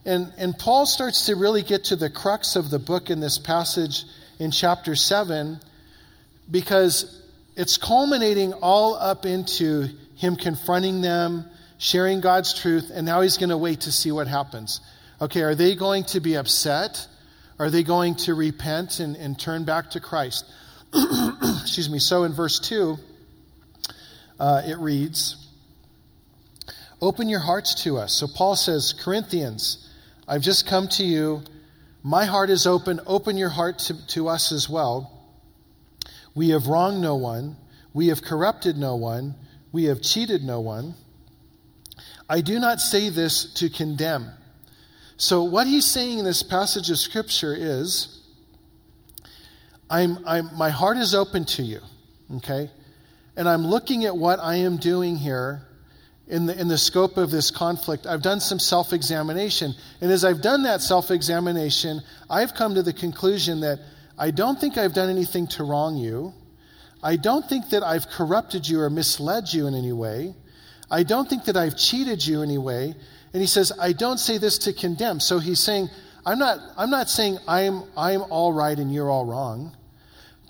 And, 0.04 0.32
and 0.38 0.58
Paul 0.58 0.86
starts 0.86 1.26
to 1.26 1.36
really 1.36 1.62
get 1.62 1.84
to 1.84 1.96
the 1.96 2.10
crux 2.10 2.56
of 2.56 2.70
the 2.70 2.78
book 2.78 3.10
in 3.10 3.20
this 3.20 3.38
passage 3.38 4.04
in 4.38 4.50
chapter 4.50 4.96
7 4.96 5.60
because 6.50 7.22
it's 7.56 7.76
culminating 7.76 8.54
all 8.54 8.94
up 8.94 9.26
into 9.26 9.88
him 10.16 10.36
confronting 10.36 11.00
them, 11.00 11.49
sharing 11.80 12.20
God's 12.20 12.52
truth, 12.52 12.90
and 12.94 13.06
now 13.06 13.22
he's 13.22 13.38
going 13.38 13.48
to 13.48 13.56
wait 13.56 13.80
to 13.80 13.92
see 13.92 14.12
what 14.12 14.28
happens. 14.28 14.82
Okay, 15.18 15.40
are 15.40 15.54
they 15.54 15.74
going 15.74 16.04
to 16.04 16.20
be 16.20 16.36
upset? 16.36 17.08
Are 17.58 17.70
they 17.70 17.82
going 17.82 18.16
to 18.16 18.34
repent 18.34 19.00
and, 19.00 19.16
and 19.16 19.38
turn 19.38 19.64
back 19.64 19.90
to 19.92 20.00
Christ? 20.00 20.44
Excuse 20.94 21.88
me. 21.88 21.98
So 21.98 22.24
in 22.24 22.34
verse 22.34 22.60
2, 22.60 22.96
uh, 24.38 24.62
it 24.66 24.78
reads, 24.78 25.48
Open 27.00 27.30
your 27.30 27.40
hearts 27.40 27.82
to 27.84 27.96
us. 27.96 28.12
So 28.12 28.26
Paul 28.26 28.56
says, 28.56 28.92
Corinthians, 28.92 29.90
I've 30.28 30.42
just 30.42 30.66
come 30.66 30.86
to 30.88 31.02
you. 31.02 31.42
My 32.02 32.26
heart 32.26 32.50
is 32.50 32.66
open. 32.66 33.00
Open 33.06 33.38
your 33.38 33.48
heart 33.48 33.78
to, 33.80 34.06
to 34.08 34.28
us 34.28 34.52
as 34.52 34.68
well. 34.68 35.18
We 36.34 36.50
have 36.50 36.66
wronged 36.66 37.00
no 37.00 37.16
one. 37.16 37.56
We 37.94 38.08
have 38.08 38.20
corrupted 38.20 38.76
no 38.76 38.96
one. 38.96 39.34
We 39.72 39.84
have 39.84 40.02
cheated 40.02 40.42
no 40.42 40.60
one. 40.60 40.94
I 42.30 42.42
do 42.42 42.60
not 42.60 42.80
say 42.80 43.08
this 43.08 43.52
to 43.54 43.68
condemn. 43.68 44.30
So, 45.16 45.42
what 45.42 45.66
he's 45.66 45.84
saying 45.84 46.20
in 46.20 46.24
this 46.24 46.44
passage 46.44 46.88
of 46.88 46.96
Scripture 46.96 47.56
is 47.58 48.20
I'm, 49.90 50.18
I'm, 50.24 50.48
my 50.56 50.70
heart 50.70 50.96
is 50.96 51.12
open 51.12 51.44
to 51.46 51.64
you, 51.64 51.80
okay? 52.36 52.70
And 53.36 53.48
I'm 53.48 53.66
looking 53.66 54.04
at 54.04 54.16
what 54.16 54.38
I 54.38 54.54
am 54.56 54.76
doing 54.76 55.16
here 55.16 55.62
in 56.28 56.46
the, 56.46 56.58
in 56.58 56.68
the 56.68 56.78
scope 56.78 57.16
of 57.16 57.32
this 57.32 57.50
conflict. 57.50 58.06
I've 58.06 58.22
done 58.22 58.38
some 58.38 58.60
self 58.60 58.92
examination. 58.92 59.74
And 60.00 60.12
as 60.12 60.24
I've 60.24 60.40
done 60.40 60.62
that 60.62 60.82
self 60.82 61.10
examination, 61.10 62.00
I've 62.30 62.54
come 62.54 62.76
to 62.76 62.82
the 62.84 62.92
conclusion 62.92 63.58
that 63.62 63.80
I 64.16 64.30
don't 64.30 64.58
think 64.60 64.78
I've 64.78 64.94
done 64.94 65.10
anything 65.10 65.48
to 65.48 65.64
wrong 65.64 65.96
you. 65.96 66.32
I 67.02 67.16
don't 67.16 67.48
think 67.48 67.70
that 67.70 67.82
I've 67.82 68.06
corrupted 68.06 68.68
you 68.68 68.82
or 68.82 68.88
misled 68.88 69.52
you 69.52 69.66
in 69.66 69.74
any 69.74 69.92
way. 69.92 70.36
I 70.90 71.02
don't 71.02 71.28
think 71.28 71.44
that 71.44 71.56
I've 71.56 71.76
cheated 71.76 72.24
you 72.26 72.42
anyway. 72.42 72.94
And 73.32 73.40
he 73.40 73.46
says, 73.46 73.72
I 73.80 73.92
don't 73.92 74.18
say 74.18 74.38
this 74.38 74.58
to 74.58 74.72
condemn. 74.72 75.20
So 75.20 75.38
he's 75.38 75.60
saying, 75.60 75.88
I'm 76.26 76.38
not, 76.38 76.58
I'm 76.76 76.90
not 76.90 77.08
saying 77.08 77.38
I'm, 77.46 77.84
I'm 77.96 78.22
all 78.30 78.52
right 78.52 78.76
and 78.76 78.92
you're 78.92 79.08
all 79.08 79.24
wrong. 79.24 79.76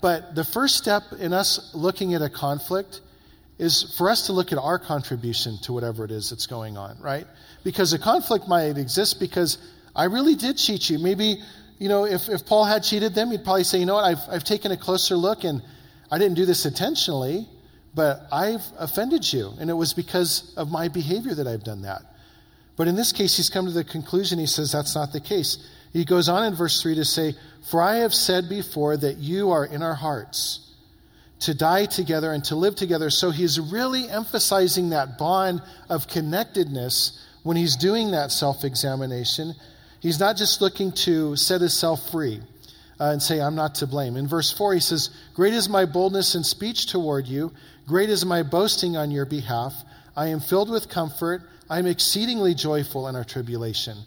But 0.01 0.33
the 0.33 0.43
first 0.43 0.77
step 0.77 1.03
in 1.19 1.31
us 1.31 1.73
looking 1.75 2.15
at 2.15 2.21
a 2.21 2.29
conflict 2.29 3.01
is 3.59 3.95
for 3.97 4.09
us 4.09 4.25
to 4.25 4.33
look 4.33 4.51
at 4.51 4.57
our 4.57 4.79
contribution 4.79 5.59
to 5.63 5.73
whatever 5.73 6.03
it 6.03 6.11
is 6.11 6.31
that's 6.31 6.47
going 6.47 6.77
on, 6.77 6.97
right? 6.99 7.27
Because 7.63 7.93
a 7.93 7.99
conflict 7.99 8.47
might 8.47 8.77
exist 8.77 9.19
because 9.19 9.59
I 9.95 10.05
really 10.05 10.33
did 10.33 10.57
cheat 10.57 10.89
you. 10.89 10.97
Maybe 10.97 11.37
you 11.81 11.89
know, 11.89 12.05
if, 12.05 12.29
if 12.29 12.45
Paul 12.45 12.65
had 12.65 12.83
cheated 12.83 13.15
them, 13.15 13.31
he'd 13.31 13.43
probably 13.43 13.63
say, 13.63 13.79
you 13.79 13.87
know 13.87 13.95
what, 13.95 14.05
I've, 14.05 14.21
I've 14.29 14.43
taken 14.43 14.71
a 14.71 14.77
closer 14.77 15.15
look 15.15 15.43
and 15.43 15.63
I 16.11 16.19
didn't 16.19 16.35
do 16.35 16.45
this 16.45 16.67
intentionally, 16.67 17.49
but 17.93 18.27
I've 18.31 18.63
offended 18.77 19.31
you. 19.31 19.53
And 19.59 19.69
it 19.69 19.73
was 19.73 19.93
because 19.93 20.53
of 20.57 20.71
my 20.71 20.87
behavior 20.87 21.35
that 21.35 21.47
I've 21.47 21.63
done 21.63 21.81
that. 21.83 22.01
But 22.77 22.87
in 22.87 22.95
this 22.95 23.11
case, 23.11 23.37
he's 23.37 23.49
come 23.49 23.65
to 23.65 23.71
the 23.71 23.83
conclusion, 23.83 24.39
he 24.39 24.47
says 24.47 24.71
that's 24.71 24.95
not 24.95 25.13
the 25.13 25.19
case. 25.19 25.57
He 25.93 26.05
goes 26.05 26.29
on 26.29 26.45
in 26.45 26.55
verse 26.55 26.81
3 26.81 26.95
to 26.95 27.05
say, 27.05 27.35
For 27.69 27.81
I 27.81 27.97
have 27.97 28.13
said 28.13 28.47
before 28.47 28.95
that 28.97 29.17
you 29.17 29.51
are 29.51 29.65
in 29.65 29.83
our 29.83 29.95
hearts 29.95 30.73
to 31.41 31.53
die 31.53 31.85
together 31.85 32.31
and 32.31 32.43
to 32.45 32.55
live 32.55 32.75
together. 32.75 33.09
So 33.09 33.31
he's 33.31 33.59
really 33.59 34.07
emphasizing 34.07 34.89
that 34.89 35.17
bond 35.17 35.61
of 35.89 36.07
connectedness 36.07 37.19
when 37.43 37.57
he's 37.57 37.75
doing 37.75 38.11
that 38.11 38.31
self 38.31 38.63
examination 38.63 39.53
He's 40.01 40.19
not 40.19 40.35
just 40.35 40.61
looking 40.61 40.91
to 41.03 41.35
set 41.35 41.61
himself 41.61 42.09
free 42.09 42.41
uh, 42.99 43.11
and 43.11 43.21
say, 43.21 43.39
I'm 43.39 43.53
not 43.53 43.75
to 43.75 43.87
blame. 43.87 44.17
In 44.17 44.27
verse 44.27 44.51
4, 44.51 44.73
he 44.73 44.79
says, 44.79 45.11
Great 45.35 45.53
is 45.53 45.69
my 45.69 45.85
boldness 45.85 46.33
in 46.33 46.43
speech 46.43 46.87
toward 46.87 47.27
you, 47.27 47.53
great 47.91 48.09
is 48.09 48.25
my 48.25 48.41
boasting 48.41 48.95
on 48.95 49.11
your 49.11 49.25
behalf. 49.25 49.73
I 50.15 50.27
am 50.27 50.39
filled 50.39 50.69
with 50.69 50.87
comfort. 50.87 51.41
I 51.69 51.77
am 51.77 51.85
exceedingly 51.85 52.55
joyful 52.55 53.09
in 53.09 53.17
our 53.17 53.25
tribulation. 53.25 53.97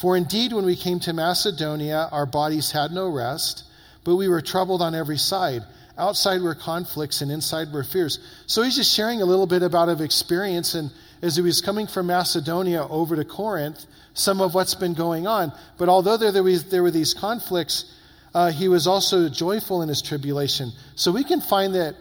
For 0.00 0.16
indeed, 0.16 0.54
when 0.54 0.64
we 0.64 0.76
came 0.76 0.98
to 1.00 1.12
Macedonia, 1.12 2.08
our 2.10 2.24
bodies 2.24 2.70
had 2.70 2.90
no 2.90 3.10
rest, 3.10 3.64
but 4.02 4.16
we 4.16 4.28
were 4.28 4.40
troubled 4.40 4.80
on 4.80 4.94
every 4.94 5.18
side. 5.18 5.60
Outside 5.98 6.40
were 6.40 6.54
conflicts, 6.54 7.20
and 7.20 7.30
inside 7.30 7.70
were 7.70 7.84
fears. 7.84 8.18
So 8.46 8.62
he's 8.62 8.76
just 8.76 8.96
sharing 8.96 9.20
a 9.20 9.26
little 9.26 9.46
bit 9.46 9.62
about 9.62 9.90
of 9.90 10.00
experience. 10.00 10.72
And 10.72 10.90
as 11.20 11.36
he 11.36 11.42
was 11.42 11.60
coming 11.60 11.86
from 11.86 12.06
Macedonia 12.06 12.86
over 12.88 13.14
to 13.14 13.26
Corinth, 13.26 13.84
some 14.14 14.40
of 14.40 14.54
what's 14.54 14.74
been 14.74 14.94
going 14.94 15.26
on. 15.26 15.52
But 15.76 15.90
although 15.90 16.16
there, 16.16 16.42
was, 16.42 16.64
there 16.70 16.82
were 16.82 16.90
these 16.90 17.12
conflicts, 17.12 17.94
uh, 18.32 18.52
he 18.52 18.68
was 18.68 18.86
also 18.86 19.28
joyful 19.28 19.82
in 19.82 19.90
his 19.90 20.00
tribulation. 20.00 20.72
So 20.94 21.12
we 21.12 21.24
can 21.24 21.42
find 21.42 21.74
that 21.74 21.94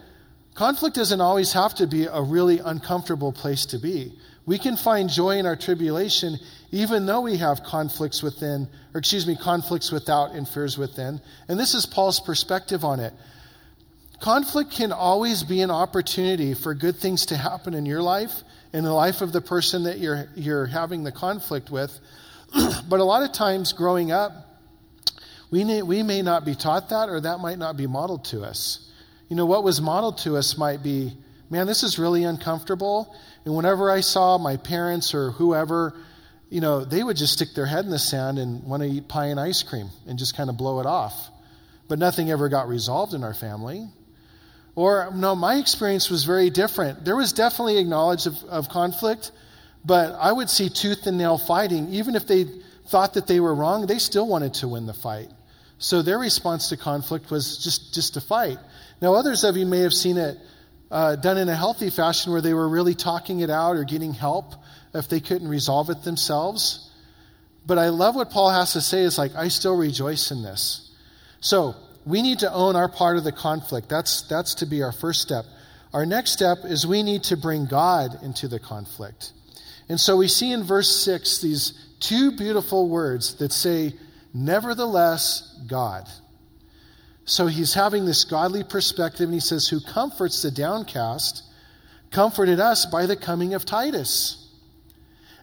conflict 0.54 0.96
doesn't 0.96 1.22
always 1.22 1.54
have 1.54 1.76
to 1.76 1.88
be 1.88 2.06
a 2.06 2.22
really 2.22 2.60
uncomfortable 2.60 3.32
place 3.32 3.66
to 3.68 3.80
be. 3.80 4.14
We 4.46 4.58
can 4.58 4.76
find 4.76 5.10
joy 5.10 5.38
in 5.38 5.46
our 5.46 5.56
tribulation 5.56 6.38
even 6.72 7.06
though 7.06 7.22
we 7.22 7.38
have 7.38 7.64
conflicts 7.64 8.24
within, 8.24 8.68
or 8.96 8.98
excuse 8.98 9.28
me, 9.28 9.36
conflicts 9.36 9.92
without 9.92 10.32
and 10.32 10.50
fears 10.50 10.76
within. 10.76 11.22
And 11.48 11.60
this 11.60 11.76
is 11.76 11.86
Paul's 11.86 12.20
perspective 12.20 12.84
on 12.84 13.00
it. 13.00 13.14
Conflict 14.20 14.72
can 14.72 14.92
always 14.92 15.44
be 15.44 15.62
an 15.62 15.70
opportunity 15.70 16.56
for 16.56 16.74
good 16.74 16.96
things 16.96 17.28
to 17.28 17.38
happen 17.38 17.76
in 17.76 17.86
your 17.86 18.02
life 18.02 18.42
in 18.74 18.84
the 18.84 18.92
life 18.92 19.22
of 19.22 19.32
the 19.32 19.42
person 19.42 19.84
that 19.84 20.00
you're, 20.00 20.28
you're 20.36 20.66
having 20.66 21.04
the 21.04 21.12
conflict 21.12 21.70
with. 21.70 21.98
but 22.90 23.00
a 23.00 23.04
lot 23.04 23.22
of 23.22 23.32
times 23.32 23.72
growing 23.72 24.12
up, 24.12 24.32
we, 25.52 25.84
we 25.84 26.02
may 26.02 26.24
not 26.24 26.44
be 26.44 26.56
taught 26.56 26.90
that, 26.90 27.08
or 27.08 27.22
that 27.22 27.40
might 27.40 27.60
not 27.60 27.78
be 27.78 27.86
modeled 27.86 28.26
to 28.26 28.42
us. 28.42 28.90
You 29.34 29.38
know, 29.38 29.48
what 29.48 29.64
was 29.64 29.82
modeled 29.82 30.20
to 30.20 30.38
us 30.38 30.60
might 30.60 30.84
be, 30.84 31.12
man, 31.50 31.66
this 31.66 31.82
is 31.82 31.98
really 31.98 32.24
uncomfortable. 32.24 33.16
And 33.46 33.56
whenever 33.56 33.90
I 33.90 34.02
saw 34.02 34.38
my 34.38 34.58
parents 34.58 35.16
or 35.16 35.32
whoever, 35.32 35.96
you 36.52 36.62
know, 36.62 36.86
they 36.86 37.02
would 37.02 37.18
just 37.18 37.34
stick 37.34 37.56
their 37.56 37.66
head 37.66 37.84
in 37.84 37.90
the 37.90 37.98
sand 37.98 38.38
and 38.38 38.64
want 38.64 38.84
to 38.84 38.90
eat 38.90 39.08
pie 39.08 39.30
and 39.30 39.40
ice 39.40 39.64
cream 39.64 39.90
and 40.06 40.20
just 40.20 40.38
kind 40.38 40.52
of 40.52 40.58
blow 40.58 40.82
it 40.82 40.86
off. 40.86 41.32
But 41.88 41.98
nothing 41.98 42.30
ever 42.30 42.48
got 42.48 42.68
resolved 42.68 43.16
in 43.16 43.24
our 43.24 43.34
family. 43.34 43.88
Or, 44.76 45.10
no, 45.16 45.36
my 45.36 45.56
experience 45.56 46.12
was 46.12 46.26
very 46.26 46.52
different. 46.52 47.04
There 47.04 47.16
was 47.16 47.34
definitely 47.34 47.80
a 47.80 47.86
knowledge 47.86 48.28
of, 48.28 48.36
of 48.44 48.70
conflict, 48.70 49.32
but 49.84 50.12
I 50.12 50.32
would 50.32 50.52
see 50.52 50.70
tooth 50.70 51.08
and 51.08 51.18
nail 51.18 51.40
fighting. 51.40 51.92
Even 51.92 52.14
if 52.14 52.28
they 52.28 52.46
thought 52.86 53.16
that 53.16 53.26
they 53.26 53.40
were 53.40 53.56
wrong, 53.56 53.88
they 53.88 53.98
still 53.98 54.28
wanted 54.28 54.54
to 54.54 54.68
win 54.68 54.86
the 54.86 54.94
fight. 54.94 55.32
So 55.80 56.04
their 56.04 56.20
response 56.20 56.70
to 56.70 56.78
conflict 56.78 57.32
was 57.32 57.58
just, 57.58 57.96
just 57.96 58.14
to 58.14 58.22
fight. 58.22 58.60
Now, 59.04 59.16
others 59.16 59.44
of 59.44 59.58
you 59.58 59.66
may 59.66 59.80
have 59.80 59.94
seen 59.94 60.16
it 60.16 60.38
uh, 60.90 61.18
done 61.18 61.38
in 61.38 61.50
a 61.50 61.56
healthy 61.58 61.90
fashion 61.90 62.32
where 62.32 62.40
they 62.40 62.54
were 62.54 62.70
really 62.70 62.96
talking 62.96 63.42
it 63.42 63.50
out 63.50 63.76
or 63.76 63.84
getting 63.84 64.14
help 64.14 64.54
if 64.94 65.10
they 65.10 65.20
couldn't 65.20 65.50
resolve 65.50 65.90
it 65.90 66.04
themselves. 66.04 66.90
But 67.66 67.78
I 67.78 67.90
love 67.90 68.16
what 68.16 68.30
Paul 68.30 68.52
has 68.52 68.72
to 68.74 68.80
say 68.82 69.02
is 69.02 69.18
like, 69.18 69.36
I 69.36 69.50
still 69.50 69.76
rejoice 69.76 70.32
in 70.32 70.42
this. 70.42 70.90
So, 71.42 71.76
we 72.06 72.22
need 72.22 72.40
to 72.40 72.54
own 72.54 72.78
our 72.78 72.88
part 72.88 73.18
of 73.18 73.26
the 73.26 73.34
conflict. 73.34 73.90
That's, 73.90 74.22
that's 74.22 74.56
to 74.56 74.66
be 74.66 74.84
our 74.84 74.94
first 74.94 75.22
step. 75.22 75.44
Our 75.92 76.06
next 76.06 76.32
step 76.32 76.60
is 76.64 76.88
we 76.88 77.04
need 77.04 77.24
to 77.24 77.36
bring 77.36 77.66
God 77.66 78.24
into 78.24 78.48
the 78.48 78.60
conflict. 78.60 79.34
And 79.90 80.00
so 80.00 80.16
we 80.16 80.30
see 80.30 80.54
in 80.54 80.64
verse 80.64 81.04
6 81.04 81.42
these 81.42 81.74
two 82.00 82.32
beautiful 82.38 82.88
words 82.88 83.36
that 83.40 83.52
say, 83.52 83.96
Nevertheless, 84.34 85.60
God. 85.68 86.08
So 87.26 87.48
he's 87.48 87.74
having 87.74 88.06
this 88.06 88.26
godly 88.26 88.64
perspective, 88.64 89.26
and 89.26 89.34
he 89.34 89.40
says, 89.40 89.68
Who 89.68 89.80
comforts 89.80 90.42
the 90.42 90.52
downcast, 90.52 91.44
comforted 92.12 92.60
us 92.60 92.86
by 92.86 93.06
the 93.06 93.16
coming 93.16 93.54
of 93.54 93.66
Titus. 93.66 94.40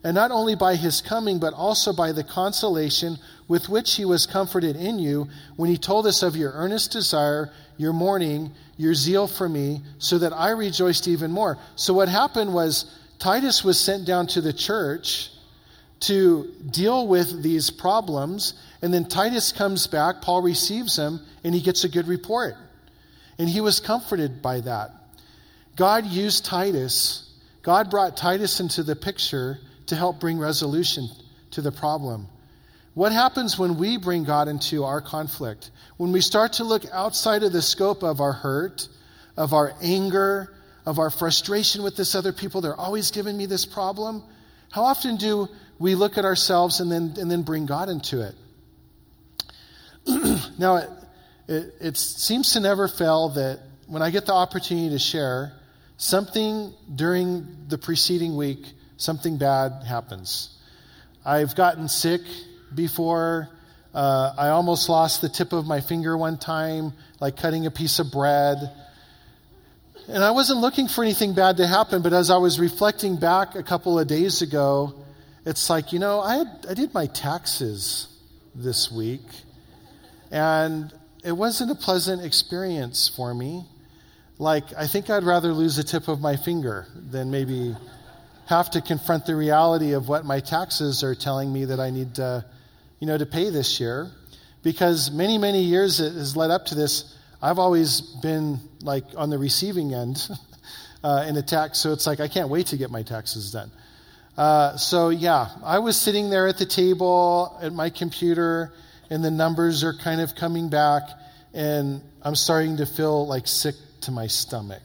And 0.02 0.14
not 0.14 0.30
only 0.30 0.54
by 0.54 0.76
his 0.76 1.00
coming, 1.00 1.38
but 1.38 1.52
also 1.52 1.92
by 1.92 2.12
the 2.12 2.24
consolation 2.24 3.18
with 3.48 3.68
which 3.68 3.96
he 3.96 4.04
was 4.04 4.26
comforted 4.26 4.76
in 4.76 4.98
you 4.98 5.28
when 5.56 5.68
he 5.68 5.76
told 5.76 6.06
us 6.06 6.22
of 6.22 6.36
your 6.36 6.52
earnest 6.52 6.92
desire, 6.92 7.50
your 7.76 7.92
mourning, 7.92 8.52
your 8.76 8.94
zeal 8.94 9.26
for 9.26 9.48
me, 9.48 9.82
so 9.98 10.18
that 10.18 10.32
I 10.32 10.50
rejoiced 10.50 11.06
even 11.06 11.30
more. 11.30 11.58
So, 11.76 11.92
what 11.92 12.08
happened 12.08 12.54
was 12.54 12.86
Titus 13.18 13.62
was 13.62 13.78
sent 13.78 14.06
down 14.06 14.26
to 14.28 14.40
the 14.40 14.54
church 14.54 15.30
to 16.00 16.52
deal 16.70 17.06
with 17.06 17.42
these 17.42 17.70
problems, 17.70 18.54
and 18.82 18.92
then 18.92 19.04
Titus 19.04 19.52
comes 19.52 19.86
back, 19.86 20.22
Paul 20.22 20.42
receives 20.42 20.96
him, 20.96 21.20
and 21.44 21.54
he 21.54 21.60
gets 21.60 21.84
a 21.84 21.88
good 21.88 22.08
report. 22.08 22.54
And 23.38 23.48
he 23.48 23.60
was 23.60 23.80
comforted 23.80 24.42
by 24.42 24.60
that. 24.60 24.92
God 25.76 26.06
used 26.06 26.44
Titus, 26.44 27.30
God 27.62 27.90
brought 27.90 28.16
Titus 28.16 28.60
into 28.60 28.82
the 28.82 28.96
picture 28.96 29.58
to 29.86 29.96
help 29.96 30.20
bring 30.20 30.38
resolution 30.38 31.08
to 31.52 31.60
the 31.60 31.72
problem. 31.72 32.28
What 32.94 33.12
happens 33.12 33.58
when 33.58 33.76
we 33.76 33.96
bring 33.96 34.24
God 34.24 34.48
into 34.48 34.84
our 34.84 35.00
conflict? 35.00 35.70
When 35.96 36.12
we 36.12 36.20
start 36.20 36.54
to 36.54 36.64
look 36.64 36.84
outside 36.92 37.42
of 37.42 37.52
the 37.52 37.62
scope 37.62 38.02
of 38.02 38.20
our 38.20 38.32
hurt, 38.32 38.88
of 39.36 39.52
our 39.52 39.74
anger, 39.82 40.52
of 40.86 40.98
our 40.98 41.10
frustration 41.10 41.82
with 41.82 41.96
this 41.96 42.14
other 42.14 42.32
people, 42.32 42.60
they're 42.60 42.74
always 42.74 43.10
giving 43.10 43.36
me 43.36 43.46
this 43.46 43.64
problem. 43.64 44.22
How 44.70 44.82
often 44.82 45.16
do 45.16 45.48
we 45.80 45.96
look 45.96 46.16
at 46.16 46.24
ourselves 46.24 46.78
and 46.78 46.92
then, 46.92 47.14
and 47.18 47.28
then 47.28 47.42
bring 47.42 47.66
God 47.66 47.88
into 47.88 48.20
it? 48.20 48.34
now, 50.58 50.76
it, 50.76 50.90
it, 51.48 51.74
it 51.80 51.96
seems 51.96 52.52
to 52.52 52.60
never 52.60 52.86
fail 52.86 53.30
that 53.30 53.58
when 53.88 54.02
I 54.02 54.10
get 54.10 54.26
the 54.26 54.34
opportunity 54.34 54.90
to 54.90 54.98
share, 55.00 55.52
something 55.96 56.72
during 56.94 57.66
the 57.66 57.76
preceding 57.76 58.36
week 58.36 58.64
something 58.96 59.38
bad 59.38 59.82
happens. 59.86 60.56
I've 61.24 61.54
gotten 61.56 61.88
sick 61.88 62.20
before. 62.74 63.48
Uh, 63.94 64.32
I 64.36 64.48
almost 64.50 64.88
lost 64.88 65.22
the 65.22 65.28
tip 65.28 65.52
of 65.52 65.66
my 65.66 65.80
finger 65.80 66.16
one 66.16 66.38
time, 66.38 66.92
like 67.18 67.36
cutting 67.36 67.66
a 67.66 67.70
piece 67.70 67.98
of 67.98 68.12
bread. 68.12 68.70
And 70.08 70.22
I 70.22 70.32
wasn't 70.32 70.60
looking 70.60 70.86
for 70.86 71.02
anything 71.02 71.34
bad 71.34 71.56
to 71.56 71.66
happen, 71.66 72.02
but 72.02 72.12
as 72.12 72.30
I 72.30 72.36
was 72.36 72.60
reflecting 72.60 73.16
back 73.16 73.54
a 73.54 73.62
couple 73.62 73.98
of 73.98 74.06
days 74.06 74.42
ago, 74.42 74.94
it's 75.44 75.70
like, 75.70 75.92
you 75.92 75.98
know, 75.98 76.20
I, 76.20 76.36
had, 76.36 76.66
I 76.68 76.74
did 76.74 76.92
my 76.92 77.06
taxes 77.06 78.08
this 78.54 78.90
week, 78.92 79.22
and 80.30 80.92
it 81.24 81.32
wasn't 81.32 81.70
a 81.70 81.74
pleasant 81.74 82.24
experience 82.24 83.08
for 83.08 83.32
me. 83.32 83.64
Like, 84.38 84.64
I 84.76 84.86
think 84.86 85.10
I'd 85.10 85.24
rather 85.24 85.52
lose 85.52 85.76
the 85.76 85.82
tip 85.82 86.08
of 86.08 86.20
my 86.20 86.36
finger 86.36 86.86
than 86.94 87.30
maybe 87.30 87.74
have 88.46 88.70
to 88.72 88.80
confront 88.80 89.26
the 89.26 89.36
reality 89.36 89.92
of 89.92 90.08
what 90.08 90.24
my 90.24 90.40
taxes 90.40 91.04
are 91.04 91.14
telling 91.14 91.52
me 91.52 91.66
that 91.66 91.78
I 91.80 91.90
need 91.90 92.16
to, 92.16 92.44
you 92.98 93.06
know, 93.06 93.16
to 93.16 93.26
pay 93.26 93.50
this 93.50 93.80
year. 93.80 94.10
Because 94.62 95.10
many, 95.10 95.38
many 95.38 95.62
years 95.62 96.00
it 96.00 96.12
has 96.14 96.36
led 96.36 96.50
up 96.50 96.66
to 96.66 96.74
this. 96.74 97.16
I've 97.40 97.58
always 97.58 98.00
been 98.00 98.58
like 98.82 99.04
on 99.16 99.30
the 99.30 99.38
receiving 99.38 99.94
end 99.94 100.28
uh, 101.04 101.24
in 101.26 101.36
a 101.36 101.42
tax, 101.42 101.78
so 101.78 101.92
it's 101.92 102.06
like 102.06 102.20
I 102.20 102.28
can't 102.28 102.50
wait 102.50 102.66
to 102.68 102.76
get 102.76 102.90
my 102.90 103.02
taxes 103.02 103.52
done. 103.52 103.70
Uh, 104.40 104.74
so 104.78 105.10
yeah, 105.10 105.48
I 105.62 105.80
was 105.80 106.00
sitting 106.00 106.30
there 106.30 106.48
at 106.48 106.56
the 106.56 106.64
table 106.64 107.58
at 107.60 107.74
my 107.74 107.90
computer, 107.90 108.72
and 109.10 109.22
the 109.22 109.30
numbers 109.30 109.84
are 109.84 109.92
kind 109.92 110.18
of 110.18 110.34
coming 110.34 110.70
back, 110.70 111.02
and 111.52 112.00
I'm 112.22 112.34
starting 112.34 112.78
to 112.78 112.86
feel 112.86 113.26
like 113.26 113.46
sick 113.46 113.74
to 114.00 114.10
my 114.10 114.28
stomach. 114.28 114.80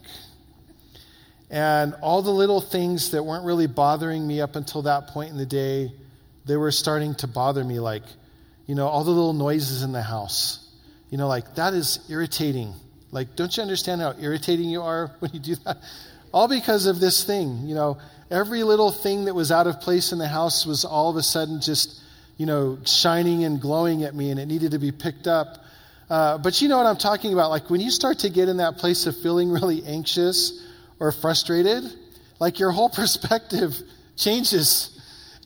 And 1.48 1.94
all 2.02 2.20
the 2.20 2.32
little 2.32 2.60
things 2.60 3.12
that 3.12 3.22
weren't 3.22 3.46
really 3.46 3.66
bothering 3.66 4.26
me 4.26 4.42
up 4.42 4.56
until 4.56 4.82
that 4.82 5.06
point 5.06 5.30
in 5.30 5.38
the 5.38 5.46
day, 5.46 5.90
they 6.44 6.58
were 6.58 6.70
starting 6.70 7.14
to 7.14 7.26
bother 7.26 7.64
me. 7.64 7.80
Like, 7.80 8.02
you 8.66 8.74
know, 8.74 8.86
all 8.86 9.04
the 9.04 9.10
little 9.10 9.32
noises 9.32 9.82
in 9.82 9.92
the 9.92 10.02
house. 10.02 10.68
You 11.08 11.16
know, 11.16 11.28
like, 11.28 11.54
that 11.54 11.72
is 11.72 12.00
irritating. 12.10 12.74
Like, 13.10 13.36
don't 13.36 13.56
you 13.56 13.62
understand 13.62 14.02
how 14.02 14.16
irritating 14.20 14.68
you 14.68 14.82
are 14.82 15.12
when 15.20 15.30
you 15.32 15.40
do 15.40 15.54
that? 15.64 15.78
All 16.30 16.46
because 16.46 16.84
of 16.84 17.00
this 17.00 17.24
thing. 17.24 17.66
You 17.66 17.74
know, 17.74 17.98
every 18.30 18.62
little 18.62 18.90
thing 18.90 19.26
that 19.26 19.34
was 19.34 19.52
out 19.52 19.66
of 19.66 19.80
place 19.80 20.12
in 20.12 20.18
the 20.18 20.28
house 20.28 20.66
was 20.66 20.84
all 20.84 21.10
of 21.10 21.16
a 21.16 21.22
sudden 21.22 21.60
just, 21.60 22.00
you 22.36 22.46
know, 22.46 22.78
shining 22.84 23.44
and 23.44 23.60
glowing 23.60 24.04
at 24.04 24.14
me, 24.14 24.30
and 24.30 24.40
it 24.40 24.46
needed 24.46 24.72
to 24.72 24.78
be 24.78 24.92
picked 24.92 25.26
up. 25.26 25.64
Uh, 26.08 26.38
but 26.38 26.60
you 26.62 26.68
know 26.68 26.76
what 26.76 26.86
I'm 26.86 26.96
talking 26.96 27.32
about? 27.32 27.50
Like, 27.50 27.68
when 27.70 27.80
you 27.80 27.90
start 27.90 28.20
to 28.20 28.30
get 28.30 28.48
in 28.48 28.58
that 28.58 28.78
place 28.78 29.06
of 29.06 29.16
feeling 29.20 29.50
really 29.50 29.84
anxious, 29.84 30.62
or 30.98 31.12
frustrated, 31.12 31.84
like 32.38 32.58
your 32.58 32.70
whole 32.70 32.88
perspective 32.94 33.76
changes 34.16 34.92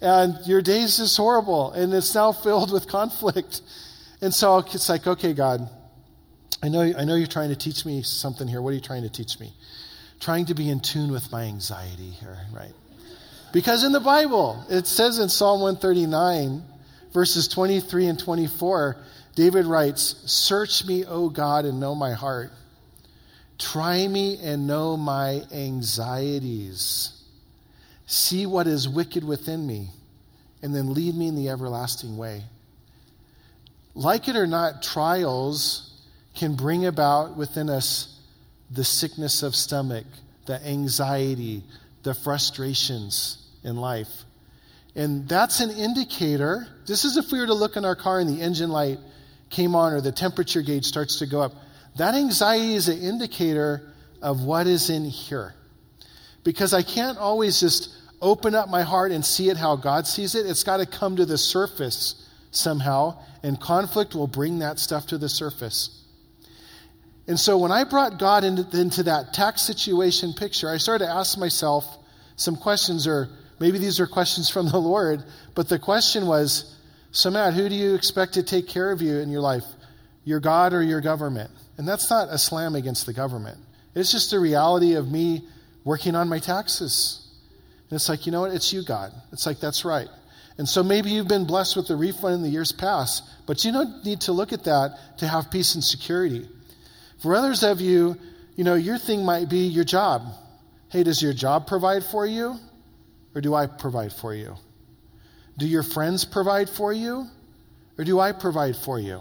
and 0.01 0.39
your 0.47 0.62
days 0.62 0.91
is 0.91 0.99
just 0.99 1.16
horrible 1.16 1.72
and 1.72 1.93
it's 1.93 2.14
now 2.14 2.33
filled 2.33 2.72
with 2.72 2.89
conflict. 2.89 3.62
And 4.22 4.33
so 4.35 4.59
it's 4.59 4.89
like, 4.89 5.07
okay, 5.07 5.33
God, 5.33 5.68
I 6.62 6.68
know, 6.68 6.81
I 6.81 7.05
know 7.05 7.14
you're 7.14 7.26
trying 7.26 7.49
to 7.51 7.57
teach 7.57 7.85
me 7.87 8.03
something 8.03 8.47
here. 8.47 8.61
What 8.61 8.70
are 8.70 8.74
you 8.74 8.81
trying 8.81 9.03
to 9.03 9.09
teach 9.09 9.41
me? 9.41 9.53
Trying 10.21 10.47
to 10.47 10.55
be 10.55 10.68
in 10.68 10.81
tune 10.81 11.11
with 11.11 11.33
my 11.33 11.45
anxiety 11.45 12.11
here, 12.11 12.39
right? 12.53 12.75
Because 13.53 13.85
in 13.85 13.93
the 13.93 14.01
Bible, 14.01 14.64
it 14.68 14.87
says 14.87 15.18
in 15.18 15.29
Psalm 15.29 15.61
139, 15.61 16.62
verses 17.12 17.49
23 17.49 18.07
and 18.07 18.18
24, 18.18 18.97
David 19.35 19.66
writes, 19.66 20.23
Search 20.27 20.85
me, 20.85 21.05
O 21.05 21.29
God, 21.31 21.64
and 21.64 21.81
know 21.81 21.95
my 21.95 22.12
heart. 22.12 22.53
Try 23.59 24.07
me 24.07 24.39
and 24.43 24.66
know 24.66 24.97
my 24.97 25.43
anxieties. 25.53 27.12
See 28.07 28.47
what 28.47 28.66
is 28.66 28.89
wicked 28.89 29.25
within 29.25 29.66
me, 29.66 29.89
and 30.62 30.75
then 30.75 30.95
lead 30.95 31.14
me 31.14 31.29
in 31.29 31.37
the 31.37 31.49
everlasting 31.49 32.16
way. 32.16 32.43
Like 33.95 34.29
it 34.29 34.37
or 34.37 34.47
not, 34.47 34.83
trials 34.83 36.03
can 36.35 36.55
bring 36.55 36.87
about 36.87 37.37
within 37.37 37.68
us 37.68 38.20
the 38.71 38.85
sickness 38.85 39.43
of 39.43 39.57
stomach, 39.57 40.07
the 40.47 40.64
anxiety, 40.66 41.62
the 42.03 42.14
frustrations 42.14 43.47
in 43.64 43.77
life. 43.77 44.09
And 44.95 45.29
that's 45.29 45.61
an 45.61 45.71
indicator. 45.71 46.66
This 46.87 47.05
is 47.05 47.16
if 47.16 47.31
we 47.31 47.39
were 47.39 47.47
to 47.47 47.55
look 47.55 47.77
in 47.77 47.85
our 47.85 47.97
car 47.97 48.21
and 48.21 48.29
the 48.29 48.43
engine 48.43 48.71
light 48.71 48.99
came 49.51 49.75
on 49.75 49.93
or 49.93 50.01
the 50.01 50.12
temperature 50.12 50.62
gauge 50.62 50.85
starts 50.85 51.18
to 51.18 51.27
go 51.27 51.41
up. 51.41 51.53
That 51.97 52.14
anxiety 52.14 52.75
is 52.75 52.89
an 52.89 53.01
indicator 53.01 53.93
of 54.23 54.43
what 54.43 54.66
is 54.66 54.91
in 54.91 55.05
here. 55.05 55.55
Because 56.45 56.73
I 56.73 56.83
can't 56.83 57.18
always 57.18 57.61
just 57.61 57.95
open 58.23 58.55
up 58.55 58.68
my 58.68 58.83
heart 58.83 59.12
and 59.12 59.25
see 59.25 59.49
it 59.49 59.57
how 59.57 59.77
God 59.77 60.07
sees 60.07 60.35
it. 60.35 60.47
It's 60.47 60.64
got 60.64 60.79
to 60.79 60.87
come 60.87 61.16
to 61.16 61.27
the 61.27 61.39
surface 61.39 62.29
somehow, 62.51 63.18
and 63.43 63.61
conflict 63.61 64.14
will 64.14 64.27
bring 64.27 64.59
that 64.61 64.79
stuff 64.79 65.07
to 65.09 65.18
the 65.18 65.29
surface. 65.29 66.00
And 67.31 67.39
so 67.39 67.57
when 67.59 67.70
I 67.70 67.85
brought 67.85 68.18
God 68.18 68.43
into, 68.43 68.76
into 68.76 69.05
that 69.05 69.33
tax 69.33 69.62
situation 69.62 70.33
picture, 70.33 70.68
I 70.68 70.78
started 70.78 71.05
to 71.05 71.12
ask 71.12 71.39
myself 71.39 71.87
some 72.35 72.57
questions, 72.57 73.07
or 73.07 73.28
maybe 73.61 73.78
these 73.78 74.01
are 74.01 74.09
questions 74.09 74.51
from 74.51 74.68
the 74.68 74.81
Lord, 74.81 75.22
but 75.55 75.68
the 75.68 75.78
question 75.78 76.26
was 76.26 76.76
so, 77.12 77.31
Matt, 77.31 77.55
who 77.55 77.68
do 77.68 77.74
you 77.76 77.95
expect 77.95 78.35
to 78.35 78.43
take 78.43 78.66
care 78.66 78.91
of 78.91 79.01
you 79.01 79.18
in 79.18 79.31
your 79.31 79.43
life? 79.43 79.62
Your 80.24 80.41
God 80.41 80.72
or 80.72 80.83
your 80.83 81.01
government? 81.01 81.53
And 81.78 81.87
that's 81.87 82.11
not 82.11 82.31
a 82.31 82.37
slam 82.37 82.74
against 82.74 83.07
the 83.07 83.12
government. 83.12 83.59
It's 83.95 84.11
just 84.11 84.33
the 84.33 84.41
reality 84.41 84.95
of 84.95 85.09
me 85.09 85.43
working 85.85 86.16
on 86.16 86.28
my 86.28 86.41
taxes. 86.41 87.28
And 87.91 87.97
it's 87.97 88.09
like, 88.09 88.26
you 88.26 88.33
know 88.33 88.41
what? 88.41 88.55
It's 88.55 88.72
you, 88.72 88.83
God. 88.83 89.12
It's 89.31 89.47
like, 89.47 89.61
that's 89.61 89.85
right. 89.85 90.09
And 90.59 90.68
so 90.68 90.83
maybe 90.83 91.11
you've 91.11 91.28
been 91.28 91.47
blessed 91.47 91.76
with 91.76 91.87
the 91.87 91.95
refund 91.95 92.35
in 92.35 92.43
the 92.43 92.49
years 92.49 92.72
past, 92.72 93.22
but 93.47 93.64
you 93.64 93.70
don't 93.70 94.05
need 94.05 94.22
to 94.22 94.33
look 94.33 94.53
at 94.53 94.64
that 94.64 94.99
to 95.18 95.28
have 95.28 95.49
peace 95.49 95.76
and 95.76 95.85
security. 95.85 96.49
For 97.21 97.35
others 97.35 97.62
of 97.62 97.81
you, 97.81 98.16
you 98.57 98.64
know, 98.64 98.75
your 98.75 98.99
thing 98.99 99.25
might 99.25 99.49
be 99.49 99.66
your 99.66 99.85
job. 99.85 100.23
Hey, 100.89 101.03
does 101.03 101.23
your 101.23 101.33
job 101.33 101.66
provide 101.66 102.05
for 102.05 102.27
you? 102.27 102.57
Or 103.35 103.41
do 103.41 103.55
I 103.55 103.66
provide 103.66 104.12
for 104.12 104.35
you? 104.35 104.57
Do 105.57 105.66
your 105.66 105.83
friends 105.83 106.25
provide 106.25 106.68
for 106.68 106.93
you? 106.93 107.27
Or 107.99 108.05
do 108.05 108.18
I 108.18 108.33
provide 108.33 108.77
for 108.77 108.99
you? 108.99 109.21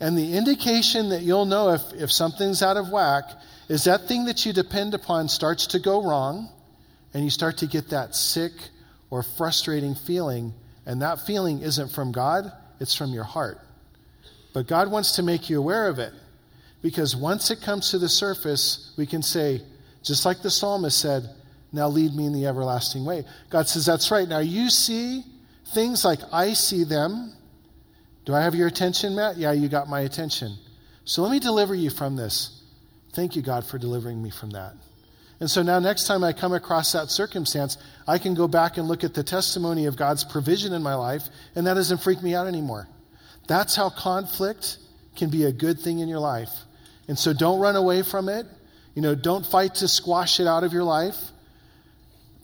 And 0.00 0.18
the 0.18 0.36
indication 0.36 1.10
that 1.10 1.22
you'll 1.22 1.46
know 1.46 1.70
if, 1.70 1.82
if 1.94 2.12
something's 2.12 2.62
out 2.62 2.76
of 2.76 2.90
whack 2.90 3.24
is 3.68 3.84
that 3.84 4.06
thing 4.08 4.26
that 4.26 4.44
you 4.44 4.52
depend 4.52 4.92
upon 4.92 5.28
starts 5.28 5.68
to 5.68 5.78
go 5.78 6.02
wrong, 6.02 6.50
and 7.14 7.24
you 7.24 7.30
start 7.30 7.58
to 7.58 7.66
get 7.66 7.90
that 7.90 8.14
sick 8.14 8.52
or 9.08 9.22
frustrating 9.22 9.94
feeling, 9.94 10.52
and 10.84 11.00
that 11.02 11.24
feeling 11.24 11.62
isn't 11.62 11.88
from 11.88 12.12
God, 12.12 12.52
it's 12.78 12.94
from 12.94 13.12
your 13.12 13.24
heart. 13.24 13.58
But 14.52 14.66
God 14.66 14.90
wants 14.90 15.16
to 15.16 15.22
make 15.22 15.48
you 15.48 15.58
aware 15.58 15.88
of 15.88 15.98
it. 15.98 16.12
Because 16.86 17.16
once 17.16 17.50
it 17.50 17.62
comes 17.62 17.90
to 17.90 17.98
the 17.98 18.08
surface, 18.08 18.92
we 18.96 19.06
can 19.06 19.20
say, 19.20 19.60
just 20.04 20.24
like 20.24 20.40
the 20.40 20.52
psalmist 20.52 20.96
said, 20.96 21.28
Now 21.72 21.88
lead 21.88 22.14
me 22.14 22.26
in 22.26 22.32
the 22.32 22.46
everlasting 22.46 23.04
way. 23.04 23.24
God 23.50 23.66
says, 23.66 23.86
That's 23.86 24.08
right. 24.12 24.28
Now 24.28 24.38
you 24.38 24.70
see 24.70 25.24
things 25.74 26.04
like 26.04 26.20
I 26.32 26.52
see 26.52 26.84
them. 26.84 27.32
Do 28.24 28.34
I 28.34 28.42
have 28.42 28.54
your 28.54 28.68
attention, 28.68 29.16
Matt? 29.16 29.36
Yeah, 29.36 29.50
you 29.50 29.68
got 29.68 29.88
my 29.88 30.02
attention. 30.02 30.54
So 31.04 31.22
let 31.22 31.32
me 31.32 31.40
deliver 31.40 31.74
you 31.74 31.90
from 31.90 32.14
this. 32.14 32.62
Thank 33.14 33.34
you, 33.34 33.42
God, 33.42 33.66
for 33.66 33.78
delivering 33.78 34.22
me 34.22 34.30
from 34.30 34.50
that. 34.50 34.74
And 35.40 35.50
so 35.50 35.62
now, 35.64 35.80
next 35.80 36.06
time 36.06 36.22
I 36.22 36.32
come 36.32 36.52
across 36.52 36.92
that 36.92 37.10
circumstance, 37.10 37.78
I 38.06 38.18
can 38.18 38.34
go 38.34 38.46
back 38.46 38.76
and 38.76 38.86
look 38.86 39.02
at 39.02 39.12
the 39.12 39.24
testimony 39.24 39.86
of 39.86 39.96
God's 39.96 40.22
provision 40.22 40.72
in 40.72 40.84
my 40.84 40.94
life, 40.94 41.24
and 41.56 41.66
that 41.66 41.74
doesn't 41.74 42.00
freak 42.00 42.22
me 42.22 42.36
out 42.36 42.46
anymore. 42.46 42.86
That's 43.48 43.74
how 43.74 43.90
conflict 43.90 44.78
can 45.16 45.30
be 45.30 45.46
a 45.46 45.52
good 45.52 45.80
thing 45.80 45.98
in 45.98 46.06
your 46.06 46.20
life. 46.20 46.50
And 47.08 47.18
so 47.18 47.32
don't 47.32 47.60
run 47.60 47.76
away 47.76 48.02
from 48.02 48.28
it. 48.28 48.46
You 48.94 49.02
know, 49.02 49.14
don't 49.14 49.44
fight 49.44 49.76
to 49.76 49.88
squash 49.88 50.40
it 50.40 50.46
out 50.46 50.64
of 50.64 50.72
your 50.72 50.84
life. 50.84 51.16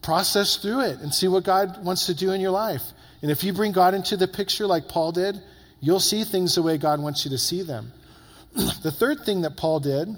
Process 0.02 0.56
through 0.56 0.80
it 0.82 0.98
and 1.00 1.12
see 1.12 1.28
what 1.28 1.44
God 1.44 1.84
wants 1.84 2.06
to 2.06 2.14
do 2.14 2.32
in 2.32 2.40
your 2.40 2.50
life. 2.50 2.82
And 3.22 3.30
if 3.30 3.44
you 3.44 3.52
bring 3.52 3.72
God 3.72 3.94
into 3.94 4.16
the 4.16 4.28
picture 4.28 4.66
like 4.66 4.88
Paul 4.88 5.12
did, 5.12 5.40
you'll 5.80 6.00
see 6.00 6.24
things 6.24 6.56
the 6.56 6.62
way 6.62 6.76
God 6.76 7.00
wants 7.00 7.24
you 7.24 7.30
to 7.30 7.38
see 7.38 7.62
them. 7.62 7.92
the 8.82 8.90
third 8.90 9.20
thing 9.20 9.42
that 9.42 9.56
Paul 9.56 9.80
did 9.80 10.08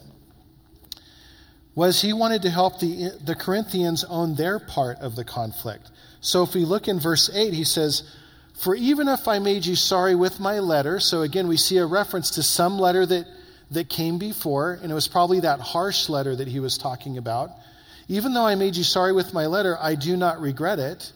was 1.74 2.00
he 2.00 2.12
wanted 2.12 2.42
to 2.42 2.50
help 2.50 2.80
the, 2.80 3.10
the 3.24 3.34
Corinthians 3.34 4.04
own 4.04 4.34
their 4.36 4.58
part 4.58 4.98
of 4.98 5.16
the 5.16 5.24
conflict. 5.24 5.90
So 6.20 6.42
if 6.42 6.54
we 6.54 6.64
look 6.64 6.88
in 6.88 7.00
verse 7.00 7.28
8, 7.32 7.52
he 7.52 7.64
says, 7.64 8.10
For 8.54 8.74
even 8.74 9.08
if 9.08 9.26
I 9.28 9.38
made 9.40 9.66
you 9.66 9.76
sorry 9.76 10.14
with 10.14 10.40
my 10.40 10.60
letter, 10.60 11.00
so 11.00 11.22
again, 11.22 11.48
we 11.48 11.56
see 11.56 11.78
a 11.78 11.86
reference 11.86 12.30
to 12.32 12.42
some 12.42 12.78
letter 12.78 13.04
that, 13.04 13.26
that 13.70 13.88
came 13.88 14.18
before, 14.18 14.78
and 14.82 14.90
it 14.90 14.94
was 14.94 15.08
probably 15.08 15.40
that 15.40 15.60
harsh 15.60 16.08
letter 16.08 16.36
that 16.36 16.48
he 16.48 16.60
was 16.60 16.78
talking 16.78 17.18
about. 17.18 17.50
Even 18.08 18.34
though 18.34 18.46
I 18.46 18.54
made 18.54 18.76
you 18.76 18.84
sorry 18.84 19.12
with 19.12 19.32
my 19.32 19.46
letter, 19.46 19.76
I 19.80 19.94
do 19.94 20.16
not 20.16 20.40
regret 20.40 20.78
it, 20.78 21.12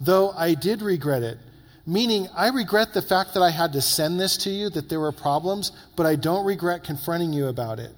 though 0.00 0.30
I 0.30 0.54
did 0.54 0.82
regret 0.82 1.22
it. 1.22 1.38
Meaning, 1.86 2.28
I 2.34 2.48
regret 2.48 2.94
the 2.94 3.02
fact 3.02 3.34
that 3.34 3.42
I 3.42 3.50
had 3.50 3.74
to 3.74 3.80
send 3.80 4.18
this 4.18 4.38
to 4.38 4.50
you, 4.50 4.70
that 4.70 4.88
there 4.88 4.98
were 4.98 5.12
problems, 5.12 5.70
but 5.94 6.04
I 6.04 6.16
don't 6.16 6.44
regret 6.44 6.82
confronting 6.82 7.32
you 7.32 7.46
about 7.46 7.78
it. 7.78 7.92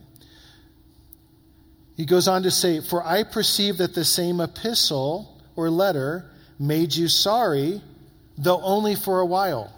He 1.97 2.05
goes 2.05 2.29
on 2.29 2.43
to 2.43 2.51
say, 2.51 2.81
For 2.81 3.03
I 3.03 3.23
perceive 3.23 3.79
that 3.79 3.95
the 3.95 4.05
same 4.05 4.41
epistle 4.41 5.41
or 5.57 5.71
letter 5.71 6.31
made 6.59 6.95
you 6.95 7.09
sorry, 7.09 7.81
though 8.37 8.61
only 8.63 8.95
for 8.95 9.21
a 9.21 9.27
while. 9.27 9.73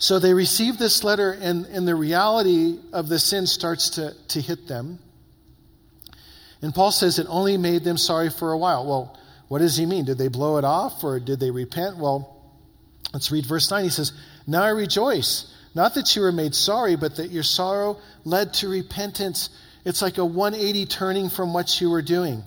So 0.00 0.18
they 0.18 0.34
receive 0.34 0.78
this 0.78 1.04
letter, 1.04 1.30
and, 1.30 1.66
and 1.66 1.86
the 1.86 1.94
reality 1.94 2.78
of 2.92 3.08
the 3.08 3.20
sin 3.20 3.46
starts 3.46 3.90
to, 3.90 4.14
to 4.28 4.40
hit 4.40 4.66
them. 4.66 4.98
And 6.60 6.74
Paul 6.74 6.90
says 6.90 7.20
it 7.20 7.26
only 7.28 7.56
made 7.56 7.84
them 7.84 7.96
sorry 7.96 8.30
for 8.30 8.50
a 8.50 8.58
while. 8.58 8.84
Well, 8.84 9.18
what 9.46 9.60
does 9.60 9.76
he 9.76 9.86
mean? 9.86 10.06
Did 10.06 10.18
they 10.18 10.28
blow 10.28 10.56
it 10.58 10.64
off 10.64 11.04
or 11.04 11.20
did 11.20 11.38
they 11.38 11.52
repent? 11.52 11.98
Well, 11.98 12.36
let's 13.12 13.30
read 13.30 13.46
verse 13.46 13.70
9. 13.70 13.84
He 13.84 13.90
says, 13.90 14.12
Now 14.46 14.62
I 14.62 14.70
rejoice, 14.70 15.54
not 15.74 15.94
that 15.94 16.16
you 16.16 16.22
were 16.22 16.32
made 16.32 16.56
sorry, 16.56 16.96
but 16.96 17.16
that 17.16 17.30
your 17.30 17.42
sorrow 17.44 17.98
led 18.24 18.54
to 18.54 18.68
repentance 18.68 19.50
it's 19.84 20.02
like 20.02 20.18
a 20.18 20.24
180 20.24 20.86
turning 20.86 21.30
from 21.30 21.52
what 21.54 21.80
you 21.80 21.90
were 21.90 22.02
doing. 22.02 22.42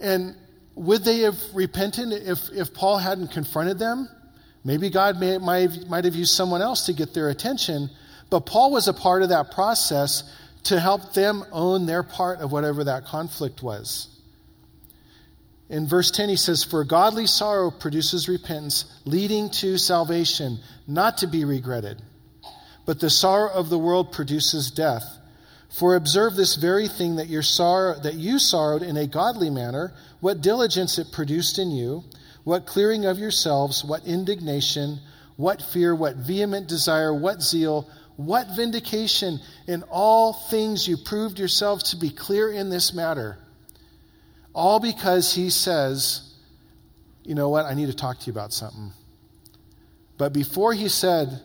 And 0.00 0.34
would 0.74 1.04
they 1.04 1.20
have 1.20 1.38
repented 1.54 2.12
if, 2.12 2.50
if 2.52 2.74
Paul 2.74 2.98
hadn't 2.98 3.28
confronted 3.28 3.78
them? 3.78 4.08
Maybe 4.64 4.90
God 4.90 5.18
may, 5.18 5.38
might, 5.38 5.88
might 5.88 6.04
have 6.04 6.14
used 6.14 6.34
someone 6.34 6.62
else 6.62 6.86
to 6.86 6.92
get 6.92 7.14
their 7.14 7.28
attention, 7.28 7.90
but 8.30 8.46
Paul 8.46 8.70
was 8.70 8.88
a 8.88 8.94
part 8.94 9.22
of 9.22 9.30
that 9.30 9.50
process 9.50 10.22
to 10.64 10.78
help 10.78 11.14
them 11.14 11.44
own 11.50 11.86
their 11.86 12.02
part 12.02 12.40
of 12.40 12.52
whatever 12.52 12.84
that 12.84 13.04
conflict 13.04 13.62
was. 13.62 14.08
In 15.68 15.88
verse 15.88 16.10
10, 16.10 16.28
he 16.28 16.36
says, 16.36 16.62
For 16.62 16.84
godly 16.84 17.26
sorrow 17.26 17.70
produces 17.70 18.28
repentance, 18.28 18.84
leading 19.04 19.50
to 19.50 19.78
salvation, 19.78 20.58
not 20.86 21.18
to 21.18 21.26
be 21.26 21.44
regretted. 21.44 22.02
But 22.84 23.00
the 23.00 23.10
sorrow 23.10 23.50
of 23.50 23.70
the 23.70 23.78
world 23.78 24.12
produces 24.12 24.70
death. 24.70 25.04
For 25.70 25.96
observe 25.96 26.36
this 26.36 26.56
very 26.56 26.88
thing 26.88 27.16
that, 27.16 27.28
your 27.28 27.42
sorrow, 27.42 27.98
that 28.00 28.14
you 28.14 28.38
sorrowed 28.38 28.82
in 28.82 28.98
a 28.98 29.06
godly 29.06 29.48
manner, 29.48 29.94
what 30.20 30.42
diligence 30.42 30.98
it 30.98 31.10
produced 31.10 31.58
in 31.58 31.70
you, 31.70 32.04
what 32.44 32.66
clearing 32.66 33.04
of 33.04 33.18
yourselves, 33.18 33.84
what 33.84 34.04
indignation, 34.04 34.98
what 35.36 35.62
fear, 35.62 35.94
what 35.94 36.16
vehement 36.16 36.68
desire, 36.68 37.14
what 37.14 37.42
zeal, 37.42 37.88
what 38.16 38.48
vindication. 38.56 39.40
In 39.66 39.82
all 39.90 40.32
things 40.32 40.86
you 40.86 40.96
proved 40.96 41.38
yourselves 41.38 41.90
to 41.90 41.96
be 41.96 42.10
clear 42.10 42.52
in 42.52 42.70
this 42.70 42.92
matter. 42.92 43.38
All 44.54 44.80
because 44.80 45.34
he 45.34 45.50
says, 45.50 46.34
You 47.24 47.34
know 47.34 47.48
what? 47.48 47.64
I 47.64 47.74
need 47.74 47.86
to 47.86 47.94
talk 47.94 48.18
to 48.20 48.26
you 48.26 48.32
about 48.32 48.52
something. 48.52 48.92
But 50.18 50.32
before 50.32 50.72
he 50.72 50.88
said, 50.88 51.40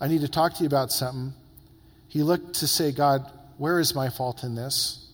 I 0.00 0.08
need 0.08 0.20
to 0.20 0.28
talk 0.28 0.54
to 0.54 0.60
you 0.60 0.66
about 0.66 0.92
something, 0.92 1.32
he 2.08 2.22
looked 2.22 2.56
to 2.56 2.66
say, 2.66 2.92
God, 2.92 3.30
where 3.58 3.80
is 3.80 3.94
my 3.94 4.08
fault 4.08 4.44
in 4.44 4.54
this? 4.54 5.06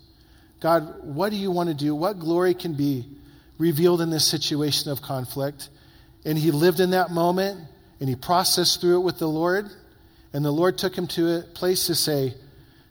God, 0.60 1.02
what 1.02 1.30
do 1.30 1.36
you 1.36 1.50
want 1.50 1.68
to 1.68 1.74
do? 1.74 1.94
What 1.94 2.18
glory 2.18 2.54
can 2.54 2.74
be 2.74 3.06
revealed 3.60 4.00
in 4.00 4.10
this 4.10 4.26
situation 4.26 4.90
of 4.90 5.00
conflict? 5.00 5.68
And 6.24 6.36
he 6.36 6.50
lived 6.50 6.80
in 6.80 6.90
that 6.90 7.10
moment 7.10 7.60
and 8.00 8.08
he 8.08 8.16
processed 8.16 8.80
through 8.80 8.98
it 8.98 9.04
with 9.04 9.18
the 9.18 9.28
Lord. 9.28 9.70
And 10.32 10.44
the 10.44 10.50
Lord 10.50 10.78
took 10.78 10.96
him 10.96 11.06
to 11.08 11.38
a 11.38 11.42
place 11.42 11.86
to 11.86 11.94
say, 11.94 12.34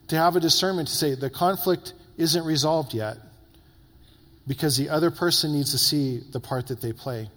to 0.08 0.16
have 0.16 0.36
a 0.36 0.40
discernment 0.40 0.88
to 0.88 0.94
say, 0.94 1.14
the 1.14 1.30
conflict 1.30 1.92
isn't 2.16 2.44
resolved 2.44 2.94
yet 2.94 3.18
because 4.46 4.76
the 4.76 4.88
other 4.88 5.10
person 5.10 5.52
needs 5.52 5.72
to 5.72 5.78
see 5.78 6.22
the 6.32 6.40
part 6.40 6.68
that 6.68 6.80
they 6.80 6.92
play. 6.92 7.28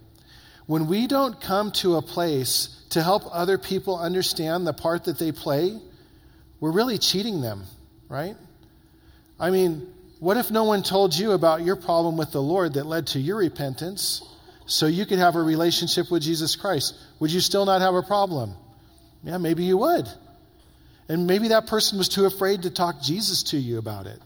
When 0.65 0.87
we 0.87 1.07
don't 1.07 1.41
come 1.41 1.71
to 1.73 1.97
a 1.97 2.01
place 2.01 2.81
to 2.91 3.03
help 3.03 3.23
other 3.31 3.57
people 3.57 3.99
understand 3.99 4.65
the 4.65 4.73
part 4.73 5.03
that 5.05 5.19
they 5.19 5.33
play, 5.33 5.77
we're 6.61 6.71
really 6.71 6.97
cheating 6.97 7.41
them 7.41 7.65
right? 8.13 8.35
I 9.39 9.49
mean, 9.49 9.91
what 10.23 10.37
if 10.37 10.49
no 10.49 10.63
one 10.63 10.83
told 10.83 11.13
you 11.13 11.33
about 11.33 11.65
your 11.65 11.75
problem 11.75 12.15
with 12.15 12.31
the 12.31 12.41
Lord 12.41 12.75
that 12.75 12.85
led 12.85 13.07
to 13.07 13.19
your 13.19 13.35
repentance 13.35 14.23
so 14.65 14.87
you 14.87 15.05
could 15.05 15.19
have 15.19 15.35
a 15.35 15.41
relationship 15.41 16.09
with 16.09 16.23
Jesus 16.23 16.55
Christ? 16.55 16.95
Would 17.19 17.29
you 17.29 17.41
still 17.41 17.65
not 17.65 17.81
have 17.81 17.93
a 17.93 18.01
problem? 18.01 18.53
Yeah, 19.21 19.37
maybe 19.37 19.65
you 19.65 19.75
would. 19.79 20.07
And 21.09 21.27
maybe 21.27 21.49
that 21.49 21.67
person 21.67 21.97
was 21.97 22.07
too 22.07 22.23
afraid 22.23 22.61
to 22.61 22.69
talk 22.69 23.01
Jesus 23.01 23.43
to 23.51 23.57
you 23.57 23.77
about 23.77 24.07
it. 24.07 24.17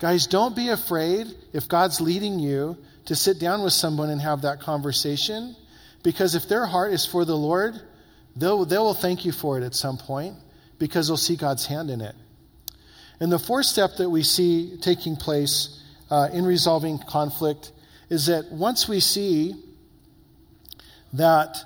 Guys, 0.00 0.26
don't 0.26 0.54
be 0.54 0.68
afraid 0.68 1.28
if 1.54 1.66
God's 1.66 2.02
leading 2.02 2.38
you 2.38 2.76
to 3.06 3.16
sit 3.16 3.40
down 3.40 3.62
with 3.62 3.72
someone 3.72 4.10
and 4.10 4.20
have 4.20 4.42
that 4.42 4.60
conversation 4.60 5.56
because 6.02 6.34
if 6.34 6.46
their 6.46 6.66
heart 6.66 6.92
is 6.92 7.06
for 7.06 7.24
the 7.24 7.36
Lord, 7.36 7.72
they'll, 8.36 8.66
they 8.66 8.76
will 8.76 8.92
thank 8.92 9.24
you 9.24 9.32
for 9.32 9.58
it 9.58 9.64
at 9.64 9.74
some 9.74 9.96
point 9.96 10.36
because 10.78 11.08
they'll 11.08 11.16
see 11.16 11.36
God's 11.36 11.64
hand 11.64 11.88
in 11.88 12.02
it. 12.02 12.14
And 13.20 13.30
the 13.30 13.38
fourth 13.38 13.66
step 13.66 13.96
that 13.98 14.08
we 14.08 14.22
see 14.22 14.78
taking 14.80 15.14
place 15.14 15.82
uh, 16.10 16.28
in 16.32 16.44
resolving 16.44 16.98
conflict 16.98 17.72
is 18.08 18.26
that 18.26 18.50
once 18.50 18.88
we 18.88 18.98
see 19.00 19.54
that 21.12 21.58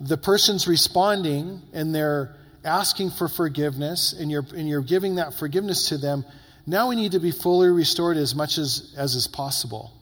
the 0.00 0.16
person's 0.16 0.66
responding 0.66 1.62
and 1.72 1.94
they're 1.94 2.34
asking 2.64 3.10
for 3.10 3.28
forgiveness 3.28 4.12
and 4.12 4.30
you're, 4.30 4.46
and 4.56 4.68
you're 4.68 4.82
giving 4.82 5.16
that 5.16 5.34
forgiveness 5.34 5.90
to 5.90 5.98
them, 5.98 6.24
now 6.66 6.88
we 6.88 6.96
need 6.96 7.12
to 7.12 7.20
be 7.20 7.30
fully 7.30 7.68
restored 7.68 8.16
as 8.16 8.34
much 8.34 8.58
as, 8.58 8.94
as 8.96 9.14
is 9.14 9.26
possible. 9.26 9.92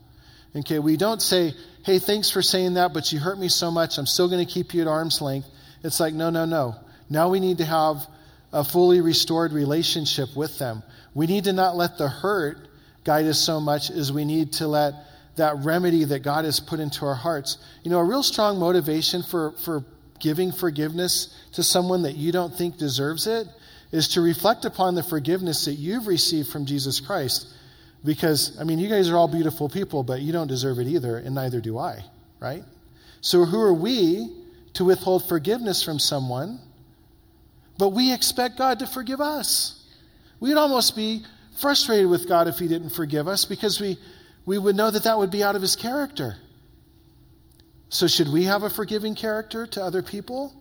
Okay, 0.54 0.78
we 0.78 0.96
don't 0.96 1.22
say, 1.22 1.54
hey, 1.84 1.98
thanks 1.98 2.30
for 2.30 2.42
saying 2.42 2.74
that, 2.74 2.92
but 2.92 3.12
you 3.12 3.18
hurt 3.18 3.38
me 3.38 3.48
so 3.48 3.70
much, 3.70 3.98
I'm 3.98 4.06
still 4.06 4.28
going 4.28 4.44
to 4.44 4.52
keep 4.52 4.74
you 4.74 4.82
at 4.82 4.88
arm's 4.88 5.20
length. 5.20 5.48
It's 5.82 6.00
like, 6.00 6.12
no, 6.12 6.30
no, 6.30 6.44
no. 6.44 6.76
Now 7.08 7.28
we 7.30 7.40
need 7.40 7.58
to 7.58 7.64
have 7.64 8.06
a 8.52 8.64
fully 8.64 9.00
restored 9.00 9.52
relationship 9.52 10.34
with 10.36 10.58
them. 10.58 10.82
We 11.14 11.26
need 11.26 11.44
to 11.44 11.52
not 11.52 11.76
let 11.76 11.98
the 11.98 12.08
hurt 12.08 12.68
guide 13.04 13.26
us 13.26 13.38
so 13.38 13.60
much 13.60 13.90
as 13.90 14.12
we 14.12 14.24
need 14.24 14.52
to 14.54 14.66
let 14.66 14.94
that 15.36 15.56
remedy 15.58 16.04
that 16.04 16.20
God 16.20 16.44
has 16.44 16.60
put 16.60 16.80
into 16.80 17.06
our 17.06 17.14
hearts. 17.14 17.58
You 17.82 17.90
know, 17.90 17.98
a 17.98 18.04
real 18.04 18.22
strong 18.22 18.58
motivation 18.58 19.22
for, 19.22 19.52
for 19.64 19.84
giving 20.18 20.52
forgiveness 20.52 21.34
to 21.52 21.62
someone 21.62 22.02
that 22.02 22.16
you 22.16 22.32
don't 22.32 22.54
think 22.54 22.76
deserves 22.76 23.26
it 23.26 23.46
is 23.92 24.08
to 24.08 24.20
reflect 24.20 24.64
upon 24.64 24.94
the 24.94 25.02
forgiveness 25.02 25.64
that 25.64 25.74
you've 25.74 26.06
received 26.06 26.48
from 26.48 26.66
Jesus 26.66 27.00
Christ. 27.00 27.48
Because, 28.04 28.56
I 28.60 28.64
mean, 28.64 28.78
you 28.78 28.88
guys 28.88 29.10
are 29.10 29.16
all 29.16 29.28
beautiful 29.28 29.68
people, 29.68 30.02
but 30.02 30.20
you 30.20 30.32
don't 30.32 30.46
deserve 30.46 30.78
it 30.78 30.86
either, 30.86 31.18
and 31.18 31.34
neither 31.34 31.60
do 31.60 31.78
I, 31.78 32.04
right? 32.38 32.64
So, 33.20 33.44
who 33.44 33.60
are 33.60 33.74
we 33.74 34.30
to 34.74 34.84
withhold 34.84 35.28
forgiveness 35.28 35.82
from 35.82 35.98
someone 35.98 36.60
but 37.80 37.88
we 37.88 38.12
expect 38.12 38.58
God 38.58 38.80
to 38.80 38.86
forgive 38.86 39.22
us. 39.22 39.82
We'd 40.38 40.58
almost 40.58 40.94
be 40.94 41.24
frustrated 41.58 42.10
with 42.10 42.28
God 42.28 42.46
if 42.46 42.58
He 42.58 42.68
didn't 42.68 42.90
forgive 42.90 43.26
us 43.26 43.46
because 43.46 43.80
we, 43.80 43.98
we 44.44 44.58
would 44.58 44.76
know 44.76 44.90
that 44.90 45.04
that 45.04 45.16
would 45.16 45.30
be 45.30 45.42
out 45.42 45.56
of 45.56 45.62
His 45.62 45.76
character. 45.76 46.36
So, 47.88 48.06
should 48.06 48.28
we 48.28 48.44
have 48.44 48.64
a 48.64 48.70
forgiving 48.70 49.14
character 49.14 49.66
to 49.66 49.82
other 49.82 50.02
people? 50.02 50.52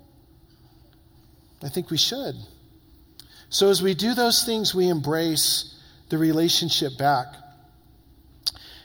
I 1.62 1.68
think 1.68 1.92
we 1.92 1.98
should. 1.98 2.36
So 3.50 3.70
as 3.70 3.82
we 3.82 3.96
do 3.96 4.14
those 4.14 4.46
things, 4.46 4.74
we 4.74 4.88
embrace 4.88 5.76
the 6.08 6.18
relationship 6.18 6.98
back. 6.98 7.28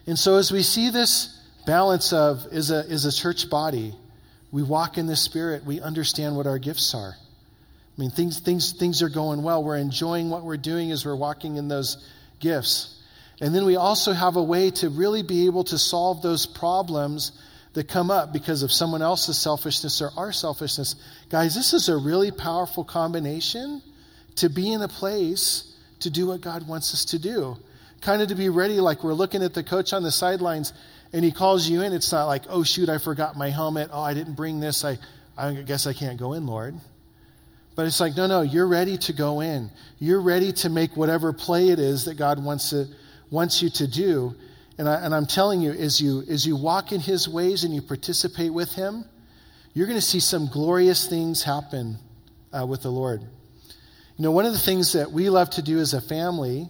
And 0.07 0.19
so 0.19 0.37
as 0.37 0.51
we 0.51 0.63
see 0.63 0.91
this 0.91 1.41
balance 1.67 2.13
of 2.13 2.47
is 2.51 2.71
a, 2.71 2.81
is 2.81 3.05
a 3.05 3.13
church 3.13 3.49
body, 3.49 3.95
we 4.51 4.65
walk 4.65 4.99
in 4.99 5.07
the 5.07 5.17
Spirit, 5.17 5.65
we 5.65 5.81
understand 5.81 6.35
what 6.37 6.47
our 6.49 6.59
gifts 6.59 6.95
are. 6.95 7.15
I 7.97 8.01
mean, 8.01 8.11
things, 8.11 8.41
things, 8.41 8.73
things 8.73 9.03
are 9.03 9.09
going 9.09 9.43
well. 9.43 9.63
We're 9.63 9.77
enjoying 9.77 10.29
what 10.29 10.43
we're 10.43 10.57
doing 10.57 10.91
as 10.91 11.05
we're 11.05 11.15
walking 11.15 11.57
in 11.57 11.69
those 11.69 12.05
gifts. 12.41 13.01
And 13.41 13.55
then 13.55 13.65
we 13.65 13.77
also 13.77 14.13
have 14.13 14.37
a 14.37 14.43
way 14.43 14.71
to 14.73 14.89
really 14.89 15.23
be 15.23 15.47
able 15.47 15.65
to 15.65 15.79
solve 15.79 16.23
those 16.23 16.47
problems 16.47 17.33
that 17.75 17.89
come 17.89 18.11
up 18.11 18.33
because 18.33 18.63
of 18.63 18.73
someone 18.73 19.03
else's 19.03 19.39
selfishness 19.39 20.01
or 20.01 20.11
our 20.17 20.33
selfishness. 20.33 20.97
Guys, 21.29 21.55
this 21.55 21.73
is 21.73 21.89
a 21.89 21.97
really 21.97 22.31
powerful 22.31 22.85
combination 22.85 23.83
to 24.37 24.49
be 24.49 24.73
in 24.73 24.83
a 24.83 24.89
place 24.89 25.77
to 26.01 26.11
do 26.11 26.29
what 26.29 26.41
God 26.41 26.67
wants 26.67 26.95
us 26.95 27.05
to 27.07 27.19
do. 27.19 27.57
Kind 28.01 28.23
of 28.23 28.29
to 28.29 28.35
be 28.35 28.49
ready, 28.49 28.81
like 28.81 29.03
we're 29.03 29.15
looking 29.15 29.43
at 29.43 29.55
the 29.55 29.63
coach 29.63 29.93
on 29.93 30.03
the 30.03 30.11
sidelines 30.11 30.73
and 31.13 31.25
he 31.25 31.31
calls 31.31 31.69
you 31.69 31.83
in. 31.83 31.93
It's 31.93 32.13
not 32.13 32.27
like, 32.27 32.43
oh, 32.49 32.65
shoot, 32.65 32.89
I 32.89 32.99
forgot 32.99 33.37
my 33.37 33.51
helmet. 33.51 33.91
Oh, 33.93 34.03
I 34.03 34.15
didn't 34.15 34.35
bring 34.35 34.61
this. 34.61 34.85
I, 34.85 34.99
I 35.37 35.55
guess 35.55 35.87
I 35.87 35.93
can't 35.93 36.19
go 36.19 36.33
in, 36.33 36.47
Lord. 36.47 36.75
But 37.77 37.87
it's 37.87 38.01
like, 38.01 38.17
no, 38.17 38.27
no, 38.27 38.43
you're 38.43 38.69
ready 38.69 38.97
to 38.99 39.13
go 39.13 39.41
in. 39.41 39.71
You're 39.99 40.21
ready 40.21 40.53
to 40.53 40.69
make 40.69 40.97
whatever 40.97 41.33
play 41.33 41.71
it 41.71 41.79
is 41.79 42.05
that 42.05 42.15
God 42.15 42.43
wants, 42.43 42.71
to, 42.71 42.87
wants 43.31 43.63
you 43.63 43.71
to 43.71 43.89
do. 43.89 44.35
And, 44.79 44.89
I, 44.89 45.05
and 45.05 45.15
I'm 45.15 45.27
telling 45.27 45.61
you, 45.61 45.73
as 45.73 46.01
you, 46.01 46.23
as 46.29 46.47
you 46.47 46.57
walk 46.57 46.93
in 46.93 47.01
his 47.01 47.29
ways 47.29 47.65
and 47.65 47.75
you 47.75 47.83
participate 47.83 48.53
with 48.53 48.73
him, 48.73 49.05
you're 49.73 49.87
going 49.87 49.99
to 49.99 50.07
see 50.07 50.21
some 50.21 50.47
glorious 50.47 51.09
things 51.09 51.43
happen 51.43 51.99
uh, 52.53 52.65
with 52.65 52.83
the 52.83 52.91
Lord. 52.91 53.23
You 54.17 54.23
know, 54.23 54.31
one 54.31 54.47
of 54.47 54.53
the 54.53 54.59
things 54.59 54.93
that 54.93 55.11
we 55.11 55.29
love 55.29 55.51
to 55.51 55.63
do 55.63 55.81
as 55.81 55.95
a 55.95 56.01
family 56.01 56.69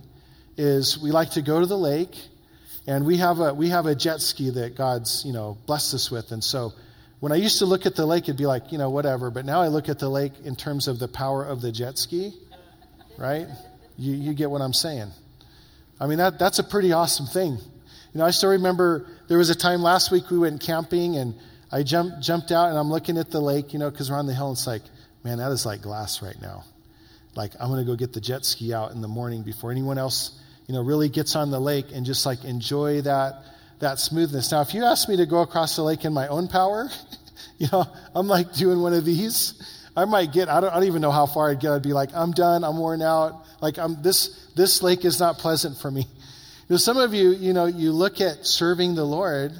is 0.57 0.98
we 0.98 1.11
like 1.11 1.32
to 1.32 1.42
go 1.42 1.61
to 1.61 1.66
the 1.66 1.76
lake, 1.76 2.16
and 2.86 3.05
we 3.05 3.18
have 3.18 3.40
a, 3.40 3.52
we 3.52 3.68
have 3.68 3.84
a 3.84 3.94
jet 3.94 4.22
ski 4.22 4.48
that 4.50 4.76
God's, 4.76 5.22
you 5.26 5.34
know, 5.34 5.59
blessed 5.66 5.92
us 5.92 6.11
with. 6.11 6.32
And 6.32 6.42
so 6.42 6.72
when 7.21 7.33
I 7.33 7.37
used 7.37 7.59
to 7.61 7.67
look 7.67 7.87
at 7.87 7.97
the 7.97 8.07
lake, 8.07 8.25
it'd 8.25 8.37
be 8.37 8.47
like, 8.47 8.73
you 8.73 8.79
know, 8.79 8.91
whatever. 8.91 9.31
But 9.31 9.45
now 9.45 9.62
I 9.62 9.69
look 9.69 9.89
at 9.89 9.99
the 9.99 10.09
lake 10.09 10.33
in 10.45 10.57
terms 10.57 10.89
of 10.89 10.99
the 10.99 11.09
power 11.09 11.45
of 11.45 11.61
the 11.61 11.73
jet 11.73 11.99
ski, 11.99 12.35
right? 13.17 13.47
You, 13.97 14.15
you 14.15 14.35
get 14.35 14.51
what 14.51 14.61
I'm 14.61 14.73
saying. 14.73 15.11
I 16.01 16.07
mean, 16.07 16.19
that, 16.19 16.39
that's 16.39 16.59
a 16.59 16.65
pretty 16.65 16.93
awesome 16.93 17.27
thing. 17.27 17.53
You 17.53 18.19
know, 18.19 18.25
I 18.25 18.31
still 18.31 18.51
remember 18.51 19.07
there 19.29 19.39
was 19.39 19.51
a 19.51 19.55
time 19.55 19.81
last 19.83 20.11
week 20.11 20.31
we 20.31 20.39
went 20.39 20.61
camping 20.61 21.17
and 21.17 21.35
I 21.73 21.83
jumped, 21.83 22.21
jumped 22.21 22.53
out 22.53 22.69
and 22.69 22.79
I'm 22.79 22.91
looking 22.91 23.19
at 23.19 23.31
the 23.31 23.41
lake, 23.41 23.73
you 23.73 23.79
know, 23.79 23.91
because 23.91 24.11
we're 24.11 24.19
on 24.19 24.27
the 24.27 24.35
hill 24.35 24.49
and 24.49 24.57
it's 24.57 24.67
like, 24.67 24.83
man, 25.25 25.39
that 25.39 25.51
is 25.51 25.65
like 25.65 25.83
glass 25.83 26.23
right 26.23 26.41
now. 26.41 26.65
Like, 27.35 27.53
I'm 27.59 27.69
going 27.69 27.85
to 27.85 27.91
go 27.91 27.97
get 27.97 28.12
the 28.12 28.21
jet 28.21 28.45
ski 28.45 28.73
out 28.73 28.93
in 28.93 29.01
the 29.01 29.09
morning 29.09 29.43
before 29.43 29.73
anyone 29.73 29.99
else, 29.99 30.39
you 30.69 30.75
know, 30.75 30.83
really 30.83 31.09
gets 31.09 31.35
on 31.35 31.51
the 31.51 31.59
lake 31.59 31.87
and 31.93 32.07
just 32.07 32.27
like 32.27 32.45
enjoy 32.45 33.01
that 33.03 33.43
that 33.81 33.99
smoothness. 33.99 34.53
Now, 34.53 34.61
if 34.61 34.75
you 34.75 34.85
ask 34.85 35.09
me 35.09 35.16
to 35.16 35.27
go 35.27 35.43
across 35.43 35.77
the 35.77 35.83
lake 35.83 36.05
in 36.05 36.12
my 36.12 36.29
own 36.29 36.49
power, 36.49 36.89
you 37.59 37.68
know, 37.72 37.85
I'm 38.14 38.29
like 38.29 38.53
doing 38.55 38.81
one 38.81 38.95
of 38.95 39.05
these. 39.05 39.55
I 39.97 40.05
might 40.07 40.33
get, 40.33 40.49
I 40.49 40.61
don't, 40.61 40.70
I 40.70 40.75
don't 40.75 40.85
even 40.85 41.03
know 41.03 41.12
how 41.12 41.27
far 41.27 41.51
I'd 41.51 41.61
get. 41.61 41.70
I'd 41.70 41.83
be 41.83 41.93
like, 41.93 42.11
I'm 42.14 42.33
done, 42.33 42.64
I'm 42.64 42.79
worn 42.79 43.03
out. 43.03 43.45
Like, 43.61 43.79
I'm, 43.79 44.03
this, 44.03 44.51
this 44.57 44.83
lake 44.83 45.05
is 45.05 45.20
not 45.20 45.39
pleasant 45.39 45.79
for 45.79 45.91
me. 45.91 46.01
You 46.03 46.70
know, 46.70 46.77
some 46.77 46.97
of 46.97 47.14
you, 47.14 47.31
you 47.31 47.53
know, 47.53 47.66
you 47.66 47.93
look 47.93 48.20
at 48.20 48.47
serving 48.47 48.95
the 48.95 49.05
Lord, 49.05 49.53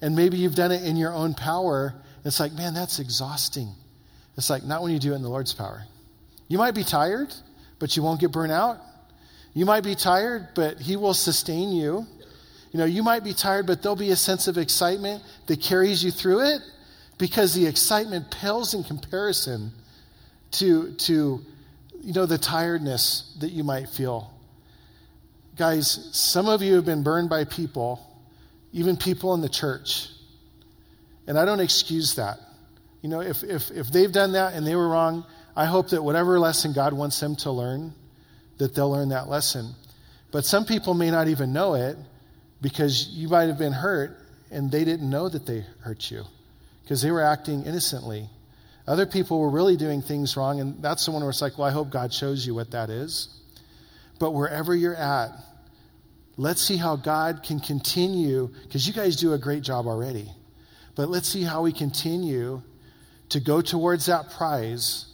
and 0.00 0.16
maybe 0.16 0.38
you've 0.38 0.54
done 0.54 0.72
it 0.72 0.84
in 0.84 0.96
your 0.96 1.12
own 1.12 1.34
power. 1.34 1.94
It's 2.24 2.40
like, 2.40 2.52
man, 2.52 2.74
that's 2.74 2.98
exhausting. 2.98 3.68
It's 4.36 4.48
like, 4.48 4.64
not 4.64 4.82
when 4.82 4.92
you 4.92 4.98
do 4.98 5.12
it 5.12 5.16
in 5.16 5.22
the 5.22 5.28
Lord's 5.28 5.52
power. 5.52 5.84
You 6.48 6.58
might 6.58 6.74
be 6.74 6.84
tired, 6.84 7.34
but 7.78 7.96
you 7.96 8.02
won't 8.02 8.20
get 8.20 8.32
burnt 8.32 8.52
out. 8.52 8.78
You 9.52 9.66
might 9.66 9.84
be 9.84 9.94
tired, 9.94 10.48
but 10.54 10.80
He 10.80 10.96
will 10.96 11.14
sustain 11.14 11.72
you. 11.72 12.06
You 12.74 12.80
know, 12.80 12.86
you 12.86 13.04
might 13.04 13.22
be 13.22 13.32
tired, 13.32 13.68
but 13.68 13.82
there'll 13.82 13.94
be 13.94 14.10
a 14.10 14.16
sense 14.16 14.48
of 14.48 14.58
excitement 14.58 15.22
that 15.46 15.60
carries 15.60 16.02
you 16.02 16.10
through 16.10 16.40
it 16.40 16.60
because 17.18 17.54
the 17.54 17.68
excitement 17.68 18.32
pales 18.32 18.74
in 18.74 18.82
comparison 18.82 19.70
to, 20.50 20.92
to 20.94 21.40
you 22.02 22.12
know, 22.12 22.26
the 22.26 22.36
tiredness 22.36 23.32
that 23.38 23.50
you 23.50 23.62
might 23.62 23.88
feel. 23.88 24.32
Guys, 25.56 26.08
some 26.10 26.48
of 26.48 26.62
you 26.62 26.74
have 26.74 26.84
been 26.84 27.04
burned 27.04 27.30
by 27.30 27.44
people, 27.44 28.04
even 28.72 28.96
people 28.96 29.34
in 29.34 29.40
the 29.40 29.48
church. 29.48 30.08
And 31.28 31.38
I 31.38 31.44
don't 31.44 31.60
excuse 31.60 32.16
that. 32.16 32.40
You 33.02 33.08
know, 33.08 33.20
if, 33.20 33.44
if, 33.44 33.70
if 33.70 33.86
they've 33.92 34.10
done 34.10 34.32
that 34.32 34.54
and 34.54 34.66
they 34.66 34.74
were 34.74 34.88
wrong, 34.88 35.24
I 35.54 35.66
hope 35.66 35.90
that 35.90 36.02
whatever 36.02 36.40
lesson 36.40 36.72
God 36.72 36.92
wants 36.92 37.20
them 37.20 37.36
to 37.36 37.52
learn, 37.52 37.94
that 38.58 38.74
they'll 38.74 38.90
learn 38.90 39.10
that 39.10 39.28
lesson. 39.28 39.76
But 40.32 40.44
some 40.44 40.64
people 40.64 40.94
may 40.94 41.12
not 41.12 41.28
even 41.28 41.52
know 41.52 41.74
it, 41.74 41.96
because 42.64 43.10
you 43.10 43.28
might 43.28 43.48
have 43.48 43.58
been 43.58 43.74
hurt 43.74 44.18
and 44.50 44.72
they 44.72 44.84
didn't 44.86 45.10
know 45.10 45.28
that 45.28 45.44
they 45.44 45.66
hurt 45.80 46.10
you 46.10 46.24
because 46.82 47.02
they 47.02 47.10
were 47.10 47.20
acting 47.20 47.62
innocently. 47.66 48.26
Other 48.86 49.04
people 49.04 49.38
were 49.38 49.50
really 49.50 49.76
doing 49.76 50.00
things 50.00 50.34
wrong, 50.34 50.60
and 50.60 50.82
that's 50.82 51.04
the 51.04 51.12
one 51.12 51.20
where 51.20 51.28
it's 51.28 51.42
like, 51.42 51.58
well, 51.58 51.68
I 51.68 51.70
hope 51.70 51.90
God 51.90 52.10
shows 52.10 52.46
you 52.46 52.54
what 52.54 52.70
that 52.70 52.88
is. 52.88 53.28
But 54.18 54.30
wherever 54.30 54.74
you're 54.74 54.94
at, 54.96 55.32
let's 56.38 56.62
see 56.62 56.78
how 56.78 56.96
God 56.96 57.42
can 57.42 57.60
continue, 57.60 58.48
because 58.62 58.86
you 58.88 58.94
guys 58.94 59.16
do 59.16 59.34
a 59.34 59.38
great 59.38 59.62
job 59.62 59.86
already. 59.86 60.30
But 60.94 61.10
let's 61.10 61.28
see 61.28 61.42
how 61.42 61.60
we 61.60 61.72
continue 61.72 62.62
to 63.28 63.40
go 63.40 63.60
towards 63.60 64.06
that 64.06 64.30
prize 64.30 65.04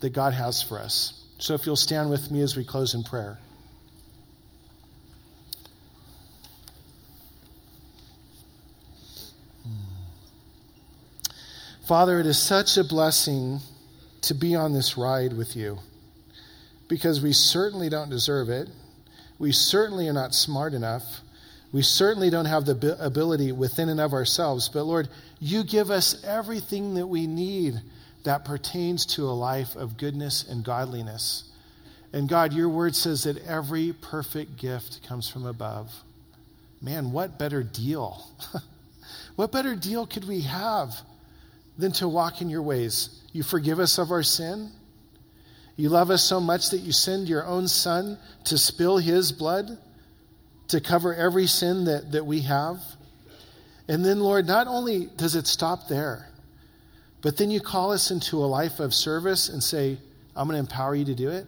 that 0.00 0.10
God 0.10 0.34
has 0.34 0.62
for 0.62 0.78
us. 0.78 1.24
So 1.38 1.54
if 1.54 1.64
you'll 1.64 1.74
stand 1.76 2.10
with 2.10 2.30
me 2.30 2.42
as 2.42 2.54
we 2.54 2.64
close 2.64 2.92
in 2.92 3.02
prayer. 3.02 3.38
Father, 11.92 12.18
it 12.20 12.24
is 12.24 12.38
such 12.38 12.78
a 12.78 12.84
blessing 12.84 13.60
to 14.22 14.32
be 14.32 14.54
on 14.54 14.72
this 14.72 14.96
ride 14.96 15.34
with 15.34 15.54
you 15.54 15.78
because 16.88 17.20
we 17.20 17.34
certainly 17.34 17.90
don't 17.90 18.08
deserve 18.08 18.48
it. 18.48 18.70
We 19.38 19.52
certainly 19.52 20.08
are 20.08 20.14
not 20.14 20.34
smart 20.34 20.72
enough. 20.72 21.02
We 21.70 21.82
certainly 21.82 22.30
don't 22.30 22.46
have 22.46 22.64
the 22.64 22.96
ability 22.98 23.52
within 23.52 23.90
and 23.90 24.00
of 24.00 24.14
ourselves. 24.14 24.70
But 24.70 24.84
Lord, 24.84 25.10
you 25.38 25.64
give 25.64 25.90
us 25.90 26.24
everything 26.24 26.94
that 26.94 27.08
we 27.08 27.26
need 27.26 27.74
that 28.24 28.46
pertains 28.46 29.04
to 29.16 29.24
a 29.24 29.36
life 29.36 29.76
of 29.76 29.98
goodness 29.98 30.48
and 30.48 30.64
godliness. 30.64 31.44
And 32.10 32.26
God, 32.26 32.54
your 32.54 32.70
word 32.70 32.96
says 32.96 33.24
that 33.24 33.46
every 33.46 33.92
perfect 33.92 34.56
gift 34.56 35.06
comes 35.06 35.28
from 35.28 35.44
above. 35.44 35.92
Man, 36.80 37.12
what 37.12 37.38
better 37.38 37.62
deal? 37.62 38.30
what 39.36 39.52
better 39.52 39.76
deal 39.76 40.06
could 40.06 40.26
we 40.26 40.40
have 40.40 40.94
than 41.78 41.92
to 41.92 42.08
walk 42.08 42.40
in 42.40 42.48
your 42.48 42.62
ways. 42.62 43.20
You 43.32 43.42
forgive 43.42 43.80
us 43.80 43.98
of 43.98 44.10
our 44.10 44.22
sin. 44.22 44.70
You 45.76 45.88
love 45.88 46.10
us 46.10 46.22
so 46.22 46.40
much 46.40 46.70
that 46.70 46.78
you 46.78 46.92
send 46.92 47.28
your 47.28 47.46
own 47.46 47.66
son 47.66 48.18
to 48.44 48.58
spill 48.58 48.98
his 48.98 49.32
blood 49.32 49.78
to 50.68 50.80
cover 50.80 51.14
every 51.14 51.46
sin 51.46 51.84
that, 51.84 52.12
that 52.12 52.24
we 52.24 52.40
have. 52.40 52.78
And 53.88 54.04
then, 54.04 54.20
Lord, 54.20 54.46
not 54.46 54.66
only 54.66 55.06
does 55.16 55.36
it 55.36 55.46
stop 55.46 55.86
there, 55.88 56.28
but 57.20 57.36
then 57.36 57.50
you 57.50 57.60
call 57.60 57.92
us 57.92 58.10
into 58.10 58.38
a 58.38 58.46
life 58.46 58.80
of 58.80 58.94
service 58.94 59.48
and 59.48 59.62
say, 59.62 59.98
I'm 60.34 60.48
going 60.48 60.56
to 60.56 60.60
empower 60.60 60.94
you 60.94 61.04
to 61.06 61.14
do 61.14 61.28
it. 61.28 61.46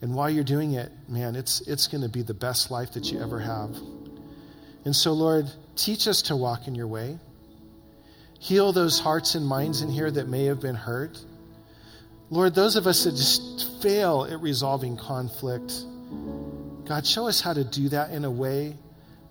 And 0.00 0.14
while 0.14 0.30
you're 0.30 0.44
doing 0.44 0.72
it, 0.72 0.90
man, 1.08 1.36
it's, 1.36 1.60
it's 1.62 1.88
going 1.88 2.02
to 2.02 2.08
be 2.08 2.22
the 2.22 2.34
best 2.34 2.70
life 2.70 2.92
that 2.92 3.12
you 3.12 3.20
ever 3.20 3.38
have. 3.38 3.76
And 4.84 4.94
so, 4.96 5.12
Lord, 5.12 5.46
teach 5.76 6.08
us 6.08 6.22
to 6.22 6.36
walk 6.36 6.68
in 6.68 6.74
your 6.74 6.86
way. 6.86 7.18
Heal 8.38 8.72
those 8.72 9.00
hearts 9.00 9.34
and 9.34 9.46
minds 9.46 9.82
in 9.82 9.90
here 9.90 10.10
that 10.10 10.28
may 10.28 10.44
have 10.44 10.60
been 10.60 10.74
hurt. 10.74 11.18
Lord, 12.30 12.54
those 12.54 12.76
of 12.76 12.86
us 12.86 13.04
that 13.04 13.12
just 13.12 13.82
fail 13.82 14.26
at 14.30 14.40
resolving 14.40 14.96
conflict, 14.96 15.72
God, 16.84 17.06
show 17.06 17.26
us 17.26 17.40
how 17.40 17.52
to 17.52 17.64
do 17.64 17.88
that 17.90 18.10
in 18.10 18.24
a 18.24 18.30
way 18.30 18.76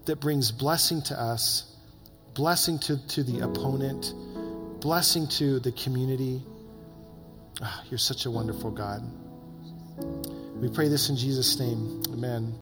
that 0.05 0.19
brings 0.19 0.51
blessing 0.51 1.01
to 1.03 1.19
us, 1.19 1.75
blessing 2.33 2.79
to, 2.79 3.07
to 3.07 3.23
the 3.23 3.39
opponent, 3.41 4.13
blessing 4.81 5.27
to 5.27 5.59
the 5.59 5.71
community. 5.71 6.41
Oh, 7.61 7.81
you're 7.89 7.97
such 7.97 8.25
a 8.25 8.31
wonderful 8.31 8.71
God. 8.71 9.01
We 10.55 10.69
pray 10.69 10.87
this 10.87 11.09
in 11.09 11.17
Jesus' 11.17 11.59
name. 11.59 12.03
Amen. 12.09 12.55